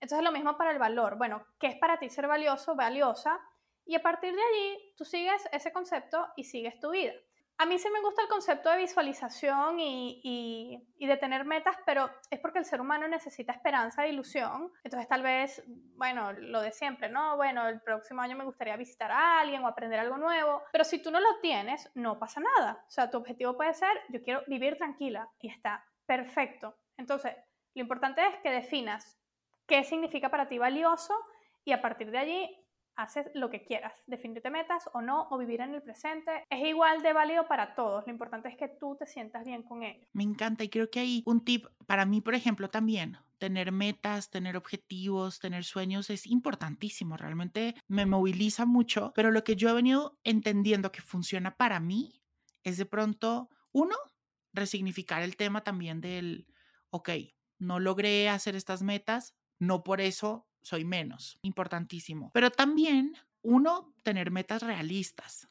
Entonces, 0.00 0.24
lo 0.24 0.32
mismo 0.32 0.56
para 0.56 0.70
el 0.70 0.78
valor. 0.78 1.16
Bueno, 1.16 1.46
¿qué 1.58 1.68
es 1.68 1.76
para 1.76 1.98
ti 1.98 2.10
ser 2.10 2.28
valioso, 2.28 2.76
valiosa? 2.76 3.40
Y 3.86 3.94
a 3.94 4.02
partir 4.02 4.34
de 4.34 4.42
allí, 4.42 4.94
tú 4.96 5.04
sigues 5.04 5.46
ese 5.52 5.72
concepto 5.72 6.26
y 6.36 6.44
sigues 6.44 6.78
tu 6.80 6.90
vida. 6.90 7.12
A 7.56 7.66
mí 7.66 7.78
sí 7.78 7.88
me 7.88 8.00
gusta 8.00 8.22
el 8.22 8.28
concepto 8.28 8.68
de 8.68 8.78
visualización 8.78 9.78
y, 9.78 10.82
de 10.98 11.16
tener 11.18 11.44
metas, 11.44 11.76
pero 11.86 12.10
es 12.28 12.40
porque 12.40 12.58
el 12.58 12.64
ser 12.64 12.80
humano 12.80 13.06
necesita 13.06 13.52
esperanza 13.52 14.04
e 14.04 14.08
ilusión. 14.08 14.72
Entonces 14.82 15.08
tal 15.08 15.22
vez, 15.22 15.62
bueno, 15.96 16.32
lo 16.32 16.60
de 16.60 16.72
siempre, 16.72 17.08
¿no? 17.08 17.36
Bueno, 17.36 17.68
el 17.68 17.80
próximo 17.80 18.22
año 18.22 18.36
me 18.36 18.44
gustaría 18.44 18.76
visitar 18.76 19.12
a 19.12 19.40
alguien 19.40 19.62
o 19.62 19.68
aprender 19.68 20.00
algo 20.00 20.18
nuevo, 20.18 20.62
pero 20.72 20.82
si 20.82 21.00
tú 21.00 21.12
no 21.12 21.20
lo 21.20 21.38
tienes, 21.40 21.88
no 21.94 22.18
pasa 22.18 22.40
nada. 22.40 22.84
O 22.88 22.90
sea, 22.90 23.08
tu 23.08 23.18
objetivo 23.18 23.56
puede 23.56 23.74
ser, 23.74 24.00
yo 24.08 24.20
quiero 24.22 24.42
vivir 24.48 24.76
tranquila 24.76 25.28
y 25.40 25.48
está 25.48 25.84
perfecto. 26.06 26.76
Entonces, 26.96 27.36
lo 27.74 27.82
importante 27.82 28.26
es 28.26 28.36
que 28.42 28.50
definas 28.50 29.16
qué 29.66 29.84
significa 29.84 30.28
para 30.28 30.48
ti 30.48 30.58
valioso 30.58 31.14
y 31.64 31.70
a 31.70 31.80
partir 31.80 32.10
de 32.10 32.18
allí 32.18 32.63
haces 32.96 33.26
lo 33.34 33.50
que 33.50 33.64
quieras, 33.64 33.92
definirte 34.06 34.50
metas 34.50 34.88
o 34.92 35.00
no, 35.00 35.28
o 35.30 35.38
vivir 35.38 35.60
en 35.60 35.74
el 35.74 35.82
presente, 35.82 36.44
es 36.50 36.66
igual 36.66 37.02
de 37.02 37.12
válido 37.12 37.46
para 37.48 37.74
todos. 37.74 38.06
Lo 38.06 38.12
importante 38.12 38.48
es 38.48 38.56
que 38.56 38.68
tú 38.68 38.96
te 38.98 39.06
sientas 39.06 39.44
bien 39.44 39.62
con 39.62 39.82
ello. 39.82 40.06
Me 40.12 40.22
encanta 40.22 40.64
y 40.64 40.68
creo 40.68 40.90
que 40.90 41.00
hay 41.00 41.22
un 41.26 41.44
tip 41.44 41.66
para 41.86 42.04
mí, 42.04 42.20
por 42.20 42.34
ejemplo, 42.34 42.68
también. 42.68 43.18
Tener 43.38 43.72
metas, 43.72 44.30
tener 44.30 44.56
objetivos, 44.56 45.38
tener 45.38 45.64
sueños 45.64 46.08
es 46.10 46.26
importantísimo, 46.26 47.16
realmente 47.16 47.74
me 47.88 48.06
moviliza 48.06 48.64
mucho, 48.64 49.12
pero 49.14 49.30
lo 49.30 49.44
que 49.44 49.56
yo 49.56 49.68
he 49.68 49.74
venido 49.74 50.18
entendiendo 50.24 50.92
que 50.92 51.02
funciona 51.02 51.56
para 51.56 51.80
mí 51.80 52.22
es 52.62 52.78
de 52.78 52.86
pronto, 52.86 53.50
uno, 53.72 53.96
resignificar 54.52 55.22
el 55.22 55.36
tema 55.36 55.62
también 55.62 56.00
del, 56.00 56.46
ok, 56.90 57.10
no 57.58 57.80
logré 57.80 58.28
hacer 58.28 58.56
estas 58.56 58.82
metas, 58.82 59.34
no 59.58 59.82
por 59.82 60.00
eso 60.00 60.46
soy 60.64 60.84
menos, 60.84 61.38
importantísimo. 61.42 62.30
Pero 62.32 62.50
también, 62.50 63.14
uno, 63.42 63.94
tener 64.02 64.30
metas 64.30 64.62
realistas. 64.62 65.48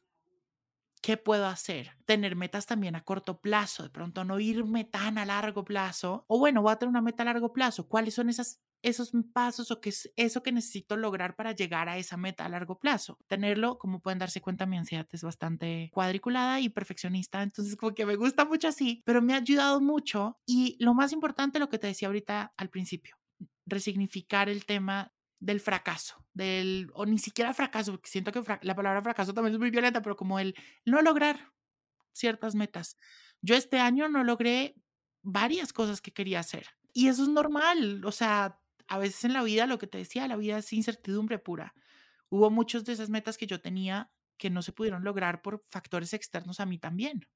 ¿Qué 1.04 1.18
puedo 1.18 1.48
hacer? 1.48 1.92
Tener 2.06 2.36
metas 2.36 2.66
también 2.66 2.96
a 2.96 3.04
corto 3.04 3.42
plazo, 3.42 3.84
de 3.84 3.90
pronto 3.90 4.24
no 4.24 4.40
irme 4.40 4.86
tan 4.86 5.18
a 5.18 5.26
largo 5.26 5.66
plazo. 5.66 6.24
O 6.28 6.40
bueno, 6.40 6.62
voy 6.62 6.72
a 6.72 6.78
tener 6.78 6.90
una 6.90 7.02
meta 7.02 7.24
a 7.24 7.26
largo 7.26 7.52
plazo. 7.52 7.90
¿Cuáles 7.90 8.14
son 8.14 8.30
esas, 8.30 8.62
esos 8.82 9.12
pasos 9.34 9.70
o 9.70 9.82
qué 9.82 9.90
es 9.90 10.12
eso 10.16 10.42
que 10.42 10.54
necesito 10.54 10.96
lograr 10.96 11.36
para 11.36 11.52
llegar 11.52 11.90
a 11.90 11.98
esa 11.98 12.16
meta 12.16 12.46
a 12.46 12.50
largo 12.50 12.80
plazo? 12.80 13.20
Tenerlo, 13.28 13.78
como 13.78 14.00
pueden 14.00 14.18
darse 14.18 14.40
cuenta, 14.42 14.66
mi 14.66 14.78
ansiedad 14.78 15.06
es 15.12 15.24
bastante 15.24 15.90
cuadriculada 15.94 16.62
y 16.62 16.70
perfeccionista, 16.70 17.44
entonces 17.44 17.76
como 17.76 17.94
que 17.94 18.06
me 18.06 18.16
gusta 18.16 18.46
mucho 18.46 18.70
así, 18.70 19.04
pero 19.06 19.22
me 19.22 19.34
ha 19.34 19.38
ayudado 19.38 19.82
mucho. 19.82 20.40
Y 20.46 20.78
lo 20.80 20.94
más 20.94 21.12
importante, 21.12 21.60
lo 21.60 21.68
que 21.70 21.80
te 21.80 21.88
decía 21.88 22.08
ahorita 22.08 22.54
al 22.56 22.70
principio, 22.70 23.18
resignificar 23.74 24.50
el 24.50 24.66
tema 24.66 25.14
del 25.40 25.60
fracaso, 25.60 26.26
del, 26.34 26.90
o 26.94 27.06
ni 27.06 27.20
siquiera 27.20 27.54
fracaso, 27.54 27.92
porque 27.92 28.10
siento 28.10 28.32
que 28.32 28.42
la 28.62 28.76
palabra 28.76 29.02
fracaso 29.02 29.34
también 29.34 29.54
es 29.54 29.60
muy 29.60 29.72
violenta, 29.72 30.02
pero 30.02 30.16
como 30.16 30.40
el 30.40 30.56
no 30.86 31.02
lograr 31.02 31.52
ciertas 32.14 32.56
metas. 32.56 32.98
Yo 33.42 33.56
este 33.56 33.80
año 33.80 34.08
no 34.08 34.24
logré 34.24 34.76
varias 35.22 35.74
cosas 35.74 36.02
que 36.02 36.14
quería 36.14 36.40
hacer 36.40 36.68
y 36.94 37.08
eso 37.08 37.24
es 37.24 37.30
normal, 37.30 38.06
o 38.06 38.12
sea, 38.12 38.60
a 38.88 38.98
veces 38.98 39.26
en 39.26 39.34
la 39.34 39.44
vida, 39.44 39.66
lo 39.66 39.80
que 39.80 39.88
te 39.88 39.98
decía, 39.98 40.28
la 40.28 40.38
vida 40.38 40.58
es 40.58 40.72
incertidumbre 40.74 41.40
pura. 41.40 41.74
Hubo 42.30 42.50
muchas 42.50 42.86
de 42.86 42.94
esas 42.94 43.10
metas 43.10 43.38
que 43.38 43.48
yo 43.48 43.62
tenía 43.62 44.12
que 44.38 44.50
no 44.50 44.62
se 44.62 44.72
pudieron 44.72 45.04
lograr 45.04 45.42
por 45.42 45.64
factores 45.70 46.14
externos 46.14 46.60
a 46.60 46.66
mí 46.66 46.78
también 46.78 47.28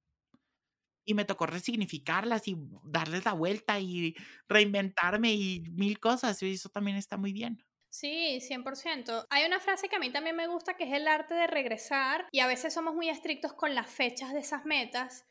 y 1.07 1.13
me 1.13 1.25
tocó 1.25 1.47
resignificarlas 1.47 2.47
y 2.49 2.57
darles 2.83 3.25
la 3.25 3.33
vuelta 3.33 3.79
y 3.79 4.13
reinventarme 4.49 5.33
y 5.33 5.61
mil 5.71 5.99
cosas. 5.99 6.43
Y 6.43 6.51
eso 6.51 6.69
también 6.69 6.97
está 6.97 7.17
muy 7.17 7.31
bien. 7.33 7.63
Sí, 7.89 8.39
100%. 8.41 9.25
Hay 9.29 9.45
una 9.45 9.59
frase 9.59 9.87
que 9.87 9.95
a 9.95 9.99
mí 9.99 10.11
también 10.11 10.35
me 10.35 10.47
gusta 10.47 10.75
que 10.75 10.83
es 10.83 10.93
el 10.93 11.07
arte 11.07 11.33
de 11.33 11.47
regresar 11.47 12.27
y 12.31 12.41
a 12.41 12.47
veces 12.47 12.73
somos 12.73 12.93
muy 12.93 13.09
estrictos 13.09 13.53
con 13.53 13.73
las 13.73 13.87
fechas 13.89 14.33
de 14.33 14.39
esas 14.39 14.65
metas 14.65 15.25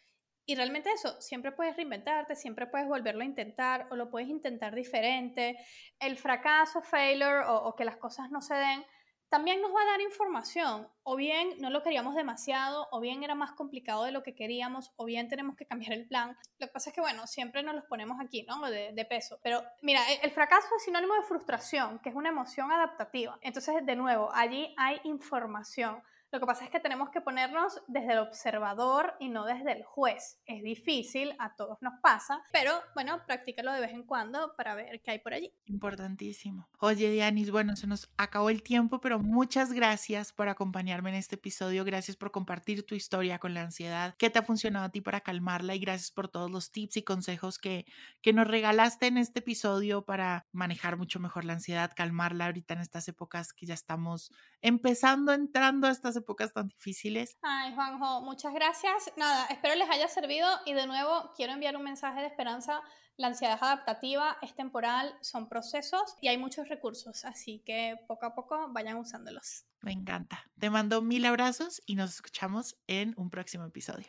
y 0.47 0.55
realmente 0.55 0.91
eso, 0.93 1.20
siempre 1.20 1.53
puedes 1.53 1.77
reinventarte, 1.77 2.35
siempre 2.35 2.66
puedes 2.66 2.89
volverlo 2.89 3.22
a 3.22 3.27
intentar 3.27 3.89
o 3.91 3.97
lo 3.97 4.11
puedes 4.11 4.29
intentar 4.29 4.74
diferente. 4.74 5.59
El 6.01 6.16
fracaso, 6.16 6.83
failure 6.83 7.45
o, 7.47 7.57
o 7.57 7.77
que 7.77 7.85
las 7.85 7.99
cosas 7.99 8.31
no 8.31 8.41
se 8.41 8.55
den 8.55 8.85
también 9.29 9.61
nos 9.61 9.72
va 9.72 9.83
a 9.83 9.93
dar 9.93 10.01
información, 10.01 10.89
o 11.03 11.16
bien 11.16 11.55
no 11.59 11.70
lo 11.70 11.83
queríamos 11.83 12.14
demasiado, 12.14 12.89
o 12.91 13.01
bien 13.01 13.22
era 13.22 13.35
más 13.35 13.53
complicado 13.53 14.05
de 14.05 14.12
lo 14.12 14.22
que 14.22 14.35
queríamos, 14.35 14.93
o 14.97 15.05
bien 15.05 15.29
tenemos 15.29 15.57
que 15.57 15.66
cambiar 15.66 15.93
el 15.93 16.07
plan. 16.07 16.37
Lo 16.59 16.66
que 16.66 16.72
pasa 16.72 16.91
es 16.91 16.95
que, 16.95 17.01
bueno, 17.01 17.27
siempre 17.27 17.62
nos 17.62 17.74
los 17.74 17.85
ponemos 17.85 18.18
aquí, 18.20 18.45
¿no? 18.45 18.61
De, 18.70 18.93
de 18.93 19.05
peso. 19.05 19.39
Pero 19.43 19.62
mira, 19.83 20.01
e, 20.11 20.20
el 20.22 20.31
fracaso 20.31 20.68
es 20.77 20.85
sinónimo 20.85 21.14
de 21.14 21.22
frustración, 21.22 21.99
que 21.99 22.11
es 22.11 22.14
una 22.14 22.29
emoción 22.29 22.70
adaptativa. 22.70 23.39
Entonces, 23.43 23.85
de 23.85 23.97
nuevo, 23.97 24.31
allí 24.33 24.74
hay 24.77 25.01
información. 25.05 26.03
Lo 26.37 26.41
que 26.41 26.47
pasa 26.49 26.64
es 26.66 26.70
que 26.70 26.80
tenemos 26.80 27.09
que 27.09 27.22
ponernos 27.22 27.80
desde 27.87 28.12
el 28.12 28.18
observador 28.18 29.14
y 29.18 29.30
no 29.30 29.47
desde 29.47 29.72
el 29.72 29.84
juez. 29.84 30.39
Es 30.45 30.62
difícil, 30.62 31.34
a 31.39 31.57
todos 31.57 31.78
nos 31.80 31.95
pasa, 32.03 32.43
pero 32.53 32.72
bueno, 32.95 33.22
practícalo 33.26 33.72
de 33.72 33.80
vez 33.80 33.93
en 33.93 34.03
cuando 34.03 34.55
para 34.55 34.74
ver 34.74 35.01
qué 35.01 35.12
hay 35.12 35.18
por 35.20 35.32
allí. 35.32 35.51
Importantísimo. 35.64 36.68
Oye, 36.78 37.11
Dianis, 37.11 37.51
bueno, 37.51 37.74
se 37.74 37.87
nos 37.87 38.12
acabó 38.18 38.51
el 38.51 38.62
tiempo, 38.62 39.01
pero 39.01 39.18
muchas 39.18 39.72
gracias 39.72 40.34
por 40.34 40.51
acompañarme 40.51 41.09
en 41.09 41.16
este 41.16 41.37
episodio. 41.37 41.87
Gracias 41.87 42.18
por 42.18 42.32
compartir 42.32 42.84
tu 42.84 42.95
historia 42.95 43.39
con 43.39 43.55
la 43.55 43.62
ansiedad, 43.62 44.14
qué 44.18 44.28
te 44.28 44.39
ha 44.39 44.43
funcionado 44.43 44.84
a 44.84 44.91
ti 44.91 45.01
para 45.01 45.22
calmarla 45.22 45.74
y 45.74 45.78
gracias 45.78 46.11
por 46.11 46.28
todos 46.28 46.51
los 46.51 46.70
tips 46.70 46.99
y 46.99 47.03
consejos 47.03 47.59
que, 47.59 47.87
que 48.20 48.34
nos 48.34 48.47
regalaste 48.47 49.07
en 49.07 49.16
este 49.16 49.39
episodio 49.39 50.05
para 50.05 50.45
manejar 50.53 50.99
mucho 50.99 51.18
mejor 51.18 51.47
la 51.47 51.55
ansiedad, 51.55 51.93
calmarla 51.97 52.45
ahorita 52.45 52.74
en 52.74 52.80
estas 52.80 53.09
épocas 53.09 53.55
que 53.55 53.64
ya 53.64 53.72
estamos 53.72 54.30
empezando, 54.61 55.32
entrando 55.32 55.87
a 55.87 55.91
estas 55.91 56.16
épocas 56.27 56.53
tan 56.53 56.66
difíciles. 56.66 57.37
Ay, 57.41 57.72
Juanjo, 57.74 58.20
muchas 58.22 58.53
gracias. 58.53 59.12
Nada, 59.16 59.47
espero 59.47 59.77
les 59.77 59.89
haya 59.89 60.09
servido 60.09 60.49
y 60.66 60.72
de 60.72 60.87
nuevo 60.89 61.31
quiero 61.37 61.53
enviar 61.53 61.77
un 61.77 61.85
mensaje 61.85 62.20
de 62.20 62.27
esperanza. 62.27 62.83
La 63.16 63.29
ansiedad 63.29 63.55
es 63.55 63.62
adaptativa, 63.62 64.37
es 64.43 64.55
temporal, 64.55 65.16
son 65.22 65.49
procesos 65.49 66.16
y 66.20 66.29
hay 66.29 66.37
muchos 66.37 66.68
recursos, 66.68 67.24
así 67.24 67.62
que 67.64 67.97
poco 68.09 68.27
a 68.27 68.35
poco 68.35 68.68
vayan 68.72 68.97
usándolos. 68.99 69.64
Me 69.81 69.93
encanta. 69.93 70.51
Te 70.59 70.68
mando 70.68 71.01
mil 71.01 71.24
abrazos 71.24 71.81
y 71.87 71.95
nos 71.95 72.11
escuchamos 72.11 72.77
en 72.89 73.14
un 73.16 73.31
próximo 73.31 73.64
episodio. 73.64 74.09